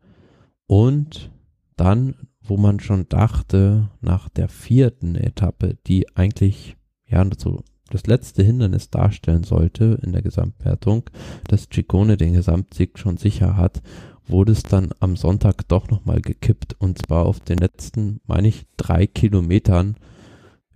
[0.66, 1.30] Und
[1.76, 8.42] dann, wo man schon dachte, nach der vierten Etappe, die eigentlich ja so das letzte
[8.42, 11.10] Hindernis darstellen sollte in der Gesamtwertung,
[11.48, 13.82] dass Ciccone den Gesamtsieg schon sicher hat,
[14.26, 18.66] wurde es dann am Sonntag doch nochmal gekippt und zwar auf den letzten, meine ich,
[18.76, 19.96] drei Kilometern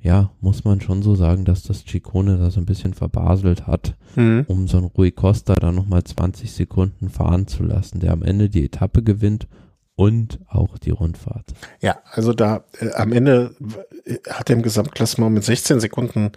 [0.00, 3.96] ja, muss man schon so sagen, dass das Ciccone da so ein bisschen verbaselt hat,
[4.14, 4.44] mhm.
[4.46, 8.48] um so einen Rui Costa da nochmal 20 Sekunden fahren zu lassen, der am Ende
[8.48, 9.48] die Etappe gewinnt
[9.96, 11.52] und auch die Rundfahrt.
[11.80, 13.56] Ja, also da äh, am Ende
[14.30, 16.30] hat er im Gesamtklassement mit 16 Sekunden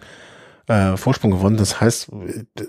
[0.72, 1.56] äh, Vorsprung gewonnen.
[1.56, 2.10] Das heißt,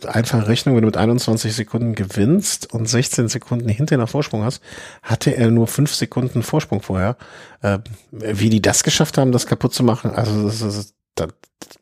[0.07, 4.61] einfache Rechnung, wenn du mit 21 Sekunden gewinnst und 16 Sekunden hinter nach Vorsprung hast,
[5.01, 7.17] hatte er nur 5 Sekunden Vorsprung vorher.
[7.61, 7.80] Äh,
[8.11, 11.30] wie die das geschafft haben, das kaputt zu machen, also das ist das,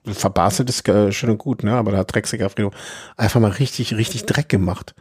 [0.05, 1.73] verbaselt ist äh, schön und gut, ne?
[1.73, 2.71] Aber da hat Drexiger Fredo
[3.17, 4.93] einfach mal richtig, richtig Dreck gemacht.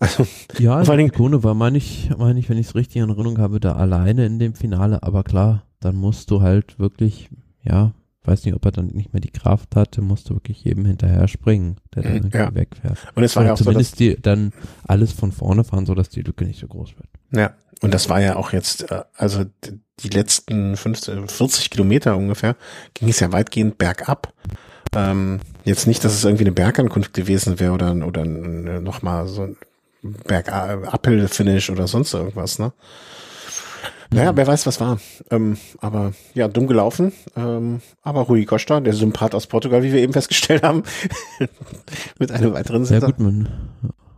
[0.00, 0.26] Also,
[0.58, 3.38] ja, vor allem, Kone war, meine ich, meine ich, wenn ich es richtig in Erinnerung
[3.38, 7.30] habe, da alleine in dem Finale, aber klar, dann musst du halt wirklich,
[7.62, 7.92] ja,
[8.24, 11.76] weiß nicht, ob er dann nicht mehr die Kraft hatte, musste wirklich jedem hinterher springen,
[11.94, 12.54] der dann irgendwie Ja.
[12.54, 12.98] wegfährt.
[13.14, 14.52] Und es war Oder ja auch so, dass, zumindest die dann
[14.86, 17.08] alles von vorne fahren, so dass die Lücke nicht so groß wird.
[17.32, 19.44] ja, und das war ja auch jetzt, äh, also
[20.00, 22.54] die letzten 15, 40 Kilometer ungefähr,
[22.94, 24.32] ging es ja weitgehend bergab.
[24.94, 29.56] Ähm, jetzt nicht, dass es irgendwie eine Bergankunft gewesen wäre oder, oder nochmal so ein
[30.02, 32.72] Berg-Uphill-Finish oder sonst irgendwas, ne?
[34.10, 34.98] Naja, wer weiß, was war.
[35.30, 37.12] Ähm, aber ja, dumm gelaufen.
[37.36, 40.82] Ähm, aber Rui Costa, der Sympath aus Portugal, wie wir eben festgestellt haben,
[42.18, 43.06] mit einem weiteren Ja Sitzer.
[43.06, 43.48] gut, man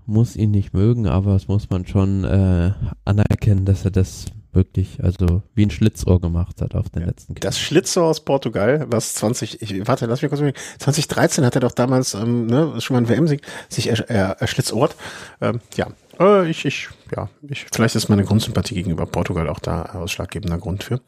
[0.07, 2.73] muss ihn nicht mögen, aber es muss man schon äh,
[3.05, 7.59] anerkennen, dass er das wirklich, also wie ein Schlitzohr gemacht hat auf den letzten Das
[7.59, 10.59] Schlitzohr aus Portugal, was 20, ich, warte, lass mich kurz überlegen.
[10.79, 14.95] 2013 hat er doch damals, ähm, ne, schon mal ein WM-Sieg, sich er, er, erschlitzohrt.
[15.41, 15.89] Ähm, ja,
[16.21, 20.85] äh, ich, ich, ja, ich, vielleicht ist meine Grundsympathie gegenüber Portugal auch da ausschlaggebender Grund
[20.85, 21.01] für.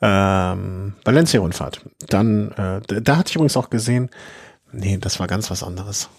[0.00, 1.80] Ähm, Valencia-Rundfahrt.
[2.08, 4.10] Dann, äh, da, da hatte ich übrigens auch gesehen,
[4.72, 6.10] nee, das war ganz was anderes.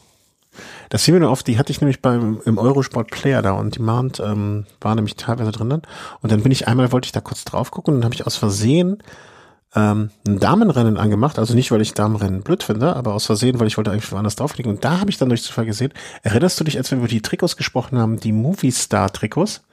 [0.89, 3.75] Das fiel mir nur auf, die hatte ich nämlich beim im Eurosport Player da und
[3.75, 5.81] Demand ähm, war nämlich teilweise drin dann.
[6.21, 8.25] Und dann bin ich einmal, wollte ich da kurz drauf gucken und dann habe ich
[8.25, 9.03] aus Versehen
[9.77, 11.37] ähm, ein Damenrennen angemacht.
[11.37, 14.35] Also nicht, weil ich Damenrennen blöd finde, aber aus Versehen, weil ich wollte eigentlich woanders
[14.35, 14.73] draufklicken.
[14.73, 15.93] Und da habe ich dann durch Zufall gesehen,
[16.23, 19.63] erinnerst du dich, als wir über die Trikots gesprochen haben, die Movie-Star-Trikots?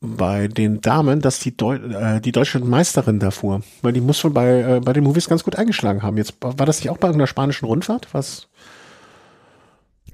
[0.00, 3.62] Bei den Damen, dass die, Deu äh, die deutsche Meisterin da fuhr.
[3.82, 6.18] Weil die muss wohl bei, äh, bei den Movies ganz gut eingeschlagen haben.
[6.18, 8.08] Jetzt war das nicht auch bei irgendeiner spanischen Rundfahrt?
[8.12, 8.46] Was?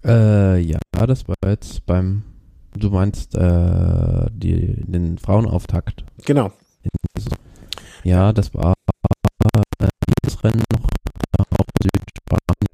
[0.05, 2.23] Äh, ja, das war jetzt beim,
[2.75, 6.05] du meinst äh, die, den Frauenauftakt.
[6.25, 6.53] Genau.
[8.05, 8.75] Ja, das war
[10.25, 12.67] dieses Rennen noch auf Südspanien.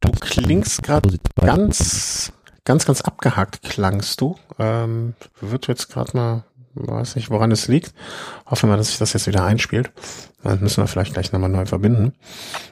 [0.00, 2.32] Du klingst gerade ganz,
[2.64, 4.36] ganz, ganz abgehakt klangst du.
[4.58, 6.44] Ähm, wird jetzt gerade mal,
[6.74, 7.92] weiß nicht, woran es liegt.
[8.46, 9.90] Hoffen wir, dass sich das jetzt wieder einspielt.
[10.42, 12.12] Dann müssen wir vielleicht gleich nochmal neu verbinden.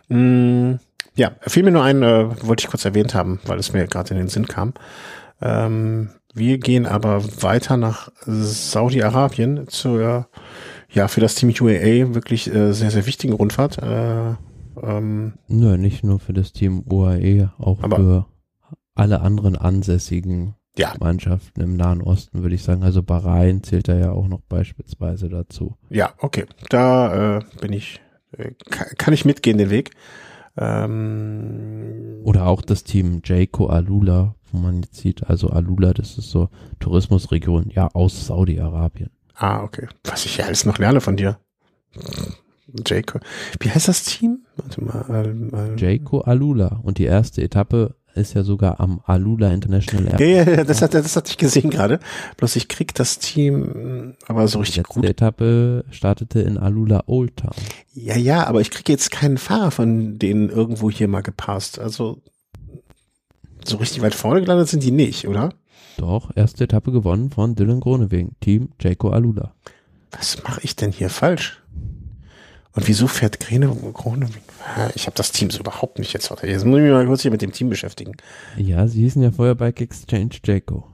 [0.08, 0.76] Mm,
[1.14, 4.10] ja, fiel mir nur ein, äh, wollte ich kurz erwähnt haben, weil es mir gerade
[4.10, 4.74] in den Sinn kam.
[5.40, 10.28] Ähm, wir gehen aber weiter nach Saudi-Arabien zur,
[10.90, 13.78] ja, für das Team UAA wirklich äh, sehr, sehr wichtigen Rundfahrt.
[13.78, 14.34] Äh,
[14.82, 18.26] ähm, Nö, nicht nur für das Team UAE, auch für
[18.94, 22.82] alle anderen ansässigen ja, Mannschaften im Nahen Osten, würde ich sagen.
[22.82, 25.76] Also Bahrain zählt da ja auch noch beispielsweise dazu.
[25.90, 26.46] Ja, okay.
[26.68, 28.00] Da äh, bin ich,
[28.32, 29.90] äh, kann, kann ich mitgehen den Weg.
[30.56, 36.30] Ähm, Oder auch das Team Jayco Alula, wo man jetzt sieht, also Alula, das ist
[36.30, 36.48] so
[36.80, 39.10] Tourismusregion, ja, aus Saudi-Arabien.
[39.38, 39.88] Ah, okay.
[40.04, 41.38] Was ich ja alles noch lerne von dir.
[42.86, 43.22] Jacob.
[43.60, 44.44] Wie heißt das Team?
[44.56, 45.26] Warte mal.
[45.26, 46.80] Ähm, ähm, Jayco Alula.
[46.82, 50.20] Und die erste Etappe ist ja sogar am Alula International Airport.
[50.20, 52.00] ja, ja, das hat, das hatte ich gesehen gerade.
[52.36, 55.04] Bloß ich krieg das Team, äh, aber so Die richtig letzte gut.
[55.04, 57.54] Etappe startete in Alula Old Town.
[57.94, 61.78] Ja, ja, aber ich krieg jetzt keinen Fahrer von denen irgendwo hier mal gepasst.
[61.78, 62.20] Also
[63.64, 65.50] so richtig weit vorne gelandet sind die nicht, oder?
[65.98, 69.52] Doch, erste Etappe gewonnen von Dylan Gronewegen, Team Jayco Alula.
[70.12, 71.62] Was mache ich denn hier falsch?
[72.72, 73.76] Und wieso fährt Grene?
[74.94, 76.30] Ich habe das Team so überhaupt nicht jetzt.
[76.42, 78.12] Jetzt muss ich mich mal kurz hier mit dem Team beschäftigen.
[78.56, 80.86] Ja, sie hießen ja vorher Bike Exchange Jayco.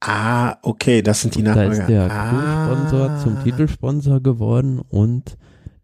[0.00, 1.80] Ah, okay, das sind die Da Nachfolger.
[1.82, 2.68] ist der ah.
[2.68, 5.36] Co-Sponsor zum Titelsponsor geworden und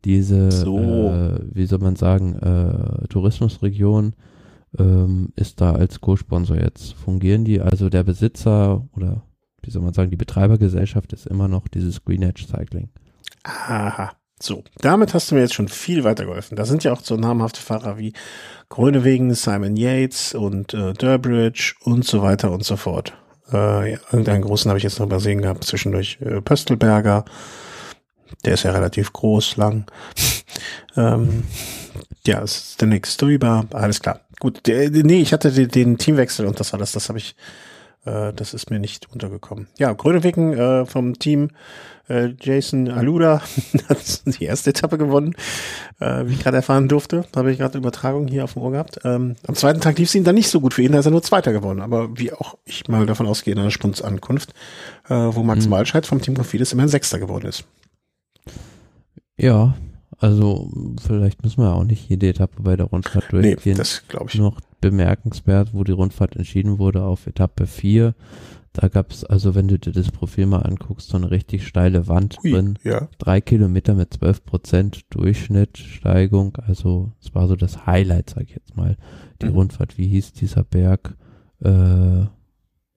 [0.04, 0.78] diese, So.
[0.78, 4.14] äh, wie soll man sagen, äh, Tourismusregion
[4.78, 6.94] ähm, ist da als Co-Sponsor jetzt.
[6.94, 9.22] Fungieren die, also der Besitzer oder
[9.62, 12.90] wie soll man sagen, die Betreibergesellschaft ist immer noch dieses Green Edge Cycling.
[13.42, 14.12] Aha.
[14.40, 16.56] So, damit hast du mir jetzt schon viel weitergeholfen.
[16.56, 18.12] Da sind ja auch so namhafte Fahrer wie
[18.68, 23.14] Grönewegen, Simon Yates und äh, Durbridge und so weiter und so fort.
[23.52, 27.24] Äh, irgendeinen großen habe ich jetzt noch übersehen gehabt, zwischendurch äh, Pöstelberger.
[28.44, 29.86] Der ist ja relativ groß, lang.
[30.96, 31.42] ähm,
[32.26, 33.66] ja, ist der nächste drüber.
[33.72, 34.20] Alles klar.
[34.40, 37.34] Gut, der, nee, ich hatte den, den Teamwechsel und das alles, das habe ich,
[38.04, 39.66] äh, das ist mir nicht untergekommen.
[39.78, 41.50] Ja, Grönewegen äh, vom Team
[42.08, 43.42] äh, Jason Aluda
[43.88, 45.34] hat die erste Etappe gewonnen,
[46.00, 47.24] äh, wie ich gerade erfahren durfte.
[47.32, 49.00] Da habe ich gerade Übertragung hier auf dem Ohr gehabt.
[49.04, 51.06] Ähm, am zweiten Tag lief es ihm dann nicht so gut für ihn, da ist
[51.06, 51.80] er nur Zweiter geworden.
[51.80, 54.50] Aber wie auch ich mal davon ausgehe, in einer Spunzankunft,
[55.08, 55.70] äh, wo Max Mhm.
[55.72, 57.64] Walscheid vom Team Cofidis immerhin Sechster geworden ist.
[59.36, 59.74] Ja,
[60.18, 60.70] also
[61.00, 63.76] vielleicht müssen wir auch nicht jede Etappe bei der Rundfahrt Nee, durchgehen.
[63.76, 64.38] das glaube ich.
[64.38, 68.14] noch bemerkenswert, wo die Rundfahrt entschieden wurde auf Etappe 4.
[68.72, 72.06] Da gab es, also wenn du dir das Profil mal anguckst, so eine richtig steile
[72.06, 72.78] Wand Ui, drin.
[72.84, 73.08] ja.
[73.18, 76.56] Drei Kilometer mit 12 Prozent Durchschnitt, Steigung.
[76.66, 78.96] Also es war so das Highlight, sag ich jetzt mal.
[79.42, 79.52] Die Mhm.
[79.52, 81.16] Rundfahrt, wie hieß dieser Berg?
[81.64, 82.26] Äh,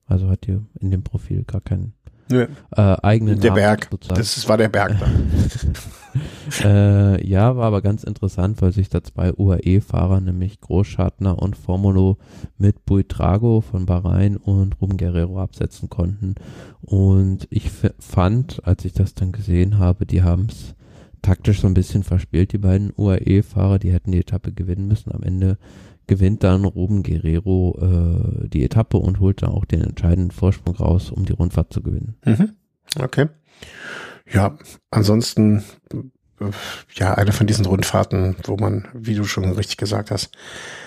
[0.06, 1.94] also hat die in dem Profil gar keinen
[2.32, 2.46] Nö,
[2.76, 3.88] äh, eigenen Der Namen Berg.
[3.90, 4.18] sozusagen.
[4.18, 5.06] das war der Berg da.
[6.62, 12.18] Äh, ja, war aber ganz interessant, weil sich da zwei UAE-Fahrer, nämlich Großschartner und Formulo
[12.58, 16.34] mit Buitrago von Bahrain und Ruben Guerrero absetzen konnten.
[16.82, 20.74] Und ich fand, als ich das dann gesehen habe, die haben es
[21.22, 25.12] taktisch so ein bisschen verspielt, die beiden UAE-Fahrer, die hätten die Etappe gewinnen müssen.
[25.12, 25.56] Am Ende
[26.06, 31.10] gewinnt dann Ruben Guerrero äh, die Etappe und holt dann auch den entscheidenden Vorsprung raus,
[31.10, 32.16] um die Rundfahrt zu gewinnen.
[32.24, 32.52] Mhm.
[32.98, 33.28] Okay.
[34.32, 34.56] Ja,
[34.90, 35.64] ansonsten
[36.94, 40.30] ja, eine von diesen Rundfahrten, wo man, wie du schon richtig gesagt hast,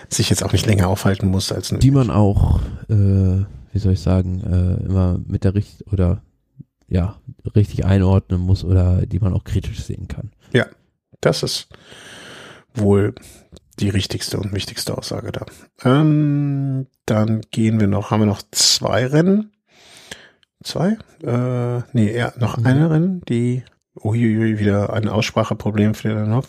[0.09, 2.59] sich jetzt auch nicht länger aufhalten muss als eine Die man auch,
[2.89, 6.21] äh, wie soll ich sagen, äh, immer mit der Richt oder
[6.87, 7.19] ja,
[7.55, 10.31] richtig einordnen muss oder die man auch kritisch sehen kann.
[10.53, 10.67] Ja,
[11.21, 11.67] das ist
[12.73, 13.15] wohl
[13.79, 15.45] die richtigste und wichtigste Aussage da.
[15.83, 19.51] Ähm, dann gehen wir noch, haben wir noch zwei Rennen.
[20.63, 20.97] Zwei?
[21.21, 22.65] Äh, nee, ja, noch mhm.
[22.65, 23.63] eine Rennen, die
[23.95, 26.47] Uiuiui, wieder ein Ausspracheproblem für den Hoff.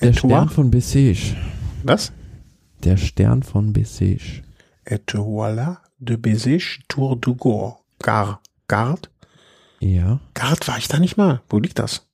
[0.00, 1.34] Der Stern von Bessèges.
[1.84, 2.12] Was?
[2.82, 4.42] Der Stern von Bessèges.
[4.84, 7.76] Etoile de Bessèges Tour du Gore.
[8.00, 8.40] Gar.
[8.68, 9.10] Gard?
[9.80, 10.20] Ja.
[10.34, 11.42] Gard war ich da nicht mal.
[11.48, 12.06] Wo liegt das?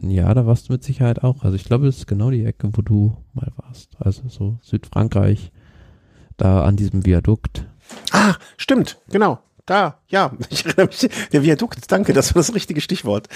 [0.00, 1.42] Ja, da warst du mit Sicherheit auch.
[1.42, 3.90] Also ich glaube, das ist genau die Ecke, wo du mal warst.
[3.98, 5.52] Also so Südfrankreich,
[6.36, 7.66] da an diesem Viadukt.
[8.12, 9.40] Ah, stimmt, genau.
[9.66, 13.28] Da, ja, ich erinnere mich, der Viadukt, danke, das war das richtige Stichwort,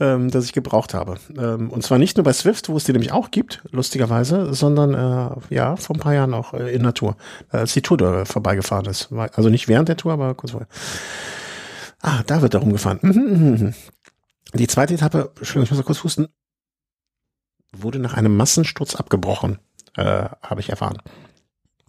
[0.00, 1.16] ähm, das ich gebraucht habe.
[1.36, 4.94] Ähm, und zwar nicht nur bei Swift, wo es die nämlich auch gibt, lustigerweise, sondern
[4.94, 7.16] äh, ja, vor ein paar Jahren auch äh, in Natur,
[7.50, 9.12] als die Tour da vorbeigefahren ist.
[9.12, 10.68] Also nicht während der Tour, aber kurz vorher.
[12.00, 12.98] Ah, da wird darum gefahren.
[13.02, 13.74] Mhm, mhm, mhm.
[14.52, 16.28] Die zweite Etappe, schön, ich muss mal kurz husten,
[17.72, 19.58] wurde nach einem Massensturz abgebrochen,
[19.96, 20.98] äh, habe ich erfahren.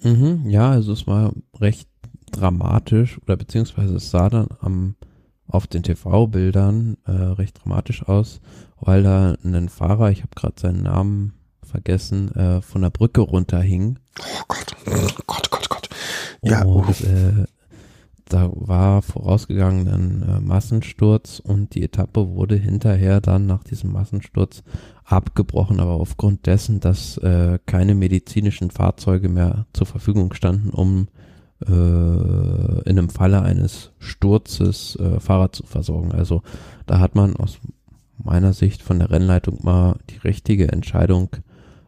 [0.01, 1.89] Mhm, ja, also es war recht
[2.31, 4.95] dramatisch oder beziehungsweise es sah dann am
[5.47, 8.41] auf den TV-Bildern äh, recht dramatisch aus,
[8.79, 13.99] weil da ein Fahrer, ich habe gerade seinen Namen vergessen, äh, von der Brücke runterhing.
[14.19, 15.89] Oh Gott, oh Gott, Gott, Gott.
[16.41, 16.63] Ja.
[16.63, 17.45] Und äh,
[18.27, 24.63] da war vorausgegangen ein äh, Massensturz und die Etappe wurde hinterher dann nach diesem Massensturz
[25.03, 31.07] abgebrochen, aber aufgrund dessen, dass äh, keine medizinischen Fahrzeuge mehr zur Verfügung standen, um
[31.61, 36.11] äh, in einem Falle eines Sturzes äh, Fahrer zu versorgen.
[36.11, 36.41] Also
[36.87, 37.59] da hat man aus
[38.17, 41.29] meiner Sicht von der Rennleitung mal die richtige Entscheidung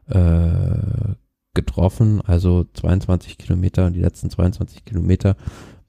[0.07, 1.15] äh,
[1.53, 2.22] getroffen.
[2.22, 5.35] Also 22 Kilometer, die letzten 22 Kilometer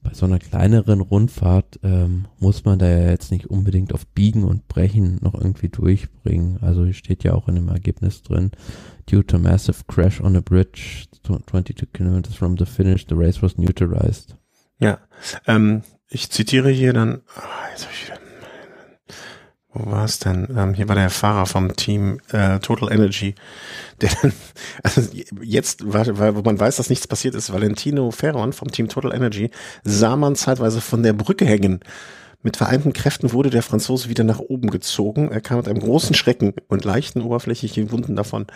[0.01, 4.43] bei so einer kleineren Rundfahrt ähm, muss man da ja jetzt nicht unbedingt auf Biegen
[4.43, 6.59] und Brechen noch irgendwie durchbringen.
[6.61, 8.51] Also hier steht ja auch in dem Ergebnis drin,
[9.09, 13.57] due to massive crash on a bridge 22 kilometers from the finish, the race was
[13.57, 14.35] neutralized.
[14.79, 14.99] Ja,
[15.45, 18.18] ähm, ich zitiere hier dann, oh, jetzt hab ich wieder
[19.73, 20.47] wo war es denn?
[20.57, 23.35] Ähm, hier war der Fahrer vom Team äh, Total Energy,
[24.01, 24.33] der dann,
[24.83, 25.01] also
[25.41, 29.13] jetzt, war, war, wo man weiß, dass nichts passiert ist, Valentino Ferron vom Team Total
[29.13, 29.51] Energy
[29.83, 31.81] sah man zeitweise von der Brücke hängen.
[32.41, 35.29] Mit vereinten Kräften wurde der Franzose wieder nach oben gezogen.
[35.29, 38.47] Er kam mit einem großen Schrecken und leichten oberflächlichen Wunden davon.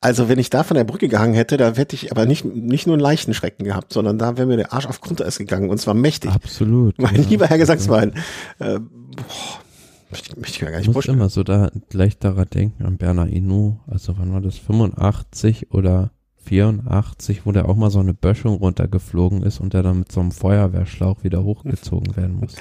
[0.00, 2.86] Also wenn ich da von der Brücke gehangen hätte, da hätte ich aber nicht, nicht
[2.86, 5.76] nur einen leichten Schrecken gehabt, sondern da wäre mir der Arsch auf Grundeis gegangen und
[5.76, 6.30] zwar mächtig.
[6.30, 6.98] Absolut.
[6.98, 7.28] Mein ja.
[7.28, 8.14] lieber Herr Gesangsverein.
[8.60, 9.67] Äh, boah
[10.10, 12.96] Möchte, möchte ich mir gar nicht ich muss immer so da gleich daran denken, an
[12.96, 16.10] Bernard Inu, also wann war das, 85 oder
[16.44, 20.20] 84, wo der auch mal so eine Böschung runtergeflogen ist und der dann mit so
[20.20, 22.54] einem Feuerwehrschlauch wieder hochgezogen werden muss.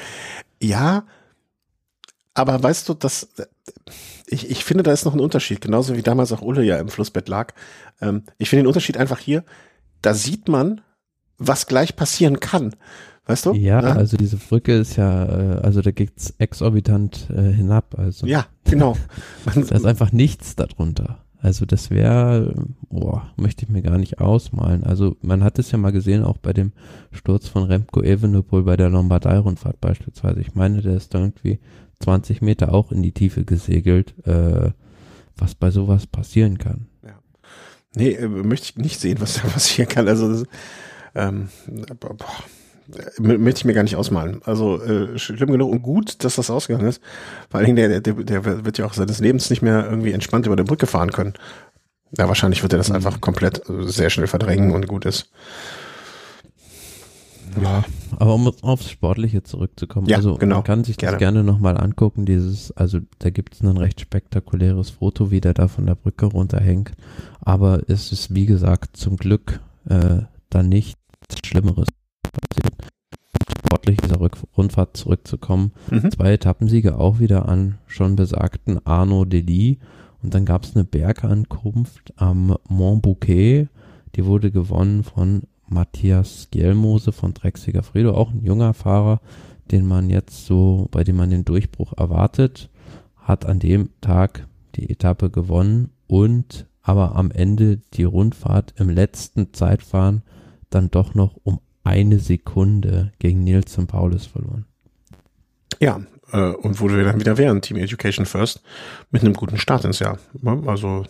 [0.62, 1.06] Ja,
[2.34, 3.30] aber weißt du, dass
[4.28, 6.90] ich, ich finde, da ist noch ein Unterschied, genauso wie damals auch Ulle ja im
[6.90, 7.54] Flussbett lag.
[8.02, 9.44] Ähm, ich finde den Unterschied einfach hier,
[10.02, 10.82] da sieht man,
[11.38, 12.76] was gleich passieren kann.
[13.28, 13.54] Weißt du?
[13.54, 18.00] Ja, ja, also diese Brücke ist ja, äh, also da geht's exorbitant äh, hinab.
[18.00, 18.96] Also ja, genau.
[19.46, 21.20] da ist einfach nichts darunter.
[21.40, 22.56] Also das wäre,
[22.90, 24.86] boah, möchte ich mir gar nicht ausmalen.
[24.86, 26.72] Also man hat es ja mal gesehen, auch bei dem
[27.12, 30.40] Sturz von Remco Evenepoel bei der Lombardei-Rundfahrt beispielsweise.
[30.40, 31.60] Ich meine, der ist da irgendwie
[32.00, 34.72] 20 Meter auch in die Tiefe gesegelt, äh,
[35.36, 36.88] was bei sowas passieren kann.
[37.04, 37.20] Ja.
[37.94, 40.08] Nee, äh, möchte ich nicht sehen, was da passieren kann.
[40.08, 40.44] Also das,
[41.14, 41.50] ähm,
[42.00, 42.16] boah
[43.20, 44.42] möchte ich mir gar nicht ausmalen.
[44.46, 47.02] Also äh, schlimm genug und gut, dass das ausgegangen ist.
[47.50, 50.46] Vor allen Dingen, der, der, der wird ja auch seines Lebens nicht mehr irgendwie entspannt
[50.46, 51.34] über der Brücke fahren können.
[52.18, 52.96] Ja, wahrscheinlich wird er das mhm.
[52.96, 55.32] einfach komplett äh, sehr schnell verdrängen und gut ist.
[57.62, 57.84] Ja,
[58.18, 60.56] aber um aufs Sportliche zurückzukommen, ja, also genau.
[60.56, 64.00] man kann sich das gerne, gerne nochmal angucken, dieses, also da gibt es ein recht
[64.00, 66.92] spektakuläres Foto, wie der da von der Brücke runterhängt,
[67.42, 69.60] aber es ist wie gesagt zum Glück
[69.90, 71.00] äh, da nichts
[71.44, 71.88] Schlimmeres
[73.68, 75.74] sportlich dieser Rück Rundfahrt zurückzukommen.
[75.92, 76.10] Mhm.
[76.12, 79.80] Zwei Etappensiege auch wieder an schon besagten Arno Deli
[80.24, 83.68] Und dann gab es eine Bergankunft am Mont Bouquet.
[84.16, 89.20] Die wurde gewonnen von Matthias Gjelmose von Drecksiger Fredo, auch ein junger Fahrer,
[89.70, 92.70] den man jetzt so, bei dem man den Durchbruch erwartet,
[93.18, 99.54] hat an dem Tag die Etappe gewonnen und aber am Ende die Rundfahrt im letzten
[99.54, 100.24] Zeitfahren
[100.70, 104.66] dann doch noch um eine Sekunde gegen Nielsen Paulus verloren.
[105.80, 106.02] Ja,
[106.32, 108.62] äh, und wo wir dann wieder wären, Team Education First,
[109.10, 110.20] mit einem guten Start ins Jahr.
[110.66, 111.06] Also,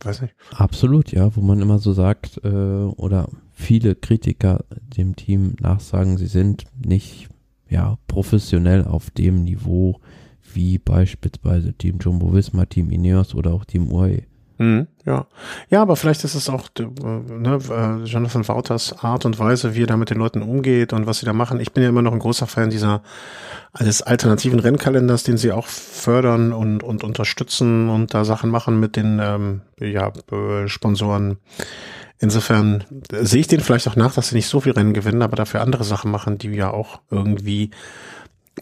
[0.00, 0.34] weiß nicht.
[0.52, 4.64] Absolut, ja, wo man immer so sagt, äh, oder viele Kritiker
[4.96, 7.28] dem Team nachsagen, sie sind nicht
[7.68, 10.00] ja, professionell auf dem Niveau
[10.54, 14.22] wie beispielsweise Team Jumbo Visma, Team Ineos oder auch Team UAE.
[14.58, 15.26] Mhm, ja.
[15.70, 19.84] Ja, aber vielleicht ist es auch äh, ne, äh, Jonathan Wouters Art und Weise, wie
[19.84, 21.60] er da mit den Leuten umgeht und was sie da machen.
[21.60, 23.02] Ich bin ja immer noch ein großer Fan dieser
[23.78, 28.96] des alternativen Rennkalenders, den sie auch fördern und, und unterstützen und da Sachen machen mit
[28.96, 30.12] den ähm, ja,
[30.66, 31.38] Sponsoren.
[32.18, 32.82] Insofern
[33.12, 35.60] sehe ich den vielleicht auch nach, dass sie nicht so viel Rennen gewinnen, aber dafür
[35.60, 37.70] andere Sachen machen, die ja auch irgendwie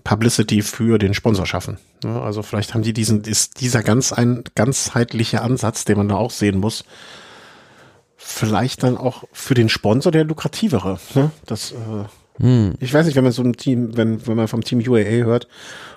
[0.04, 1.78] Publicity für den Sponsor schaffen.
[2.04, 6.30] Also vielleicht haben die diesen, ist dieser ganz ein ganzheitliche Ansatz, den man da auch
[6.30, 6.84] sehen muss,
[8.16, 10.98] vielleicht dann auch für den Sponsor der lukrativere.
[11.14, 11.30] Ne?
[11.46, 12.74] Das, äh, hm.
[12.80, 15.48] ich weiß nicht, wenn man so ein Team, wenn, wenn man vom Team UAA hört,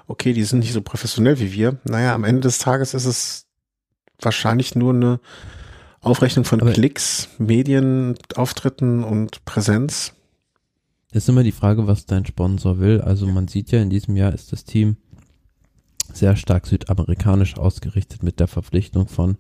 [0.08, 1.78] okay, die sind nicht so professionell wie wir.
[1.84, 3.46] Naja, am Ende des Tages ist es
[4.22, 5.20] wahrscheinlich nur eine
[6.02, 10.14] Aufrechnung von Aber Klicks, Medienauftritten und Präsenz.
[11.12, 13.02] Das ist immer die Frage, was dein Sponsor will.
[13.02, 14.98] Also man sieht ja, in diesem Jahr ist das Team
[16.14, 19.38] sehr stark südamerikanisch ausgerichtet mit der Verpflichtung von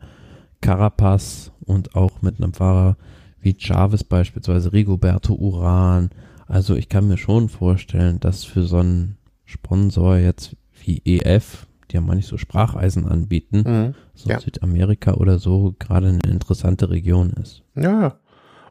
[0.62, 2.98] Carapaz und auch mit einem Fahrer
[3.40, 6.10] wie Chavez beispielsweise, Rigoberto Uran.
[6.48, 11.96] Also ich kann mir schon vorstellen, dass für so einen Sponsor jetzt wie EF, die
[11.96, 14.40] ja manchmal so Spracheisen anbieten, mhm, so ja.
[14.40, 17.64] Südamerika oder so, gerade eine interessante Region ist.
[17.76, 18.20] Ja,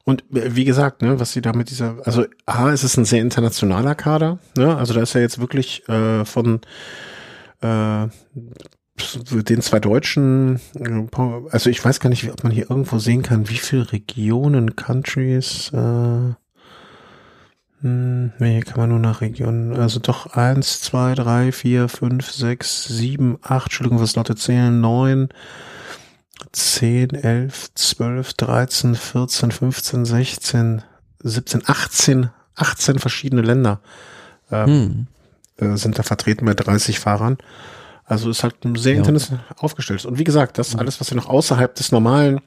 [0.09, 3.05] und äh, wie gesagt, ne, was sie da mit dieser, also A, es ist ein
[3.05, 4.75] sehr internationaler Kader, ne?
[4.75, 6.63] Also da ist ja jetzt wirklich äh, von
[7.61, 8.07] äh,
[9.29, 11.07] den zwei Deutschen, äh,
[11.51, 15.71] also ich weiß gar nicht, ob man hier irgendwo sehen kann, wie viele Regionen, Countries,
[15.75, 16.33] äh,
[17.83, 22.85] hm, nee, kann man nur nach Regionen, also doch eins, zwei, drei, vier, fünf, sechs,
[22.85, 25.29] sieben, acht, Entschuldigung, was Leute zählen, neun,
[26.53, 30.83] 10, 11, 12, 13, 14, 15, 16,
[31.21, 33.81] 17, 18, 18 verschiedene Länder
[34.51, 35.07] ähm,
[35.59, 35.73] hm.
[35.75, 37.39] äh, sind da vertreten bei 30 Fahrern.
[38.05, 38.99] Also ist halt sehr ja.
[39.01, 40.07] international aufgestellt.
[40.07, 42.41] Und wie gesagt, das alles, was wir noch außerhalb des normalen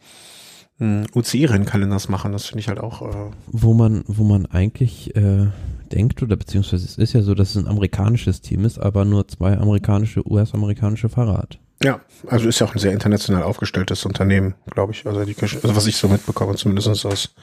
[0.79, 3.03] hm, UCI-Rennkalenders machen, das finde ich halt auch.
[3.03, 5.47] Äh wo man, wo man eigentlich äh,
[5.91, 9.27] denkt, oder beziehungsweise es ist ja so, dass es ein amerikanisches Team ist, aber nur
[9.27, 11.59] zwei amerikanische, US-amerikanische Fahrer hat.
[11.83, 15.05] Ja, also ist ja auch ein sehr international aufgestelltes Unternehmen, glaube ich.
[15.05, 17.33] Also, die, also was ich so mitbekomme, zumindest aus,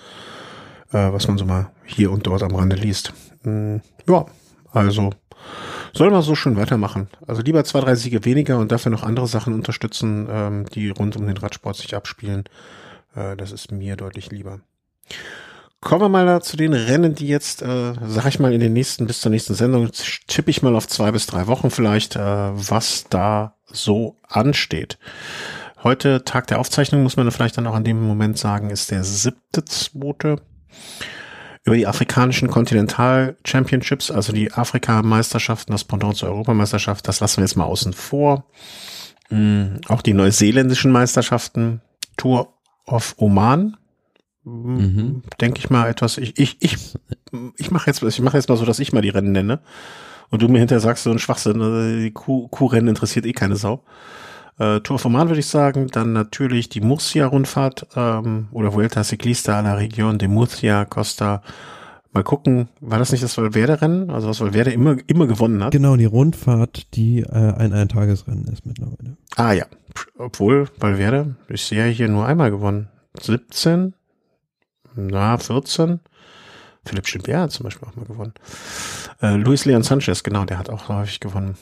[0.93, 3.13] äh, was man so mal hier und dort am Rande liest.
[3.43, 3.77] Mm,
[4.09, 4.27] ja,
[4.73, 5.11] also
[5.93, 7.09] soll man so schön weitermachen.
[7.27, 11.17] Also lieber zwei, drei Siege weniger und dafür noch andere Sachen unterstützen, ähm, die rund
[11.17, 12.45] um den Radsport sich abspielen.
[13.17, 14.61] Äh, das ist mir deutlich lieber.
[15.81, 19.07] Kommen wir mal zu den Rennen, die jetzt, äh, sag ich mal, in den nächsten,
[19.07, 19.91] bis zur nächsten Sendung,
[20.27, 24.99] tippe ich mal auf zwei bis drei Wochen vielleicht, äh, was da so ansteht.
[25.85, 29.05] Heute, Tag der Aufzeichnung, muss man vielleicht dann auch an dem Moment sagen, ist der
[29.05, 30.43] siebte, zweite.
[31.63, 37.45] Über die afrikanischen Kontinental Championships, also die Afrikameisterschaften, das Pendant zur Europameisterschaft, das lassen wir
[37.45, 38.47] jetzt mal außen vor.
[39.31, 39.81] Mhm.
[39.87, 41.83] Auch die neuseeländischen Meisterschaften,
[42.17, 42.55] Tour
[42.87, 43.77] of Oman,
[44.49, 45.23] mhm.
[45.41, 46.19] denke ich mal etwas.
[46.19, 46.77] Ich ich ich
[47.57, 49.61] ich mache jetzt ich mache jetzt mal so, dass ich mal die Rennen nenne
[50.31, 51.61] und du mir hinterher sagst so ein Schwachsinn.
[51.61, 53.83] Also die Kuhrennen interessiert eh keine Sau.
[54.59, 59.61] Äh, Tour von würde ich sagen, dann natürlich die Murcia-Rundfahrt ähm, oder Vuelta Ciclista a
[59.61, 61.43] la Region de Murcia, Costa.
[62.13, 64.11] Mal gucken, war das nicht das Valverde-Rennen?
[64.11, 65.73] Also was Valverde immer, immer gewonnen hat?
[65.73, 69.17] Genau, die Rundfahrt, die äh, ein Eintagesrennen ist mittlerweile.
[69.37, 69.67] Ah ja,
[70.17, 72.89] obwohl Valverde, ich sehe hier nur einmal gewonnen.
[73.21, 73.95] 17,
[75.07, 76.01] na, 14.
[76.85, 78.35] Philipp Gilbert hat zum Beispiel auch mal gewonnen.
[79.21, 81.57] Äh, Luis Leon Sanchez, genau, der hat auch häufig gewonnen.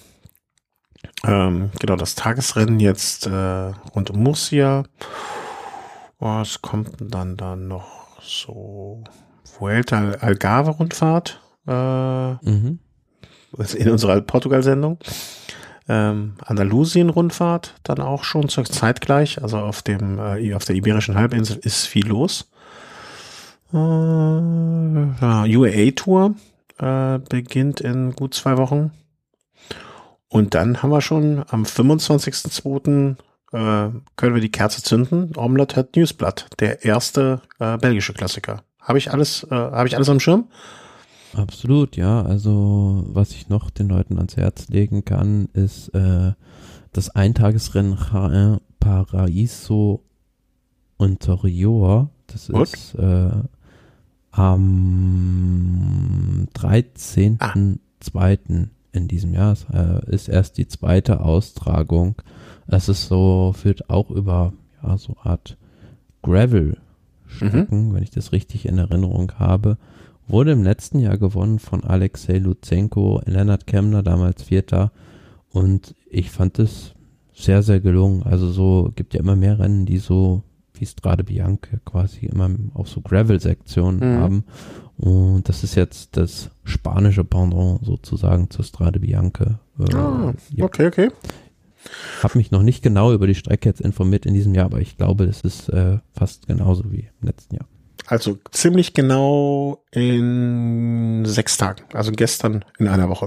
[1.25, 4.85] Ähm, genau, das Tagesrennen jetzt äh, rund um Murcia.
[6.19, 9.05] Was kommt denn dann da noch so?
[9.59, 11.41] Vuelta Algarve Rundfahrt.
[11.67, 12.79] Äh, mhm.
[13.75, 14.99] In unserer Portugal-Sendung.
[15.89, 19.43] Ähm, Andalusien-Rundfahrt dann auch schon zur zeitgleich.
[19.43, 22.51] Also auf dem äh, auf der Iberischen Halbinsel ist viel los.
[23.73, 26.35] Äh, UAA-Tour
[26.79, 28.93] äh, beginnt in gut zwei Wochen.
[30.29, 33.17] Und dann haben wir schon am 25.02.
[33.53, 35.33] äh, können wir die Kerze zünden.
[35.37, 38.63] Omelette hat Newsblatt, der erste äh, belgische Klassiker.
[38.81, 40.49] Habe ich alles, äh, habe ich alles am Schirm?
[41.35, 42.23] Absolut, ja.
[42.23, 46.33] Also was ich noch den Leuten ans Herz legen kann, ist äh,
[46.93, 50.03] das Eintagesrennen Jaén Paraiso
[50.99, 52.11] Interior.
[52.29, 52.63] Das Gut.
[52.63, 53.31] ist äh,
[54.37, 58.69] am 13.02.
[58.93, 59.57] in diesem Jahr.
[59.73, 62.15] Äh, ist erst die zweite Austragung.
[62.67, 64.53] Es ist so, führt auch über
[64.83, 65.57] ja, so Art
[66.23, 66.79] Gravel
[67.27, 69.79] Strecken, wenn ich das richtig in Erinnerung habe.
[70.29, 74.93] Wurde im letzten Jahr gewonnen von Alexei Lutsenko, Lennart Kemner, damals Vierter.
[75.51, 76.95] Und ich fand es
[77.33, 78.23] sehr, sehr gelungen.
[78.25, 80.43] Also so gibt ja immer mehr Rennen, die so
[80.81, 84.21] wie Strade Bianca quasi immer auch so Gravel-Sektionen Mhm.
[84.21, 84.45] haben.
[84.99, 89.61] Und das ist jetzt das spanische Pendant sozusagen zur Strade Bianca.
[89.79, 91.11] Äh, Ah, ja, okay, okay.
[92.23, 94.97] habe mich noch nicht genau über die Strecke jetzt informiert in diesem Jahr, aber ich
[94.97, 97.67] glaube, das ist äh, fast genauso wie im letzten Jahr.
[98.09, 101.83] Also ziemlich genau in sechs Tagen.
[101.93, 103.27] Also gestern in einer Woche.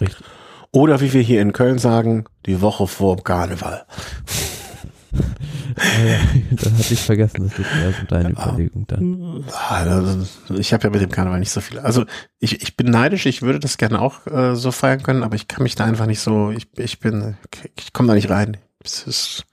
[0.00, 0.22] Richtig.
[0.70, 3.84] Oder wie wir hier in Köln sagen, die Woche vor dem Karneval.
[6.50, 8.48] Das hatte ich vergessen, das ist eher so deine Ah.
[8.48, 9.44] Überlegung dann.
[9.68, 11.78] Ah, das- Ich habe ja mit dem Karneval nicht so viel.
[11.78, 12.04] Also
[12.38, 15.48] ich, ich bin neidisch, ich würde das gerne auch äh, so feiern können, aber ich
[15.48, 17.36] kann mich da einfach nicht so, ich, ich bin,
[17.78, 18.56] ich komme da nicht rein.
[18.84, 19.44] Es ist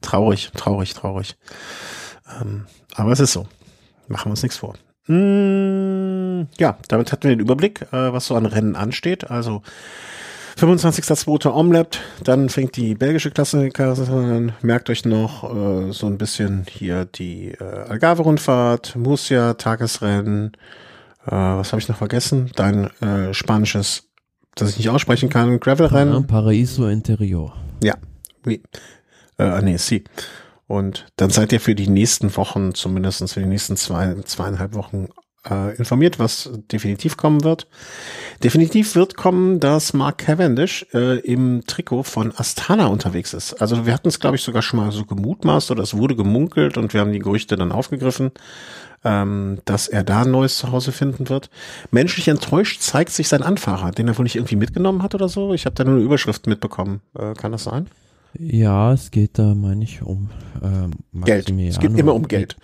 [0.00, 1.36] traurig, traurig, traurig.
[2.40, 3.46] Ähm, aber es ist so.
[4.08, 4.74] Machen wir uns nichts vor.
[5.08, 9.30] Mm, ja, damit hatten wir den Überblick, äh, was so an Rennen ansteht.
[9.30, 9.62] Also
[10.56, 11.50] 25.02.
[11.52, 14.52] Omlet, dann fängt die belgische Klassiker an.
[14.62, 20.52] Merkt euch noch äh, so ein bisschen hier die äh, Algarve-Rundfahrt, Murcia, Tagesrennen.
[21.26, 22.50] Äh, was habe ich noch vergessen?
[22.56, 24.08] Dein äh, spanisches,
[24.54, 26.26] das ich nicht aussprechen kann, Ja, Gravel-Rennen.
[26.26, 27.54] Paraíso Interior.
[28.42, 28.62] Wie?
[29.38, 30.04] Äh, ah, nee, sie.
[30.66, 35.08] Und dann seid ihr für die nächsten Wochen, zumindest für die nächsten zwei, zweieinhalb Wochen
[35.48, 37.66] äh, informiert, was definitiv kommen wird.
[38.42, 43.54] Definitiv wird kommen, dass Mark Cavendish äh, im Trikot von Astana unterwegs ist.
[43.54, 46.76] Also wir hatten es, glaube ich, sogar schon mal so gemutmaßt oder es wurde gemunkelt
[46.76, 48.32] und wir haben die Gerüchte dann aufgegriffen,
[49.04, 51.50] ähm, dass er da ein neues Zuhause finden wird.
[51.90, 55.54] Menschlich enttäuscht zeigt sich sein Anfahrer, den er wohl nicht irgendwie mitgenommen hat oder so.
[55.54, 57.00] Ich habe da nur eine Überschrift mitbekommen.
[57.18, 57.88] Äh, kann das sein?
[58.38, 60.28] Ja, es geht da, meine ich, um
[60.62, 60.90] ähm,
[61.24, 61.50] Geld.
[61.50, 62.56] Es geht immer um Geld.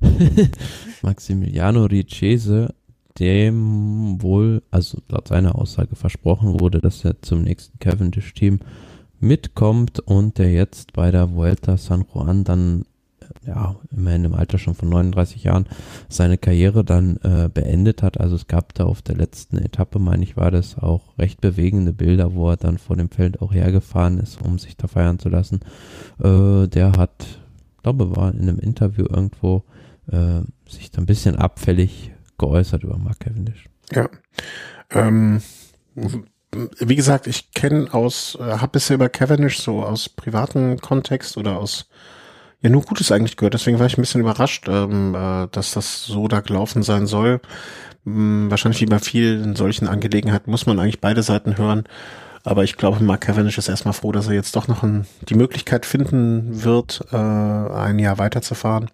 [1.02, 2.74] Maximiliano Ricchese,
[3.18, 8.60] dem wohl, also laut seiner Aussage versprochen wurde, dass er zum nächsten Cavendish-Team
[9.20, 12.84] mitkommt und der jetzt bei der Vuelta San Juan dann,
[13.20, 15.66] äh, ja, immerhin im Alter schon von 39 Jahren,
[16.08, 18.20] seine Karriere dann äh, beendet hat.
[18.20, 21.92] Also es gab da auf der letzten Etappe, meine ich, war das auch recht bewegende
[21.92, 25.28] Bilder, wo er dann vor dem Feld auch hergefahren ist, um sich da feiern zu
[25.28, 25.60] lassen.
[26.22, 27.40] Äh, der hat,
[27.82, 29.64] glaube, war in einem Interview irgendwo
[30.10, 33.66] äh, sich da ein bisschen abfällig geäußert über Mark Cavendish.
[33.92, 34.08] Ja.
[34.90, 35.42] Ähm,
[36.78, 41.58] wie gesagt, ich kenne aus, äh, habe bisher über Cavendish so aus privaten Kontext oder
[41.58, 41.88] aus
[42.64, 43.54] ja nur Gutes eigentlich gehört.
[43.54, 47.40] Deswegen war ich ein bisschen überrascht, ähm, äh, dass das so da gelaufen sein soll.
[48.04, 51.84] Hm, wahrscheinlich wie bei vielen solchen Angelegenheiten muss man eigentlich beide Seiten hören.
[52.42, 55.34] Aber ich glaube, Mark Cavendish ist erstmal froh, dass er jetzt doch noch ein, die
[55.34, 58.90] Möglichkeit finden wird, äh, ein Jahr weiterzufahren.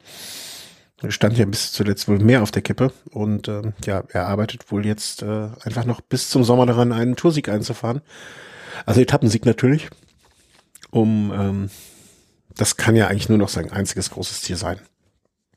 [1.09, 4.85] Stand ja bis zuletzt wohl mehr auf der Kippe und ähm, ja, er arbeitet wohl
[4.85, 8.03] jetzt äh, einfach noch bis zum Sommer daran, einen Toursieg einzufahren.
[8.87, 9.89] Also Etappensieg natürlich.
[10.91, 11.71] Um ähm,
[12.57, 14.79] das kann ja eigentlich nur noch sein einziges großes Ziel sein.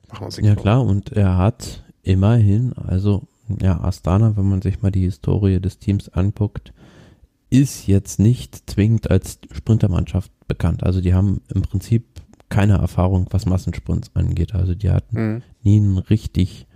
[0.10, 3.24] Machen wir uns Ja klar, und er hat immerhin, also
[3.62, 6.74] ja, Astana, wenn man sich mal die Historie des Teams anguckt,
[7.50, 10.84] ist jetzt nicht zwingend als Sprintermannschaft bekannt.
[10.84, 12.06] Also die haben im Prinzip
[12.54, 14.54] keine Erfahrung, was Massensprints angeht.
[14.54, 15.42] Also die hatten Mhm.
[15.64, 16.68] nie einen richtig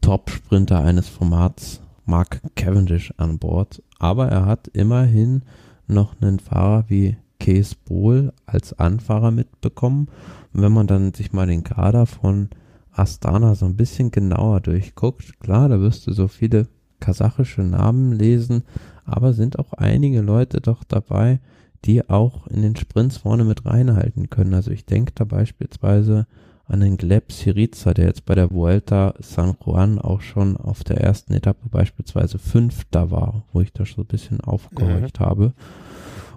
[0.00, 3.82] Top-Sprinter eines Formats, Mark Cavendish, an Bord.
[3.98, 5.42] Aber er hat immerhin
[5.86, 10.08] noch einen Fahrer wie Case Bohl als Anfahrer mitbekommen.
[10.52, 12.48] Und wenn man dann sich mal den Kader von
[12.92, 16.66] Astana so ein bisschen genauer durchguckt, klar, da wirst du so viele
[16.98, 18.62] kasachische Namen lesen,
[19.04, 21.40] aber sind auch einige Leute doch dabei,
[21.84, 24.54] die auch in den Sprints vorne mit reinhalten können.
[24.54, 26.26] Also ich denke da beispielsweise
[26.64, 30.98] an den Gleb Siriza, der jetzt bei der Vuelta San Juan auch schon auf der
[30.98, 35.52] ersten Etappe beispielsweise Fünfter war, wo ich da so ein bisschen aufgehorcht habe.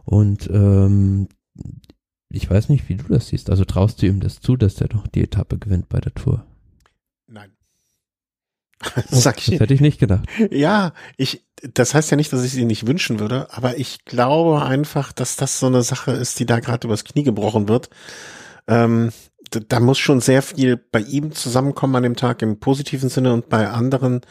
[0.05, 1.27] Und ähm,
[2.29, 3.51] ich weiß nicht, wie du das siehst.
[3.51, 6.43] Also traust du ihm das zu, dass der doch die Etappe gewinnt bei der Tour?
[7.27, 7.51] Nein.
[9.09, 10.27] Sag ich Das hätte ich nicht gedacht.
[10.51, 14.63] Ja, ich, das heißt ja nicht, dass ich sie nicht wünschen würde, aber ich glaube
[14.63, 17.89] einfach, dass das so eine Sache ist, die da gerade übers Knie gebrochen wird.
[18.67, 19.11] Ähm,
[19.49, 23.33] da, da muss schon sehr viel bei ihm zusammenkommen an dem Tag im positiven Sinne
[23.33, 24.21] und bei anderen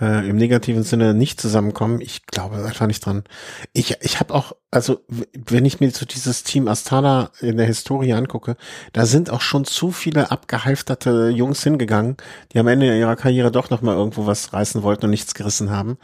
[0.00, 2.00] äh, im negativen Sinne nicht zusammenkommen.
[2.00, 3.24] Ich glaube einfach nicht dran.
[3.72, 5.00] Ich, ich habe auch, also
[5.34, 8.56] wenn ich mir so dieses Team Astana in der Historie angucke,
[8.92, 12.16] da sind auch schon zu viele abgehalfterte Jungs hingegangen,
[12.52, 15.70] die am Ende ihrer Karriere doch noch mal irgendwo was reißen wollten und nichts gerissen
[15.70, 15.98] haben.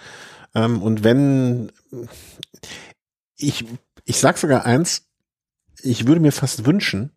[0.57, 1.71] Ähm, und wenn
[3.37, 3.65] ich,
[4.05, 5.07] ich sag sogar eins,
[5.83, 7.13] ich würde mir fast wünschen,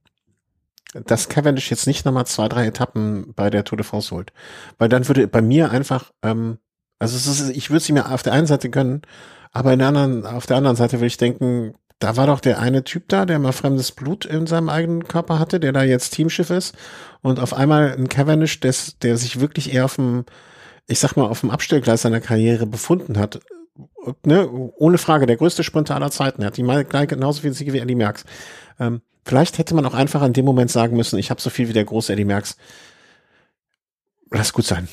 [0.93, 4.31] dass Cavendish jetzt nicht nochmal zwei, drei Etappen bei der Tour de France holt.
[4.77, 6.59] Weil dann würde bei mir einfach ähm,
[6.99, 9.01] also es ist, ich würde sie mir auf der einen Seite gönnen,
[9.51, 12.59] aber in der anderen, auf der anderen Seite würde ich denken, da war doch der
[12.59, 16.11] eine Typ da, der mal fremdes Blut in seinem eigenen Körper hatte, der da jetzt
[16.11, 16.75] Teamschiff ist
[17.21, 20.25] und auf einmal ein Cavendish, des, der sich wirklich eher auf dem,
[20.89, 23.39] ich sag mal, auf dem Abstellgleis seiner Karriere befunden hat.
[24.25, 24.49] Ne?
[24.49, 26.41] Ohne Frage, der größte Sprinter aller Zeiten.
[26.41, 28.25] Er hat die mal gleich genauso viele Siege wie Eddie Merckx.
[28.79, 31.69] Ähm, vielleicht hätte man auch einfach in dem Moment sagen müssen, ich habe so viel
[31.69, 32.57] wie der große Eddie Merckx.
[34.31, 34.87] Lass gut sein.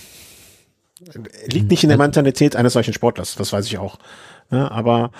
[1.46, 3.98] Liegt nicht in der Mentalität eines solchen Sportlers, das weiß ich auch.
[4.50, 5.12] Ja, aber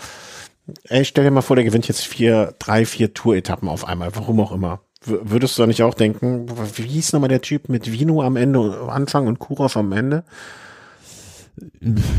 [0.85, 4.40] ey, stell dir mal vor, der gewinnt jetzt vier, drei, vier Tour-Etappen auf einmal, warum
[4.40, 4.81] auch immer.
[5.05, 8.89] Würdest du da nicht auch denken, wie hieß nochmal der Typ mit Vino am Ende,
[8.89, 10.24] Anfang und Kurov am Ende?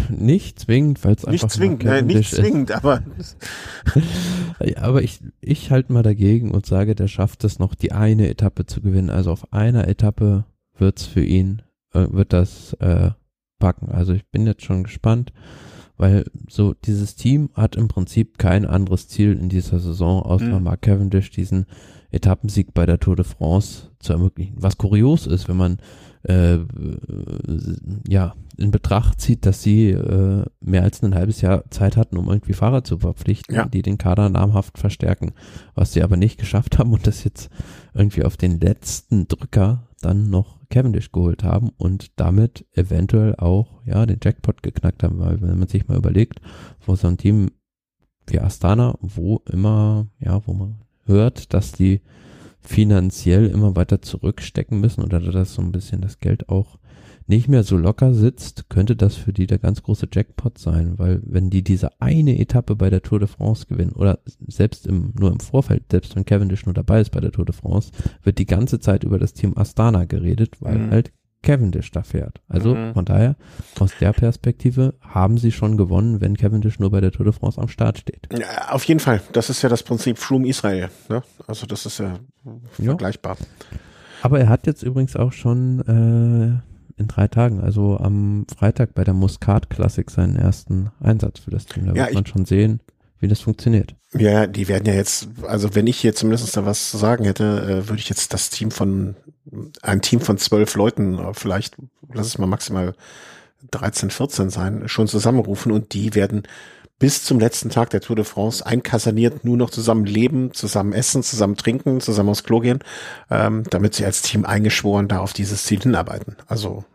[0.10, 3.04] Nicht zwingend, weil es einfach nicht zwingend, nein, nicht zwingend, aber
[4.78, 8.66] aber ich ich halte mal dagegen und sage, der schafft es noch die eine Etappe
[8.66, 9.10] zu gewinnen.
[9.10, 10.46] Also auf einer Etappe
[10.78, 11.62] wird's für ihn
[11.94, 13.12] äh, wird das äh,
[13.60, 13.90] packen.
[13.90, 15.34] Also ich bin jetzt schon gespannt,
[15.98, 20.64] weil so dieses Team hat im Prinzip kein anderes Ziel in dieser Saison, außer mhm.
[20.64, 21.66] Mark Cavendish diesen
[22.10, 24.56] Etappensieg bei der Tour de France zu ermöglichen.
[24.58, 25.78] Was kurios ist, wenn man
[26.24, 26.60] äh,
[28.08, 32.28] ja in Betracht zieht, dass sie äh, mehr als ein halbes Jahr Zeit hatten, um
[32.28, 33.66] irgendwie Fahrer zu verpflichten, ja.
[33.66, 35.34] die den Kader namhaft verstärken,
[35.76, 37.50] was sie aber nicht geschafft haben und das jetzt
[37.94, 44.06] irgendwie auf den letzten Drücker dann noch Cavendish geholt haben und damit eventuell auch ja
[44.06, 46.42] den Jackpot geknackt haben, weil wenn man sich mal überlegt,
[46.86, 47.52] wo so ein Team
[48.28, 52.02] wie Astana, wo immer, ja, wo man hört, dass die
[52.68, 56.78] finanziell immer weiter zurückstecken müssen oder dass so ein bisschen das Geld auch
[57.28, 61.22] nicht mehr so locker sitzt, könnte das für die der ganz große Jackpot sein, weil
[61.26, 65.32] wenn die diese eine Etappe bei der Tour de France gewinnen oder selbst im, nur
[65.32, 67.92] im Vorfeld, selbst wenn Cavendish nur dabei ist bei der Tour de France,
[68.24, 70.92] wird die ganze Zeit über das Team Astana geredet, weil mhm.
[70.92, 71.12] halt
[71.48, 72.42] Cavendish da fährt.
[72.50, 72.94] Also mhm.
[72.94, 73.38] von daher,
[73.80, 77.60] aus der Perspektive haben sie schon gewonnen, wenn Cavendish nur bei der Tour de France
[77.62, 78.28] am Start steht.
[78.38, 79.22] Ja, auf jeden Fall.
[79.32, 80.90] Das ist ja das Prinzip Froome Israel.
[81.08, 81.24] Ne?
[81.48, 82.20] Also das ist ja,
[82.80, 83.38] ja vergleichbar.
[84.22, 89.06] Aber er hat jetzt übrigens auch schon äh, in drei Tagen, also am Freitag bei
[89.06, 91.86] der Muscat Classic seinen ersten Einsatz für das Team.
[91.86, 92.82] Da ja, wird man schon sehen,
[93.20, 93.96] wie das funktioniert.
[94.14, 97.44] Ja, die werden ja jetzt, also wenn ich hier zumindest da was zu sagen hätte,
[97.44, 99.16] äh, würde ich jetzt das Team von,
[99.82, 101.76] ein Team von zwölf Leuten, äh, vielleicht,
[102.14, 102.96] lass es mal maximal
[103.72, 106.44] 13, 14 sein, schon zusammenrufen und die werden
[107.00, 111.22] bis zum letzten Tag der Tour de France einkasaniert nur noch zusammen leben, zusammen essen,
[111.22, 112.80] zusammen trinken, zusammen aufs Klo gehen,
[113.30, 116.38] ähm, damit sie als Team eingeschworen da auf dieses Ziel hinarbeiten.
[116.48, 116.86] Also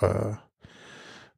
[0.00, 0.32] äh,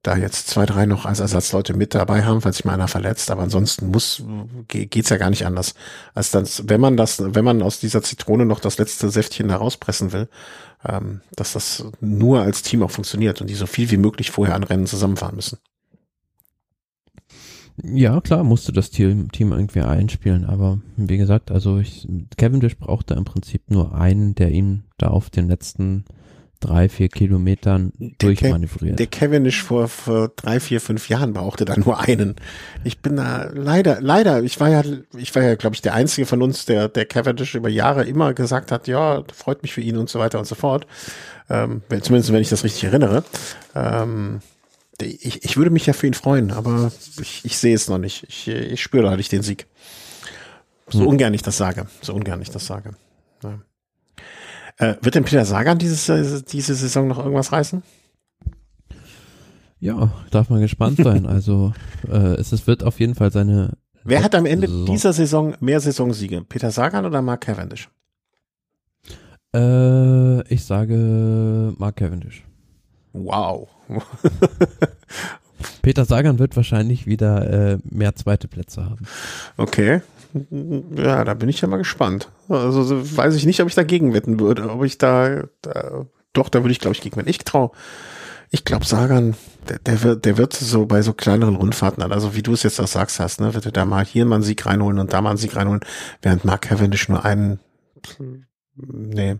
[0.02, 3.30] da jetzt zwei, drei noch als Ersatzleute mit dabei haben, falls sich mal einer verletzt,
[3.30, 4.24] aber ansonsten muss
[4.66, 5.74] geht's ja gar nicht anders,
[6.12, 9.56] als dann, wenn man das, wenn man aus dieser Zitrone noch das letzte Säftchen da
[9.56, 10.28] rauspressen will,
[10.84, 14.56] ähm, dass das nur als Team auch funktioniert und die so viel wie möglich vorher
[14.56, 15.58] an Rennen zusammenfahren müssen.
[17.82, 22.06] Ja, klar, musste das Team, Team irgendwie einspielen, aber wie gesagt, also ich,
[22.36, 26.04] Cavendish brauchte im Prinzip nur einen, der ihm da auf den letzten
[26.62, 28.98] drei, vier Kilometern durchmanövriert.
[28.98, 32.36] Der Cavendish vor, vor drei, vier, fünf Jahren brauchte da nur einen.
[32.84, 34.82] Ich bin da leider, leider, ich war ja,
[35.16, 38.32] ich war ja, glaube ich, der einzige von uns, der, der Cavendish über Jahre immer
[38.32, 40.86] gesagt hat, ja, freut mich für ihn und so weiter und so fort.
[41.50, 43.24] Ähm, zumindest wenn ich das richtig erinnere.
[43.74, 44.40] Ähm,
[45.00, 48.24] ich, ich würde mich ja für ihn freuen, aber ich, ich sehe es noch nicht.
[48.28, 49.66] Ich, ich spüre da nicht den Sieg.
[50.88, 51.06] So hm.
[51.08, 51.86] ungern ich das sage.
[52.00, 52.92] So ungern ich das sage.
[53.42, 53.58] Ja.
[54.78, 57.82] Äh, wird denn Peter Sagan dieses, äh, diese Saison noch irgendwas reißen?
[59.78, 61.26] Ja, darf man gespannt sein.
[61.26, 61.72] Also
[62.08, 63.72] äh, es, es wird auf jeden Fall seine.
[64.04, 64.86] Wer hat am Ende Saison.
[64.86, 66.42] dieser Saison mehr Saisonsiege?
[66.42, 67.88] Peter Sagan oder Mark Cavendish?
[69.54, 72.44] Äh, ich sage Mark Cavendish.
[73.12, 73.68] Wow.
[75.82, 79.06] Peter Sagan wird wahrscheinlich wieder äh, mehr zweite Plätze haben.
[79.56, 80.00] Okay.
[80.96, 82.30] Ja, da bin ich ja mal gespannt.
[82.48, 84.70] Also weiß ich nicht, ob ich dagegen wetten würde.
[84.70, 87.28] Ob ich da, da doch, da würde ich, glaube ich, gegen wetten.
[87.28, 87.70] Ich traue,
[88.54, 89.34] ich glaube, Sagan
[89.68, 92.80] der, der, wird, der wird so bei so kleineren Rundfahrten, also wie du es jetzt
[92.80, 95.22] auch sagst hast, ne, wird er da mal hier mal einen Sieg reinholen und da
[95.22, 95.80] mal einen Sieg reinholen,
[96.20, 97.60] während Mark Cavendish nur einen,
[98.76, 99.36] nee.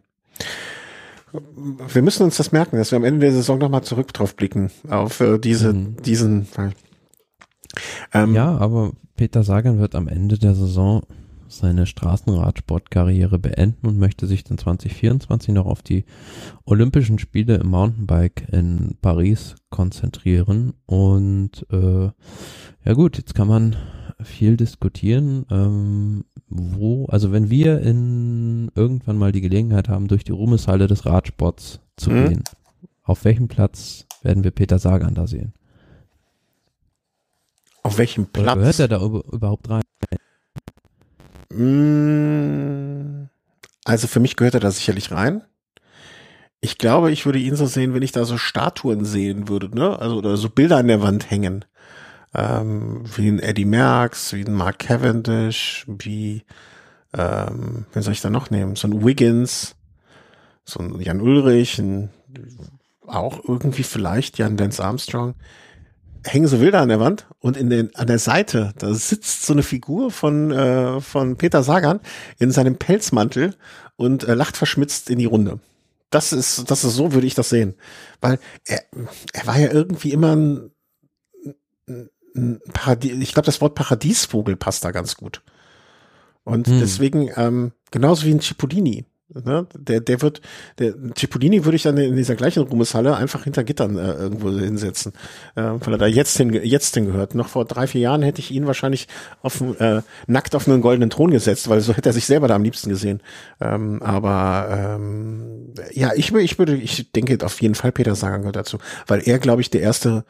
[1.87, 4.71] Wir müssen uns das merken, dass wir am Ende der Saison nochmal zurück drauf blicken,
[4.89, 5.97] auf äh, diese, mhm.
[6.03, 6.49] diesen,
[8.15, 11.03] ähm, ja, aber Peter Sagan wird am Ende der Saison
[11.47, 16.07] seine Straßenradsportkarriere beenden und möchte sich dann 2024 noch auf die
[16.65, 20.73] Olympischen Spiele im Mountainbike in Paris konzentrieren.
[20.87, 22.11] Und äh,
[22.85, 23.77] ja gut, jetzt kann man
[24.21, 30.33] viel diskutieren, ähm, wo, also wenn wir in irgendwann mal die Gelegenheit haben, durch die
[30.33, 32.29] Ruhmeshalle des Radsports zu mhm.
[32.29, 32.45] gehen,
[33.05, 35.53] auf welchem Platz werden wir Peter Sagan da sehen?
[37.83, 38.59] Auf welchem Platz?
[38.59, 39.83] Hört er da überhaupt rein?
[41.51, 43.29] Mm,
[43.85, 45.43] also für mich gehört er da sicherlich rein.
[46.61, 49.99] Ich glaube, ich würde ihn so sehen, wenn ich da so Statuen sehen würde, ne?
[49.99, 51.65] Also oder so Bilder an der Wand hängen.
[52.35, 56.45] Ähm, wie ein Eddie Merckx, wie ein Mark Cavendish, wie
[57.13, 58.77] ähm, wen soll ich da noch nehmen?
[58.77, 59.75] So ein Wiggins,
[60.65, 62.11] so ein Jan Ulrich, ein,
[63.07, 65.35] auch irgendwie vielleicht Jan Lance Armstrong
[66.25, 69.53] hängen so Bilder an der Wand und in den, an der Seite, da sitzt so
[69.53, 72.01] eine Figur von, äh, von Peter Sagan
[72.39, 73.57] in seinem Pelzmantel
[73.97, 75.61] und äh, lacht verschmitzt in die Runde.
[76.11, 77.75] Das ist, das ist so, würde ich das sehen.
[78.21, 78.83] Weil er,
[79.33, 80.71] er war ja irgendwie immer ein,
[82.37, 85.43] ein Paradies, ich glaube, das Wort Paradiesvogel passt da ganz gut.
[86.45, 86.81] Und hm.
[86.81, 89.07] deswegen, ähm, genauso wie ein Cipollini.
[89.35, 89.67] Ne?
[89.75, 90.41] Der, der wird,
[90.79, 95.13] der Cipollini würde ich dann in dieser gleichen Ruhmeshalle einfach hinter Gittern äh, irgendwo hinsetzen,
[95.55, 97.35] äh, weil er da jetzt hin, jetzt hingehört.
[97.35, 99.09] Noch vor drei, vier Jahren hätte ich ihn wahrscheinlich
[99.43, 102.57] auf, äh, nackt auf einen goldenen Thron gesetzt, weil so hätte er sich selber da
[102.57, 103.21] am liebsten gesehen.
[103.61, 108.57] Ähm, aber ähm, ja, ich, ich würde, ich denke auf jeden Fall Peter Sagan gehört
[108.57, 110.25] dazu, weil er, glaube ich, der erste,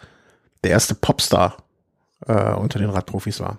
[0.64, 1.56] der erste Popstar
[2.26, 3.58] äh, unter den Radprofis war.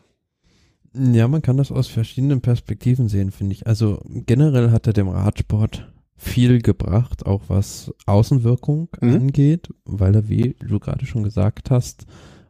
[0.95, 3.65] Ja, man kann das aus verschiedenen Perspektiven sehen, finde ich.
[3.65, 9.15] Also generell hat er dem Radsport viel gebracht, auch was Außenwirkung mhm.
[9.15, 12.05] angeht, weil er, wie du gerade schon gesagt hast,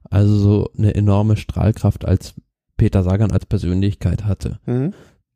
[0.10, 2.36] also so eine enorme Strahlkraft als
[2.78, 4.60] Peter Sagan als Persönlichkeit hatte.
[4.66, 4.94] Mhm.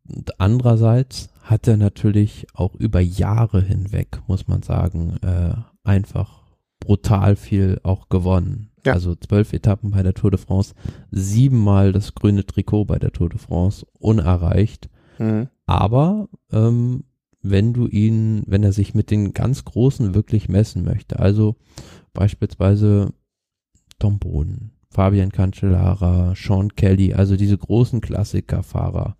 [0.09, 5.53] Und andererseits hat er natürlich auch über Jahre hinweg, muss man sagen, äh,
[5.83, 6.43] einfach
[6.79, 8.66] brutal viel auch gewonnen.
[8.85, 8.93] Ja.
[8.93, 10.73] Also zwölf Etappen bei der Tour de France,
[11.11, 14.89] siebenmal das grüne Trikot bei der Tour de France, unerreicht.
[15.19, 15.47] Mhm.
[15.65, 17.03] Aber ähm,
[17.41, 21.55] wenn du ihn, wenn er sich mit den ganz Großen wirklich messen möchte, also
[22.13, 23.13] beispielsweise
[23.99, 29.17] Tom Boden, Fabian Cancellara, Sean Kelly, also diese großen Klassikerfahrer,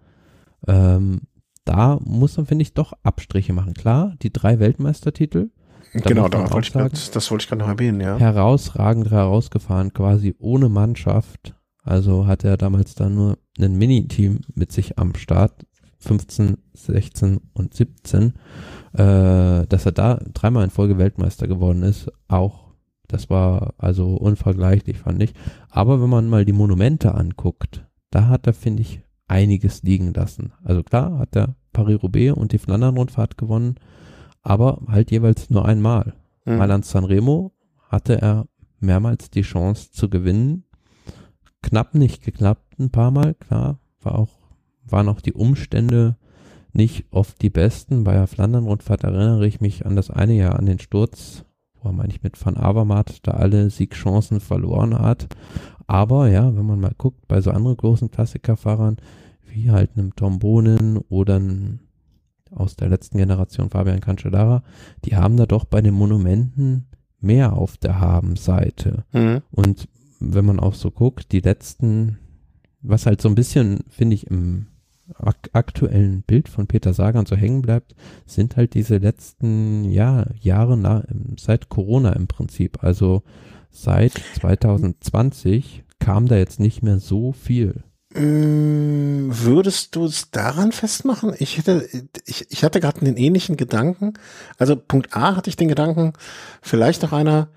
[0.68, 1.22] ähm,
[1.66, 3.74] da muss man, finde ich, doch Abstriche machen.
[3.74, 5.50] Klar, die drei Weltmeistertitel,
[6.02, 8.18] genau, da wollte ich grad, das wollte ich gerade noch erwähnen, ja.
[8.18, 11.56] Herausragend herausgefahren, quasi ohne Mannschaft.
[11.84, 15.66] Also hat er damals dann nur ein Mini-Team mit sich am Start,
[16.00, 18.34] 15, 16 und 17,
[18.94, 22.66] äh, dass er da dreimal in Folge Weltmeister geworden ist, auch,
[23.08, 25.34] das war also unvergleichlich, fand ich.
[25.70, 30.54] Aber wenn man mal die Monumente anguckt, da hat er, finde ich, einiges liegen lassen.
[30.64, 33.76] Also klar hat er Paris-Roubaix und die Flandern-Rundfahrt gewonnen,
[34.48, 36.14] aber halt jeweils nur einmal.
[36.46, 36.58] Mhm.
[36.58, 37.52] Mal an Sanremo
[37.90, 38.48] hatte er
[38.80, 40.64] mehrmals die Chance zu gewinnen.
[41.62, 44.30] Knapp nicht geklappt, ein paar Mal, klar, war auch,
[44.86, 46.16] waren auch die Umstände
[46.72, 48.06] nicht oft die besten.
[48.06, 51.44] Bei der Flandern-Rundfahrt erinnere ich mich an das eine Jahr an den Sturz,
[51.82, 55.28] wo er, meine ich, mit Van Avermaet da alle Siegchancen verloren hat.
[55.88, 58.96] Aber ja, wenn man mal guckt, bei so anderen großen Klassikerfahrern,
[59.46, 61.80] wie halt einem Tom Bonen oder einem
[62.52, 64.64] aus der letzten Generation Fabian Cancellara,
[65.06, 66.88] die haben da doch bei den Monumenten
[67.20, 69.04] mehr auf der Habenseite.
[69.14, 69.42] Mhm.
[69.52, 69.88] Und
[70.20, 72.18] wenn man auch so guckt, die letzten,
[72.82, 74.68] was halt so ein bisschen, finde ich, im
[75.16, 77.96] ak aktuellen Bild von Peter Sagan so hängen bleibt,
[78.26, 81.04] sind halt diese letzten ja, Jahre nach,
[81.40, 82.84] seit Corona im Prinzip.
[82.84, 83.24] Also
[83.72, 87.84] seit 2020 kam da jetzt nicht mehr so viel.
[88.18, 91.36] Mm, würdest du es daran festmachen?
[91.38, 91.88] Ich hätte,
[92.26, 94.14] ich, ich hatte gerade einen ähnlichen Gedanken.
[94.58, 96.14] Also Punkt A hatte ich den Gedanken,
[96.62, 97.50] vielleicht auch einer,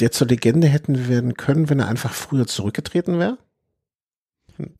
[0.00, 3.38] der zur Legende hätten werden können, wenn er einfach früher zurückgetreten wäre.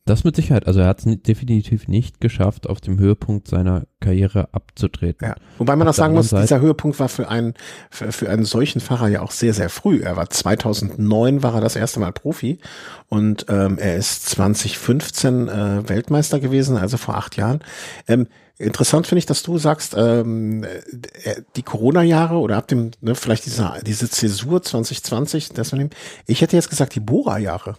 [0.05, 0.67] Das mit Sicherheit.
[0.67, 5.27] Also er hat es definitiv nicht geschafft, auf dem Höhepunkt seiner Karriere abzutreten.
[5.27, 5.35] Ja.
[5.57, 7.53] Wobei man auch sagen muss, Seite, dieser Höhepunkt war für einen,
[7.89, 10.01] für, für einen solchen Fahrer ja auch sehr, sehr früh.
[10.01, 12.59] Er war 2009 war er das erste Mal Profi
[13.07, 17.59] und ähm, er ist 2015 äh, Weltmeister gewesen, also vor acht Jahren.
[18.07, 18.27] Ähm,
[18.61, 23.45] Interessant finde ich, dass du sagst, ähm, äh, die Corona-Jahre oder ab dem, ne, vielleicht
[23.47, 25.95] diese, diese Zäsur 2020, das man nimmt.
[26.27, 27.75] Ich hätte jetzt gesagt, die Bora-Jahre.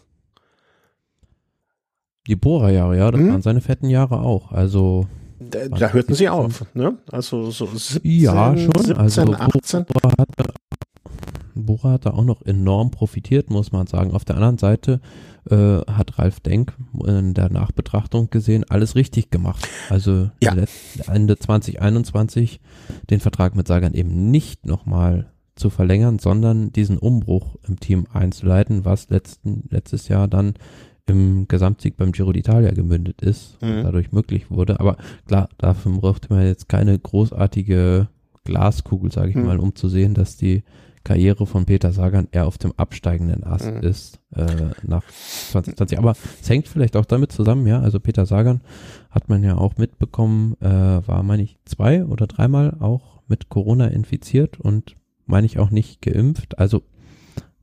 [2.27, 3.31] Die Bora-Jahre, ja, das hm?
[3.31, 4.53] waren seine fetten Jahre auch.
[4.53, 5.07] Also.
[5.41, 6.97] Da, da hörten sie auf, ne?
[7.11, 8.71] Also so 17, ja, schon.
[8.77, 9.85] 17, also 18.
[9.87, 10.55] Bora hatte,
[11.55, 14.13] Bora hatte auch noch enorm profitiert, muss man sagen.
[14.13, 15.01] Auf der anderen Seite
[15.51, 16.75] äh, hat Ralf Denk
[17.05, 19.67] in der Nachbetrachtung gesehen, alles richtig gemacht.
[19.91, 20.55] Also ja.
[21.09, 22.61] Ende 2021
[23.11, 28.85] den Vertrag mit Sagan eben nicht nochmal zu verlängern, sondern diesen Umbruch im Team einzuleiten,
[28.85, 30.55] was letzten, letztes Jahr dann
[31.07, 33.83] im Gesamtsieg beim Giro d'Italia gemündet ist, mhm.
[33.83, 34.81] dadurch möglich wurde.
[34.81, 34.97] Aber
[35.27, 38.09] klar, dafür brauchte man jetzt keine großartige
[38.45, 39.45] Glaskugel, sage ich mhm.
[39.45, 40.63] mal, um zu sehen, dass die
[41.05, 43.81] Karriere von Peter Sagan eher auf dem absteigenden Ast mhm.
[43.81, 45.99] ist äh, nach 2020.
[45.99, 47.81] Aber es hängt vielleicht auch damit zusammen, ja.
[47.81, 48.61] Also Peter Sagan
[49.11, 53.89] hat man ja auch mitbekommen, äh, war, meine ich, zwei oder dreimal auch mit Corona
[53.89, 54.97] infiziert und
[55.27, 56.59] meine ich auch nicht geimpft.
[56.59, 56.83] Also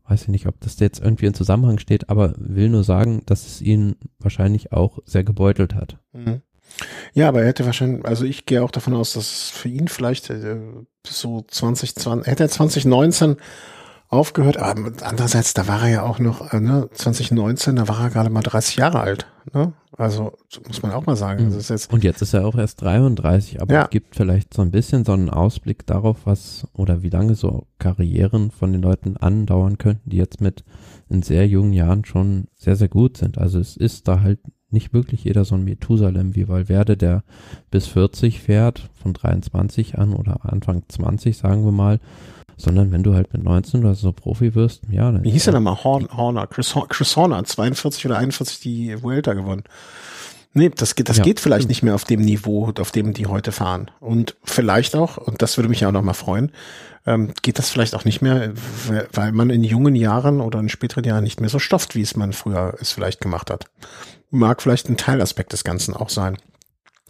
[0.09, 3.45] weiß ich nicht, ob das jetzt irgendwie in Zusammenhang steht, aber will nur sagen, dass
[3.45, 5.97] es ihn wahrscheinlich auch sehr gebeutelt hat.
[6.13, 6.41] Mhm.
[7.13, 10.29] Ja, aber er hätte wahrscheinlich, also ich gehe auch davon aus, dass für ihn vielleicht
[10.29, 10.57] äh,
[11.05, 13.37] so 2020, hätte er 2019
[14.09, 18.09] aufgehört, aber andererseits, da war er ja auch noch, äh, ne, 2019, da war er
[18.09, 19.73] gerade mal 30 Jahre alt, ne?
[19.97, 20.31] Also,
[20.65, 21.47] muss man auch mal sagen.
[21.47, 21.59] Mhm.
[21.59, 23.87] Jetzt und jetzt ist er auch erst 33, aber ja.
[23.87, 28.49] gibt vielleicht so ein bisschen so einen Ausblick darauf, was oder wie lange so Karrieren
[28.49, 30.63] von den Leuten andauern könnten, die jetzt mit
[31.09, 33.37] in sehr jungen Jahren schon sehr, sehr gut sind.
[33.37, 34.39] Also es ist da halt
[34.71, 37.23] nicht wirklich jeder so ein Methusalem wie Valverde, der
[37.69, 41.99] bis 40 fährt, von 23 an oder Anfang 20, sagen wir mal,
[42.59, 45.11] sondern wenn du halt mit 19 oder so Profi wirst, ja.
[45.11, 45.83] Dann Wie hieß der nochmal?
[45.83, 49.63] Horn, Horner, Chris, Chris Horner, 42 oder 41 die Vuelta gewonnen.
[50.53, 51.69] Nee, das geht, das ja, geht vielleicht stimmt.
[51.69, 53.91] nicht mehr auf dem Niveau, auf dem die heute fahren.
[53.99, 56.51] Und vielleicht auch, und das würde mich ja auch nochmal freuen,
[57.05, 58.51] ähm, geht das vielleicht auch nicht mehr,
[59.13, 62.15] weil man in jungen Jahren oder in späteren Jahren nicht mehr so stofft, wie es
[62.15, 63.65] man früher es vielleicht gemacht hat
[64.31, 66.37] mag vielleicht ein Teilaspekt des Ganzen auch sein.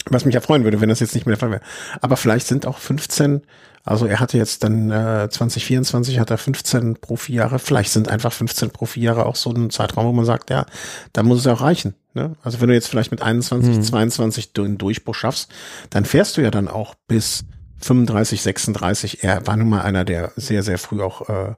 [0.05, 1.61] Was mich ja freuen würde, wenn das jetzt nicht mehr der Fall wäre.
[2.01, 3.41] Aber vielleicht sind auch 15,
[3.89, 8.69] also er hatte jetzt dann äh, 2024 hat er 15 Profijahre, vielleicht sind einfach 15
[8.69, 10.67] Profijahre auch so ein Zeitraum, wo man sagt, ja,
[11.11, 11.95] da muss es auch reichen.
[12.13, 12.35] Ne?
[12.43, 13.81] Also wenn du jetzt vielleicht mit 21, mhm.
[13.81, 15.49] 22 den Durchbruch schaffst,
[15.89, 17.45] dann fährst du ja dann auch bis
[17.79, 19.23] 35, 36.
[19.23, 21.55] Er war nun mal einer, der sehr, sehr früh auch äh,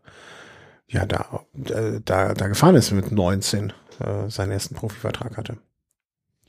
[0.88, 5.58] ja da, äh, da, da gefahren ist mit 19 äh, seinen ersten Profivertrag hatte.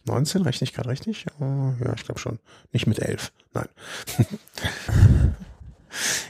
[0.05, 1.27] 19, rechne ich gerade richtig?
[1.41, 2.39] Uh, ja, ich glaube schon.
[2.73, 3.69] Nicht mit 11, nein.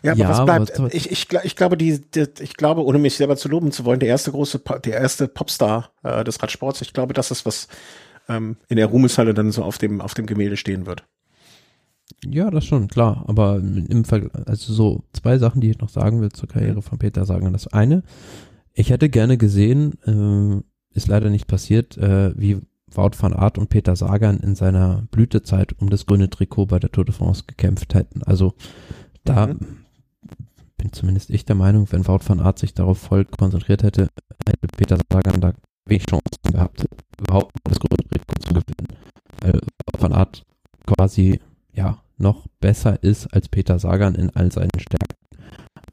[0.03, 0.79] ja, aber ja, was bleibt?
[0.79, 3.85] Was, ich, ich, ich glaube, die, die, ich glaube, ohne mich selber zu loben zu
[3.85, 7.69] wollen, der erste große, der erste Popstar äh, des Radsports, ich glaube, das ist was
[8.29, 11.05] ähm, in der Ruhmeshalle dann so auf dem, auf dem Gemälde stehen wird.
[12.25, 13.25] Ja, das schon, klar.
[13.27, 16.99] Aber im Fall, also so zwei Sachen, die ich noch sagen will zur Karriere von
[16.99, 17.53] Peter Sagan.
[17.53, 18.03] Das eine,
[18.75, 22.61] ich hätte gerne gesehen, äh, ist leider nicht passiert, äh, wie
[22.95, 26.93] Wout van Aert und Peter Sagan in seiner Blütezeit um das grüne Trikot bei der
[26.93, 28.23] Tour de France gekämpft hätten.
[28.23, 28.55] Also
[29.25, 29.85] da mhm.
[30.77, 34.09] bin zumindest ich der Meinung, wenn Wout van Aert sich darauf voll konzentriert hätte,
[34.47, 35.53] hätte Peter Sagan da
[35.87, 36.87] wenig Chancen gehabt,
[37.21, 37.97] überhaupt das Trikot
[38.41, 38.99] zu gewinnen.
[39.41, 39.61] Weil
[39.99, 40.45] van Aert
[40.87, 41.41] quasi,
[41.73, 45.17] ja, noch besser ist als Peter Sagan in all seinen Stärken.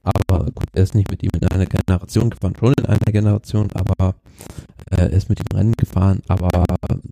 [0.03, 3.69] Aber gut, er ist nicht mit ihm in einer Generation gefahren, schon in einer Generation,
[3.73, 4.15] aber
[4.91, 6.49] äh, er ist mit ihm Rennen gefahren, aber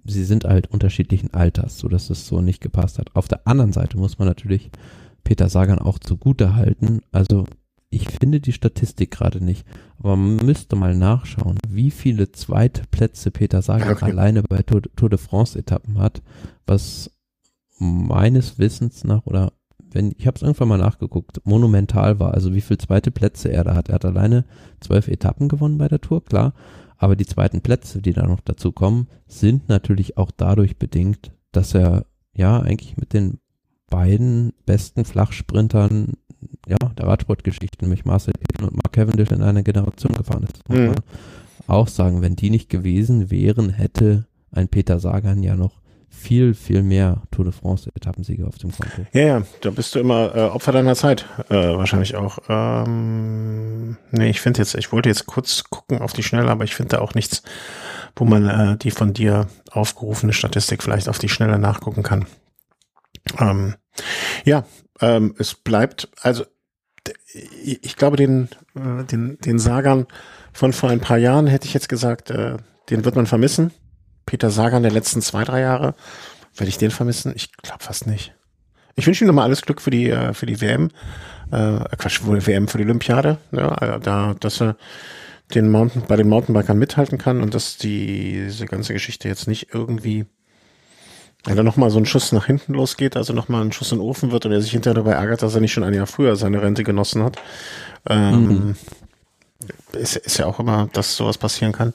[0.06, 3.16] sie sind halt unterschiedlichen Alters, so dass es so nicht gepasst hat.
[3.16, 4.72] Auf der anderen Seite muss man natürlich
[5.28, 7.02] Peter Sagan auch zugute halten.
[7.12, 7.48] Also
[7.90, 9.66] ich finde die Statistik gerade nicht,
[10.00, 14.06] aber man müsste mal nachschauen, wie viele zweite Plätze Peter Sagan okay.
[14.06, 16.22] alleine bei Tour, Tour de France Etappen hat,
[16.66, 17.12] was
[17.78, 19.52] meines Wissens nach oder
[19.92, 23.66] wenn ich habe es irgendwann mal nachgeguckt, monumental war, also wie viele zweite Plätze er
[23.66, 23.90] da hat.
[23.90, 24.46] Er hat alleine
[24.80, 26.54] zwölf Etappen gewonnen bei der Tour, klar,
[26.96, 31.74] aber die zweiten Plätze, die da noch dazu kommen, sind natürlich auch dadurch bedingt, dass
[31.74, 33.40] er ja eigentlich mit den
[33.90, 36.14] beiden besten Flachsprintern
[36.68, 40.70] ja, der Radsportgeschichte, nämlich Marcel und Mark Cavendish in einer Generation gefahren ist.
[40.70, 40.96] Mhm.
[41.68, 46.84] Auch sagen, wenn die nicht gewesen wären, hätte ein Peter Sagan ja noch viel, viel
[46.84, 49.06] mehr Tour de France Etappensiege auf dem Konto.
[49.14, 52.40] Ja, ja, da bist du immer äh, Opfer deiner Zeit, äh, wahrscheinlich auch.
[52.50, 56.76] Ähm, nee, ich finde jetzt, ich wollte jetzt kurz gucken auf die Schnelle, aber ich
[56.76, 57.44] finde da auch nichts,
[58.16, 62.26] wo man äh, die von dir aufgerufene Statistik vielleicht auf die Schnelle nachgucken kann.
[63.40, 63.76] Ähm,
[64.46, 64.66] ja,
[65.02, 66.46] ähm, es bleibt, also
[67.64, 70.08] ich glaube, den, äh, den, den Sagern
[70.54, 72.58] von vor ein paar Jahren hätte ich jetzt gesagt, äh,
[72.90, 73.72] den wird man vermissen.
[74.26, 75.96] Peter Sagan der letzten zwei, drei Jahre.
[76.56, 77.34] Werde ich den vermissen?
[77.36, 78.34] Ich glaube fast nicht.
[78.96, 80.90] Ich wünsche ihm nochmal alles Glück für die, äh, für die WM.
[81.52, 83.38] Äh, Quatsch, wohl WM für die Olympiade.
[83.52, 84.76] Ja, äh, da, dass er
[85.54, 89.74] den Mountain, bei den Mountainbikern mithalten kann und dass die, diese ganze Geschichte jetzt nicht
[89.74, 90.26] irgendwie
[91.46, 94.06] wenn da nochmal so ein Schuss nach hinten losgeht, also nochmal ein Schuss in den
[94.06, 96.36] Ofen wird und er sich hinterher dabei ärgert, dass er nicht schon ein Jahr früher
[96.36, 97.38] seine Rente genossen hat.
[98.10, 98.76] Ähm, mhm.
[99.94, 101.94] ist, ist ja auch immer, dass sowas passieren kann.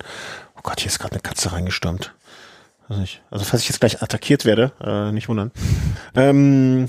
[0.56, 2.14] Oh Gott, hier ist gerade eine Katze reingestürmt.
[2.88, 5.50] Also, also falls ich jetzt gleich attackiert werde, äh, nicht wundern.
[6.14, 6.88] Ähm,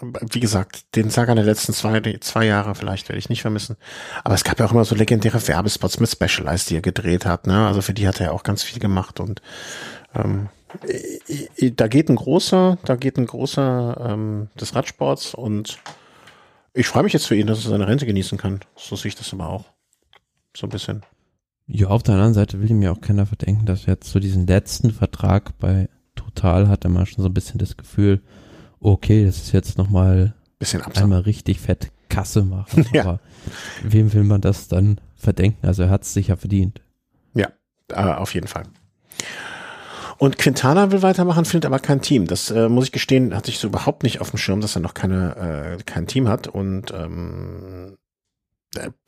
[0.00, 3.76] wie gesagt, den Saga der letzten zwei, zwei Jahre vielleicht werde ich nicht vermissen.
[4.22, 7.46] Aber es gab ja auch immer so legendäre Werbespots mit Specialized, die er gedreht hat.
[7.46, 7.66] Ne?
[7.66, 9.42] Also für die hat er ja auch ganz viel gemacht und
[10.14, 10.48] ähm,
[11.76, 15.78] da geht ein großer, da geht ein großer ähm, des Radsports und
[16.74, 18.60] ich freue mich jetzt für ihn, dass er seine Rente genießen kann.
[18.76, 19.64] So sehe ich das aber auch.
[20.56, 21.02] So ein bisschen.
[21.66, 24.46] Ja, auf der anderen Seite will ich mir auch keiner verdenken, dass jetzt so diesen
[24.46, 28.22] letzten Vertrag bei Total hat er mal schon so ein bisschen das Gefühl,
[28.80, 30.34] okay, das ist jetzt nochmal
[30.94, 32.86] einmal richtig fett Kasse machen.
[32.92, 33.02] ja.
[33.02, 33.20] Aber
[33.82, 35.66] wem will man das dann verdenken?
[35.66, 36.80] Also er hat es sicher verdient.
[37.34, 37.48] Ja,
[37.90, 38.64] äh, auf jeden Fall.
[40.18, 42.26] Und Quintana will weitermachen, findet aber kein Team.
[42.26, 44.82] Das äh, muss ich gestehen, hatte ich so überhaupt nicht auf dem Schirm, dass er
[44.82, 46.48] noch keine, äh, kein Team hat.
[46.48, 47.96] Und ähm,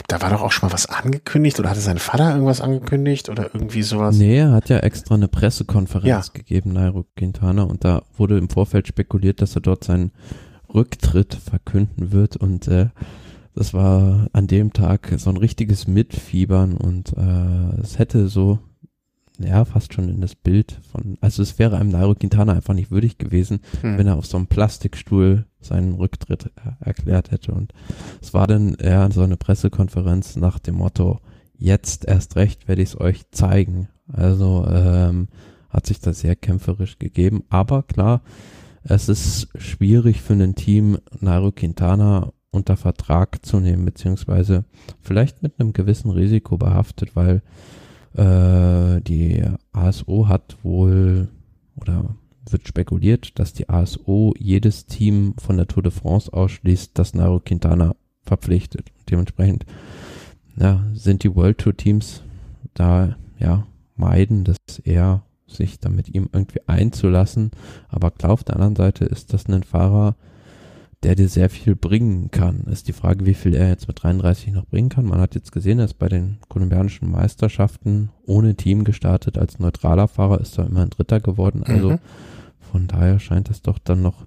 [0.09, 3.51] da war doch auch schon mal was angekündigt oder hatte sein Vater irgendwas angekündigt oder
[3.53, 4.17] irgendwie sowas?
[4.17, 6.33] Nee, er hat ja extra eine Pressekonferenz ja.
[6.33, 10.13] gegeben, Nairo Quintana, und da wurde im Vorfeld spekuliert, dass er dort seinen
[10.73, 12.89] Rücktritt verkünden wird und äh,
[13.55, 18.61] das war an dem Tag so ein richtiges Mitfiebern und äh, es hätte so
[19.43, 22.91] ja, fast schon in das Bild von, also es wäre einem Nairo Quintana einfach nicht
[22.91, 23.99] würdig gewesen, hm.
[23.99, 26.51] wenn er auf so einem Plastikstuhl seinen Rücktritt
[26.81, 27.53] erklärt hätte.
[27.53, 27.73] Und
[28.21, 31.21] es war dann eher so eine Pressekonferenz nach dem Motto,
[31.57, 33.89] jetzt erst recht werde ich es euch zeigen.
[34.13, 35.29] Also ähm,
[35.69, 37.45] hat sich das sehr kämpferisch gegeben.
[37.49, 38.23] Aber klar,
[38.83, 44.65] es ist schwierig für ein Team, Nairo Quintana unter Vertrag zu nehmen, beziehungsweise
[45.01, 47.43] vielleicht mit einem gewissen Risiko behaftet, weil
[48.15, 51.29] äh, die ASO hat wohl
[51.77, 52.17] oder
[52.49, 57.41] wird spekuliert, dass die ASO jedes Team von der Tour de France ausschließt, das Nairo
[57.41, 58.91] Quintana verpflichtet.
[59.09, 59.67] Dementsprechend
[60.57, 62.23] ja, sind die World Tour Teams
[62.75, 63.67] da ja
[63.97, 67.51] meiden das eher, sich da mit ihm irgendwie einzulassen.
[67.89, 70.17] Aber klar, auf der anderen Seite ist das ein Fahrer,
[71.03, 72.65] der dir sehr viel bringen kann.
[72.65, 75.07] Ist die Frage, wie viel er jetzt mit 33 noch bringen kann.
[75.07, 79.39] Man hat jetzt gesehen, er ist bei den kolumbianischen Meisterschaften ohne Team gestartet.
[79.39, 81.63] Als neutraler Fahrer ist er immerhin Dritter geworden.
[81.65, 81.99] Also mhm.
[82.61, 84.27] von daher scheint es doch dann noch,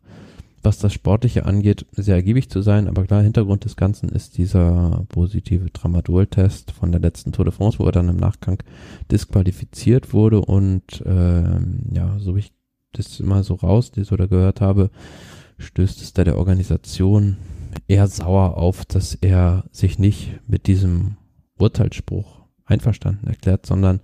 [0.64, 2.88] was das Sportliche angeht, sehr ergiebig zu sein.
[2.88, 7.78] Aber klar, Hintergrund des Ganzen ist dieser positive Tramadol-Test von der letzten Tour de France,
[7.78, 8.64] wo er dann im Nachgang
[9.12, 10.42] disqualifiziert wurde.
[10.42, 12.54] Und ähm, ja, so wie ich
[12.94, 14.90] das immer so raus, das oder gehört habe,
[15.58, 17.38] stößt es da der Organisation
[17.88, 21.18] eher sauer auf, dass er sich nicht mit diesem
[21.58, 24.00] Urteilsspruch einverstanden erklärt, sondern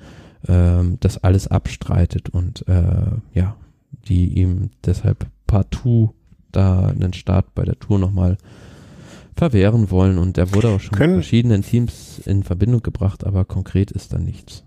[0.48, 3.56] ähm, das alles abstreitet und äh, ja,
[4.08, 6.14] die ihm deshalb partout
[6.52, 8.38] da einen Start bei der Tour nochmal
[9.36, 13.46] verwehren wollen und er wurde auch schon können, mit verschiedenen Teams in Verbindung gebracht, aber
[13.46, 14.64] konkret ist da nichts.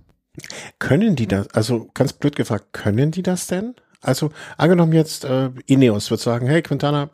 [0.79, 3.75] Können die das, also ganz blöd gefragt, können die das denn?
[4.03, 7.09] Also angenommen jetzt äh, Ineos wird sagen, hey Quintana,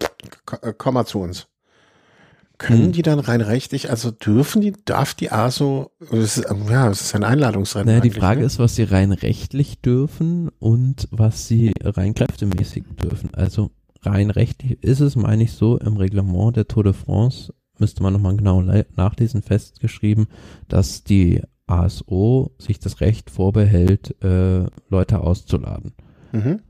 [0.62, 1.46] äh, komm mal zu uns.
[2.56, 2.92] Können hm.
[2.92, 7.22] die dann rein rechtlich, also dürfen die, darf die ASO, ist, ja, es ist ein
[7.22, 7.86] Einladungsrennen.
[7.86, 8.46] Naja, die Frage ne?
[8.46, 13.32] ist, was sie rein rechtlich dürfen und was sie rein kräftemäßig dürfen.
[13.32, 13.70] Also
[14.02, 18.12] rein rechtlich ist es, meine ich so, im Reglement der Tour de France, müsste man
[18.12, 18.60] nochmal genau
[18.96, 20.26] nachlesen, festgeschrieben,
[20.66, 25.92] dass die ASO sich das Recht vorbehält, äh, Leute auszuladen.
[26.32, 26.60] Mhm.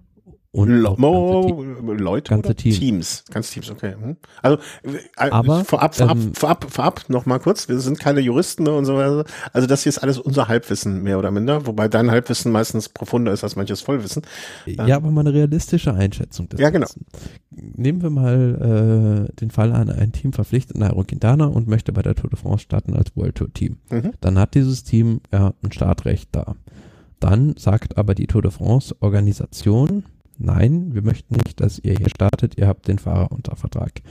[0.59, 2.73] Und Lo ganze Leute ganze Team.
[2.73, 3.95] Teams, ganz Teams, okay.
[4.01, 4.17] Hm.
[4.43, 7.69] Also äh, aber vorab, vorab, ähm, vorab, vorab noch mal kurz.
[7.69, 9.25] Wir sind keine Juristen ne, und so weiter.
[9.53, 13.31] Also das hier ist alles unser Halbwissen mehr oder minder, wobei dein Halbwissen meistens profunder
[13.31, 14.23] ist als manches Vollwissen.
[14.67, 16.49] Ja, aber mal eine realistische Einschätzung.
[16.49, 16.87] Des ja, genau.
[16.87, 17.07] Ganzen.
[17.51, 22.03] Nehmen wir mal äh, den Fall an, ein Team verpflichtet Nairo Quintana und möchte bei
[22.03, 23.77] der Tour de France starten als World Tour Team.
[23.91, 24.11] Mhm.
[24.21, 26.57] Dann hat dieses Team ja ein Startrecht da.
[27.21, 30.03] Dann sagt aber die Tour de France Organisation
[30.39, 34.03] nein, wir möchten nicht, dass ihr hier startet, ihr habt den Fahrer unter Vertrag.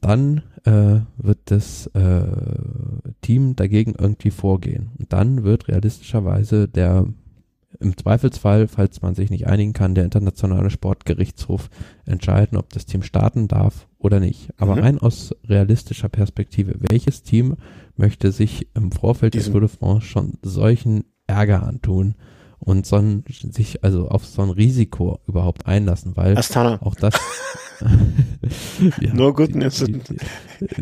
[0.00, 2.22] Dann äh, wird das äh,
[3.20, 4.90] Team dagegen irgendwie vorgehen.
[4.98, 7.06] Und dann wird realistischerweise der
[7.80, 11.68] im Zweifelsfall, falls man sich nicht einigen kann, der internationale Sportgerichtshof
[12.06, 14.50] entscheiden, ob das Team starten darf oder nicht.
[14.56, 14.82] Aber mhm.
[14.82, 17.56] rein aus realistischer Perspektive, welches Team
[17.96, 19.46] möchte sich im Vorfeld Diesen.
[19.46, 22.14] des Tour de France schon solchen Ärger antun
[22.58, 26.80] und so ein, sich also auf so ein Risiko überhaupt einlassen, weil Astana.
[26.82, 27.14] auch das
[29.00, 30.00] ja, nur gut die, die,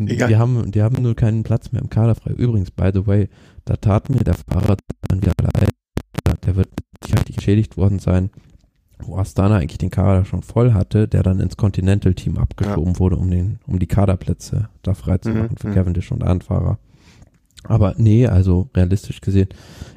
[0.06, 2.32] die, die, haben die haben nur keinen Platz mehr im Kader frei.
[2.32, 3.28] Übrigens, by the way,
[3.64, 4.76] da tat mir der Fahrer
[5.08, 5.70] dann wieder leid.
[6.44, 6.68] Der wird
[7.04, 8.30] sicherlich geschädigt worden sein,
[9.00, 12.98] wo Astana eigentlich den Kader schon voll hatte, der dann ins Continental Team abgeschoben ja.
[12.98, 15.74] wurde, um den um die Kaderplätze da freizumachen mhm, für mhm.
[15.74, 16.78] Cavendish und Anfahrer.
[17.64, 19.48] Aber nee, also realistisch gesehen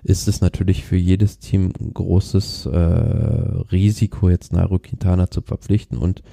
[0.03, 5.97] ist es natürlich für jedes Team ein großes äh, Risiko, jetzt Nairo Quintana zu verpflichten.
[5.97, 6.23] Und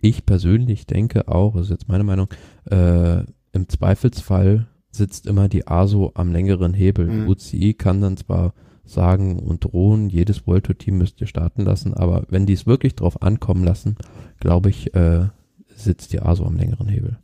[0.00, 2.28] ich persönlich denke auch, das ist jetzt meine Meinung,
[2.70, 3.22] äh,
[3.52, 7.06] im Zweifelsfall sitzt immer die ASO am längeren Hebel.
[7.06, 7.28] Mhm.
[7.28, 8.52] UCI kann dann zwar
[8.84, 12.66] sagen und drohen, jedes World Tour Team müsst ihr starten lassen, aber wenn die es
[12.66, 13.96] wirklich drauf ankommen lassen,
[14.40, 15.28] glaube ich, äh,
[15.74, 17.18] sitzt die ASO am längeren Hebel.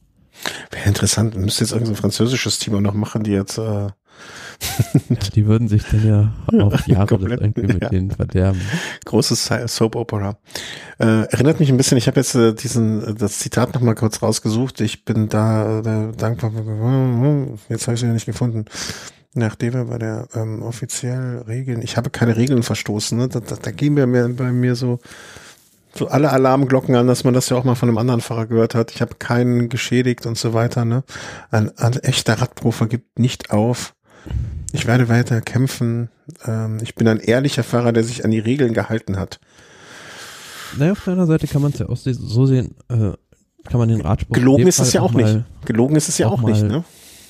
[0.71, 3.89] Wäre interessant, müsste jetzt irgendein französisches Team auch noch machen, die jetzt äh
[5.09, 6.33] ja, die würden sich dann ja
[6.65, 7.89] auf Jahre das irgendwie mit ja.
[7.89, 8.61] denen verderben.
[9.05, 10.39] Großes Soap Opera.
[10.99, 14.81] Äh, erinnert mich ein bisschen, ich habe jetzt äh, diesen das Zitat nochmal kurz rausgesucht.
[14.81, 16.53] Ich bin da äh, dankbar.
[17.69, 18.65] Jetzt habe ich es ja nicht gefunden.
[19.35, 23.29] Nachdem wir bei der ähm, offiziell Regeln, ich habe keine Regeln verstoßen, ne?
[23.29, 25.01] da, da, da gehen wir mir bei mir so
[26.03, 28.93] alle Alarmglocken an, dass man das ja auch mal von einem anderen Fahrer gehört hat.
[28.93, 30.85] Ich habe keinen geschädigt und so weiter.
[30.85, 31.05] Ne?
[31.51, 33.95] Ein, ein echter Radprofer gibt nicht auf.
[34.73, 36.09] Ich werde weiter kämpfen.
[36.45, 39.39] Ähm, ich bin ein ehrlicher Fahrer, der sich an die Regeln gehalten hat.
[40.77, 43.13] Naja, auf deiner Seite kann man es ja auch so sehen, äh,
[43.65, 44.35] kann man den Radsport.
[44.35, 45.45] Gelogen ist es ja auch, auch nicht.
[45.65, 46.85] Gelogen ist es ja auch, auch nicht, ne?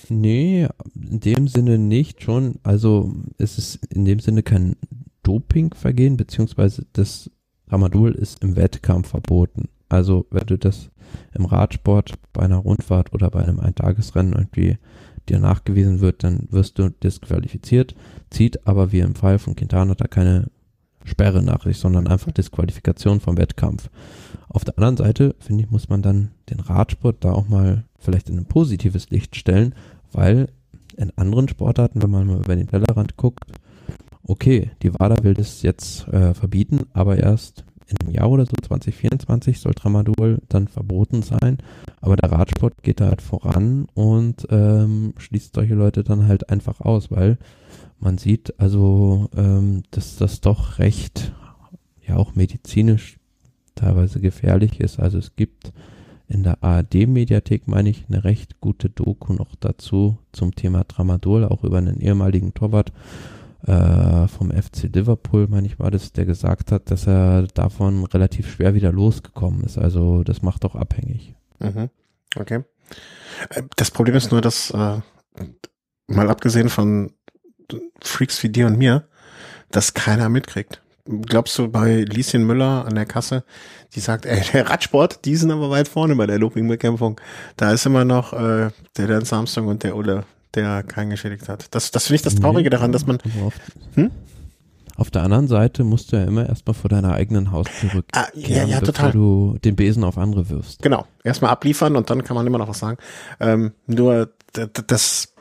[0.08, 2.56] Nee, in dem Sinne nicht schon.
[2.62, 4.76] Also es ist in dem Sinne kein
[5.22, 7.30] Dopingvergehen, beziehungsweise das
[7.68, 9.68] Tramadol ist im Wettkampf verboten.
[9.88, 10.90] Also wenn du das
[11.34, 14.78] im Radsport bei einer Rundfahrt oder bei einem Eintagesrennen irgendwie
[15.28, 17.94] dir nachgewiesen wird, dann wirst du disqualifiziert,
[18.30, 20.50] zieht aber wie im Fall von Quintana da keine
[21.04, 23.90] Sperre nach sich, sondern einfach Disqualifikation vom Wettkampf.
[24.48, 28.28] Auf der anderen Seite, finde ich, muss man dann den Radsport da auch mal vielleicht
[28.28, 29.74] in ein positives Licht stellen,
[30.12, 30.48] weil
[30.96, 33.44] in anderen Sportarten, wenn man mal über den Tellerrand guckt,
[34.26, 38.54] okay, die WADA will das jetzt äh, verbieten, aber erst in einem Jahr oder so,
[38.60, 41.58] 2024, soll Tramadol dann verboten sein.
[42.00, 46.80] Aber der Radsport geht da halt voran und ähm, schließt solche Leute dann halt einfach
[46.80, 47.38] aus, weil
[48.00, 51.32] man sieht also, ähm, dass das doch recht,
[52.06, 53.18] ja auch medizinisch
[53.74, 54.98] teilweise gefährlich ist.
[54.98, 55.72] Also es gibt
[56.28, 61.64] in der ARD-Mediathek, meine ich, eine recht gute Doku noch dazu zum Thema Tramadol, auch
[61.64, 62.92] über einen ehemaligen Torwart
[63.66, 68.50] äh, vom FC Liverpool, meine ich war das, der gesagt hat, dass er davon relativ
[68.50, 69.78] schwer wieder losgekommen ist.
[69.78, 71.34] Also das macht auch abhängig.
[71.60, 71.90] Mhm.
[72.36, 72.64] Okay.
[73.50, 75.00] Äh, das Problem ist nur, dass äh,
[76.06, 77.12] mal abgesehen von
[78.02, 79.08] Freaks wie dir und mir,
[79.70, 80.82] dass keiner mitkriegt.
[81.06, 83.44] Glaubst du bei Lieschen Müller an der Kasse,
[83.94, 87.20] die sagt, ey, der Radsport, die sind aber weit vorne bei der Looping-Bekämpfung.
[87.56, 90.24] Da ist immer noch äh, der Dan Samsung und der Ulle
[90.54, 91.66] der keinen geschädigt hat.
[91.74, 93.18] Das, das finde ich das Traurige daran, dass man.
[93.94, 94.10] Hm?
[94.96, 98.28] Auf der anderen Seite musst du ja immer erstmal vor deiner eigenen Haustür rückkehren, ah,
[98.34, 100.82] ja, ja, bevor du den Besen auf andere wirfst.
[100.82, 101.04] Genau.
[101.24, 102.98] Erstmal abliefern und dann kann man immer noch was sagen.
[103.40, 105.34] Ähm, nur das,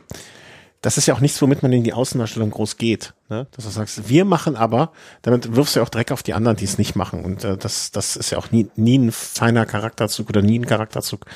[0.82, 3.14] das ist ja auch nichts, womit man in die Außendarstellung groß geht.
[3.30, 3.46] Ne?
[3.52, 4.92] Dass du sagst, wir machen aber,
[5.22, 7.24] damit wirfst du ja auch Dreck auf die anderen, die es nicht machen.
[7.24, 10.66] Und äh, das, das ist ja auch nie, nie ein feiner Charakterzug oder nie ein
[10.66, 11.28] Charakterzug,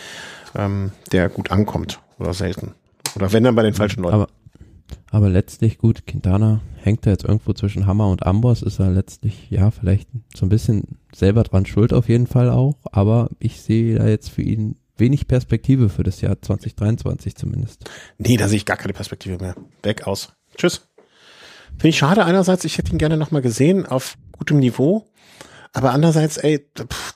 [0.55, 2.73] ähm, der gut ankommt oder selten.
[3.15, 4.15] Oder wenn dann bei den falschen Leuten.
[4.15, 4.27] Aber,
[5.11, 9.49] aber letztlich gut, Quintana hängt da jetzt irgendwo zwischen Hammer und Amboss, ist er letztlich,
[9.49, 13.95] ja, vielleicht so ein bisschen selber dran schuld auf jeden Fall auch, aber ich sehe
[13.95, 17.89] da jetzt für ihn wenig Perspektive für das Jahr 2023 zumindest.
[18.17, 19.55] Nee, da sehe ich gar keine Perspektive mehr.
[19.83, 20.33] Weg aus.
[20.55, 20.87] Tschüss.
[21.71, 25.05] Finde ich schade einerseits, ich hätte ihn gerne nochmal gesehen auf gutem Niveau.
[25.73, 27.15] Aber andererseits, ey, pff,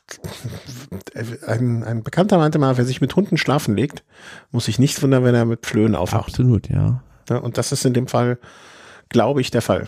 [1.48, 4.04] ein, ein Bekannter meinte mal, wer sich mit Hunden schlafen legt,
[4.52, 6.30] muss sich nicht wundern, wenn er mit Flöhen aufwacht.
[6.30, 7.02] Absolut, ja.
[7.30, 8.38] ja und das ist in dem Fall,
[9.10, 9.88] glaube ich, der Fall.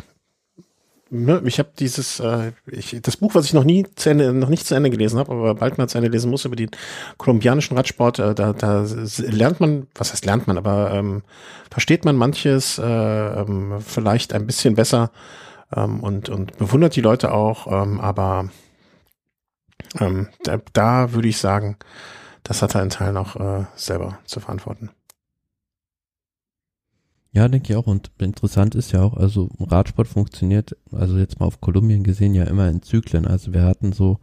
[1.16, 4.50] Ne, ich habe dieses, äh, ich, das Buch, was ich noch nie zu Ende, noch
[4.50, 6.72] nicht zu Ende gelesen habe, aber bald mal zu Ende lesen muss über den
[7.18, 8.84] kolumbianischen Radsport, äh, da, da
[9.18, 11.22] lernt man, was heißt lernt man, aber ähm,
[11.70, 15.12] versteht man manches äh, ähm, vielleicht ein bisschen besser
[15.76, 18.50] ähm, und, und bewundert die Leute auch, ähm, aber
[20.00, 21.78] ähm, da, da würde ich sagen,
[22.44, 24.90] das hat er in Teilen auch äh, selber zu verantworten.
[27.32, 27.88] Ja, denke ich auch.
[27.88, 32.44] Und interessant ist ja auch, also Radsport funktioniert, also jetzt mal auf Kolumbien gesehen, ja
[32.44, 33.26] immer in Zyklen.
[33.26, 34.20] Also wir hatten so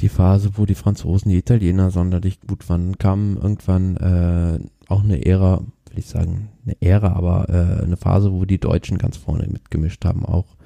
[0.00, 2.98] die Phase, wo die Franzosen, die Italiener sonderlich gut waren.
[2.98, 4.58] Kam irgendwann äh,
[4.88, 8.98] auch eine Ära, will ich sagen, eine Ära, aber äh, eine Phase, wo die Deutschen
[8.98, 10.56] ganz vorne mitgemischt haben, auch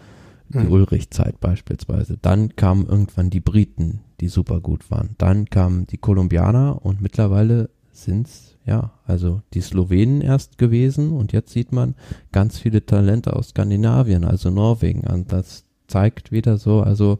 [0.48, 0.70] die mhm.
[0.70, 2.18] Ulrich-Zeit beispielsweise.
[2.20, 5.10] Dann kamen irgendwann die Briten, die super gut waren.
[5.18, 11.52] Dann kamen die Kolumbianer und mittlerweile sind's ja, also die Slowenen erst gewesen und jetzt
[11.52, 11.94] sieht man
[12.32, 15.02] ganz viele Talente aus Skandinavien, also Norwegen.
[15.02, 17.18] Und das zeigt wieder so, also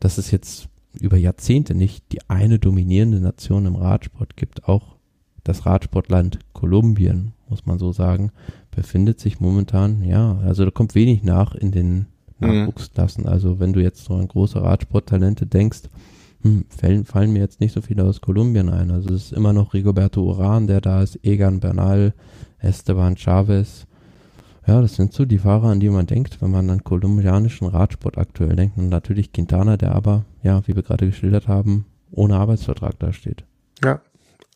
[0.00, 4.68] dass es jetzt über Jahrzehnte nicht die eine dominierende Nation im Radsport gibt.
[4.68, 4.96] Auch
[5.50, 8.30] das Radsportland Kolumbien, muss man so sagen,
[8.70, 12.06] befindet sich momentan, ja, also da kommt wenig nach in den
[12.38, 12.48] mhm.
[12.48, 13.26] Nachwuchsklassen.
[13.26, 15.82] Also wenn du jetzt so an große Radsporttalente denkst,
[16.42, 18.90] hm, fallen, fallen mir jetzt nicht so viele aus Kolumbien ein.
[18.90, 22.14] Also es ist immer noch Rigoberto Uran, der da ist, Egan Bernal,
[22.60, 23.86] Esteban Chavez.
[24.66, 28.18] Ja, das sind so die Fahrer, an die man denkt, wenn man an kolumbianischen Radsport
[28.18, 28.78] aktuell denkt.
[28.78, 33.44] Und natürlich Quintana, der aber, ja, wie wir gerade geschildert haben, ohne Arbeitsvertrag da steht.
[33.82, 34.00] Ja,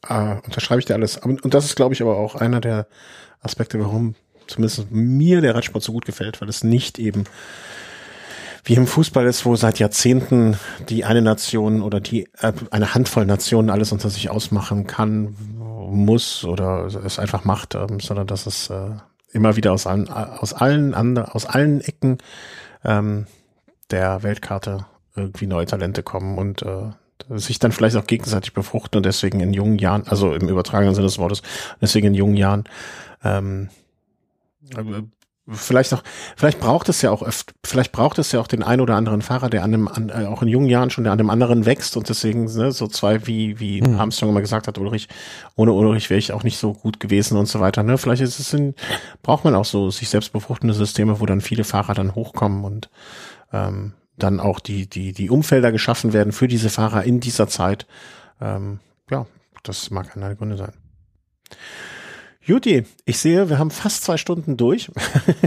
[0.08, 1.16] äh, unterschreibe ich dir alles.
[1.16, 2.86] Und das ist, glaube ich, aber auch einer der
[3.42, 4.14] Aspekte, warum
[4.46, 7.24] zumindest mir der Radsport so gut gefällt, weil es nicht eben
[8.64, 10.58] wie im Fußball ist, wo seit Jahrzehnten
[10.88, 15.36] die eine Nation oder die äh, eine Handvoll Nationen alles unter sich ausmachen kann,
[15.90, 18.90] muss oder es einfach macht, ähm, sondern dass es äh,
[19.32, 22.18] immer wieder aus allen aus allen aus allen Ecken
[22.84, 23.26] ähm,
[23.90, 26.90] der Weltkarte irgendwie neue Talente kommen und äh,
[27.30, 31.06] sich dann vielleicht auch gegenseitig befruchten und deswegen in jungen Jahren, also im übertragenen Sinne
[31.06, 31.42] des Wortes,
[31.80, 32.64] deswegen in jungen Jahren
[33.22, 33.68] ähm,
[35.46, 36.02] Vielleicht auch,
[36.36, 39.20] vielleicht braucht es ja auch öfter, vielleicht braucht es ja auch den ein oder anderen
[39.20, 41.66] Fahrer, der an einem, an, äh, auch in jungen Jahren schon, der an dem anderen
[41.66, 44.00] wächst und deswegen, ne, so zwei, wie, wie mhm.
[44.00, 45.06] Armstrong immer gesagt hat, Ulrich,
[45.54, 47.98] ohne Ulrich wäre ich auch nicht so gut gewesen und so weiter, ne.
[47.98, 48.74] Vielleicht ist es in,
[49.22, 52.88] braucht man auch so sich selbst befruchtende Systeme, wo dann viele Fahrer dann hochkommen und,
[53.52, 57.86] ähm, dann auch die, die, die Umfelder geschaffen werden für diese Fahrer in dieser Zeit.
[58.40, 58.80] Ähm,
[59.10, 59.26] ja,
[59.62, 60.72] das mag einer der Gründe sein.
[62.42, 64.90] Juti, ich sehe, wir haben fast zwei Stunden durch.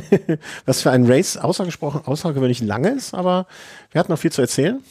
[0.65, 3.45] Was für ein Race außergesprochen, außergewöhnlich lange ist, aber
[3.91, 4.81] wir hatten noch viel zu erzählen.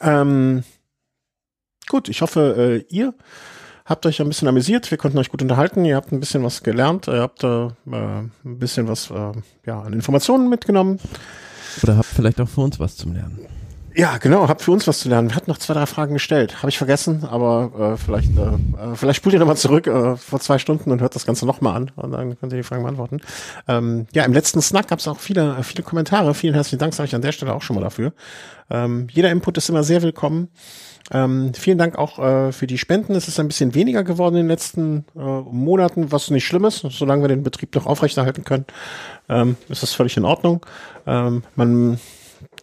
[0.00, 0.64] Ähm,
[1.88, 3.14] gut, ich hoffe, äh, ihr
[3.84, 4.90] habt euch ein bisschen amüsiert.
[4.90, 5.84] Wir konnten euch gut unterhalten.
[5.84, 7.06] Ihr habt ein bisschen was gelernt.
[7.06, 9.32] Ihr habt äh, ein bisschen was äh,
[9.64, 10.98] ja, an Informationen mitgenommen.
[11.82, 13.38] Oder habt vielleicht auch für uns was zum Lernen.
[13.98, 15.30] Ja, genau, hab für uns was zu lernen.
[15.30, 16.58] Wir hatten noch zwei, drei Fragen gestellt.
[16.58, 20.38] Habe ich vergessen, aber äh, vielleicht, äh, äh vielleicht spult ihr nochmal zurück äh, vor
[20.38, 23.22] zwei Stunden und hört das Ganze nochmal an und dann könnt ihr die Fragen beantworten.
[23.66, 26.34] Ähm, ja, im letzten Snack gab es auch viele, viele Kommentare.
[26.34, 28.12] Vielen herzlichen Dank, sage ich an der Stelle auch schon mal dafür.
[28.68, 30.48] Ähm, jeder Input ist immer sehr willkommen.
[31.12, 33.14] Ähm, vielen Dank auch äh, für die Spenden.
[33.14, 36.84] Es ist ein bisschen weniger geworden in den letzten äh, Monaten, was nicht schlimm ist.
[36.90, 38.66] Solange wir den Betrieb noch aufrechterhalten können,
[39.28, 40.64] ähm, ist das völlig in Ordnung.
[41.06, 41.98] Ähm, man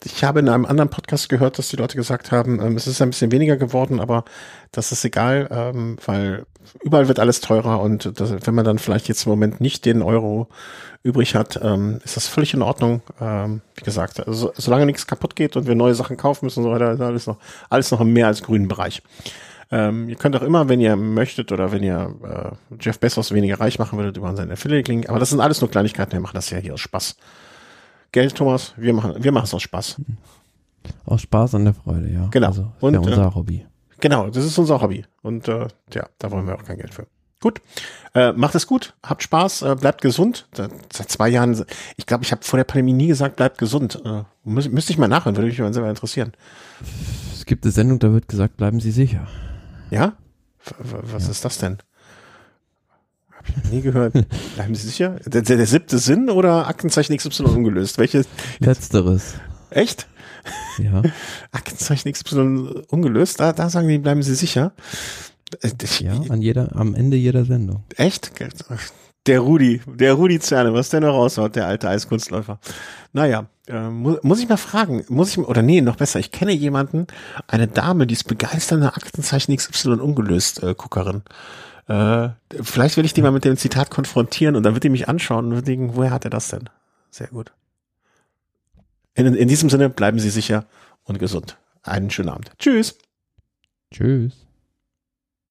[0.06, 3.02] ich habe in einem anderen Podcast gehört, dass die Leute gesagt haben, ähm, es ist
[3.02, 4.26] ein bisschen weniger geworden, aber
[4.72, 6.46] das ist egal, ähm, weil
[6.82, 10.02] überall wird alles teurer und das, wenn man dann vielleicht jetzt im Moment nicht den
[10.02, 10.48] Euro
[11.04, 13.02] übrig hat, ähm, ist das völlig in Ordnung.
[13.20, 16.66] Ähm, wie gesagt, also, solange nichts kaputt geht und wir neue Sachen kaufen müssen und
[16.66, 17.38] so weiter, ist alles noch,
[17.70, 19.02] alles noch im mehr als grünen Bereich.
[19.72, 23.60] Ähm, ihr könnt auch immer, wenn ihr möchtet oder wenn ihr äh, Jeff Bezos weniger
[23.60, 26.50] reich machen würdet, über seinen Affiliate-Link, aber das sind alles nur Kleinigkeiten, wir machen das
[26.50, 27.18] ja hier aus Spaß.
[28.12, 30.00] Geld, Thomas, wir machen, wir machen es aus Spaß.
[31.06, 32.28] Aus Spaß an der Freude, ja.
[32.30, 32.48] Genau.
[32.48, 33.66] Also, und, ja unser äh, Hobby.
[34.04, 35.06] Genau, das ist unser Hobby.
[35.22, 37.08] Und äh, ja, da wollen wir auch kein Geld für.
[37.40, 37.62] Gut,
[38.14, 40.46] äh, macht es gut, habt Spaß, äh, bleibt gesund.
[40.92, 41.66] Seit zwei Jahren,
[41.96, 44.02] ich glaube, ich habe vor der Pandemie nie gesagt, bleibt gesund.
[44.04, 46.34] Äh, müß, müsste ich mal nachhören, würde mich mal selber interessieren.
[47.34, 49.26] Es gibt eine Sendung, da wird gesagt, bleiben Sie sicher.
[49.90, 50.18] Ja?
[50.82, 51.32] Was ja.
[51.32, 51.78] ist das denn?
[53.32, 54.12] Hab ich nie gehört.
[54.56, 55.16] Bleiben Sie sicher?
[55.26, 57.98] Der, der, der siebte Sinn oder Aktenzeichen XY ungelöst?
[57.98, 58.26] Welche?
[58.60, 59.36] Letzteres.
[59.70, 60.08] Echt?
[60.78, 61.02] Ja.
[61.52, 64.74] Aktenzeichen XY ungelöst, da, da sagen die, bleiben Sie sicher.
[65.62, 67.84] Äh, ja, an jeder, am Ende jeder Sendung.
[67.96, 68.32] Echt?
[69.26, 72.60] Der Rudi, der Rudi Zerne, was der noch raushaut, der alte Eiskunstläufer.
[73.14, 76.52] Naja, äh, mu muss ich mal fragen, muss ich, oder nee, noch besser, ich kenne
[76.52, 77.08] jemanden,
[77.48, 81.24] eine Dame, die ist begeisternde Aktenzeichen XY ungelöst äh, Guckerin.
[81.88, 82.30] Äh,
[82.62, 85.48] vielleicht will ich die mal mit dem Zitat konfrontieren und dann wird die mich anschauen
[85.48, 86.70] und wird denken, woher hat er das denn?
[87.10, 87.54] Sehr gut.
[89.16, 90.66] In, in diesem Sinne bleiben Sie sicher
[91.04, 91.58] und gesund.
[91.84, 92.52] Einen schönen Abend.
[92.58, 92.98] Tschüss.
[93.94, 94.43] Tschüss.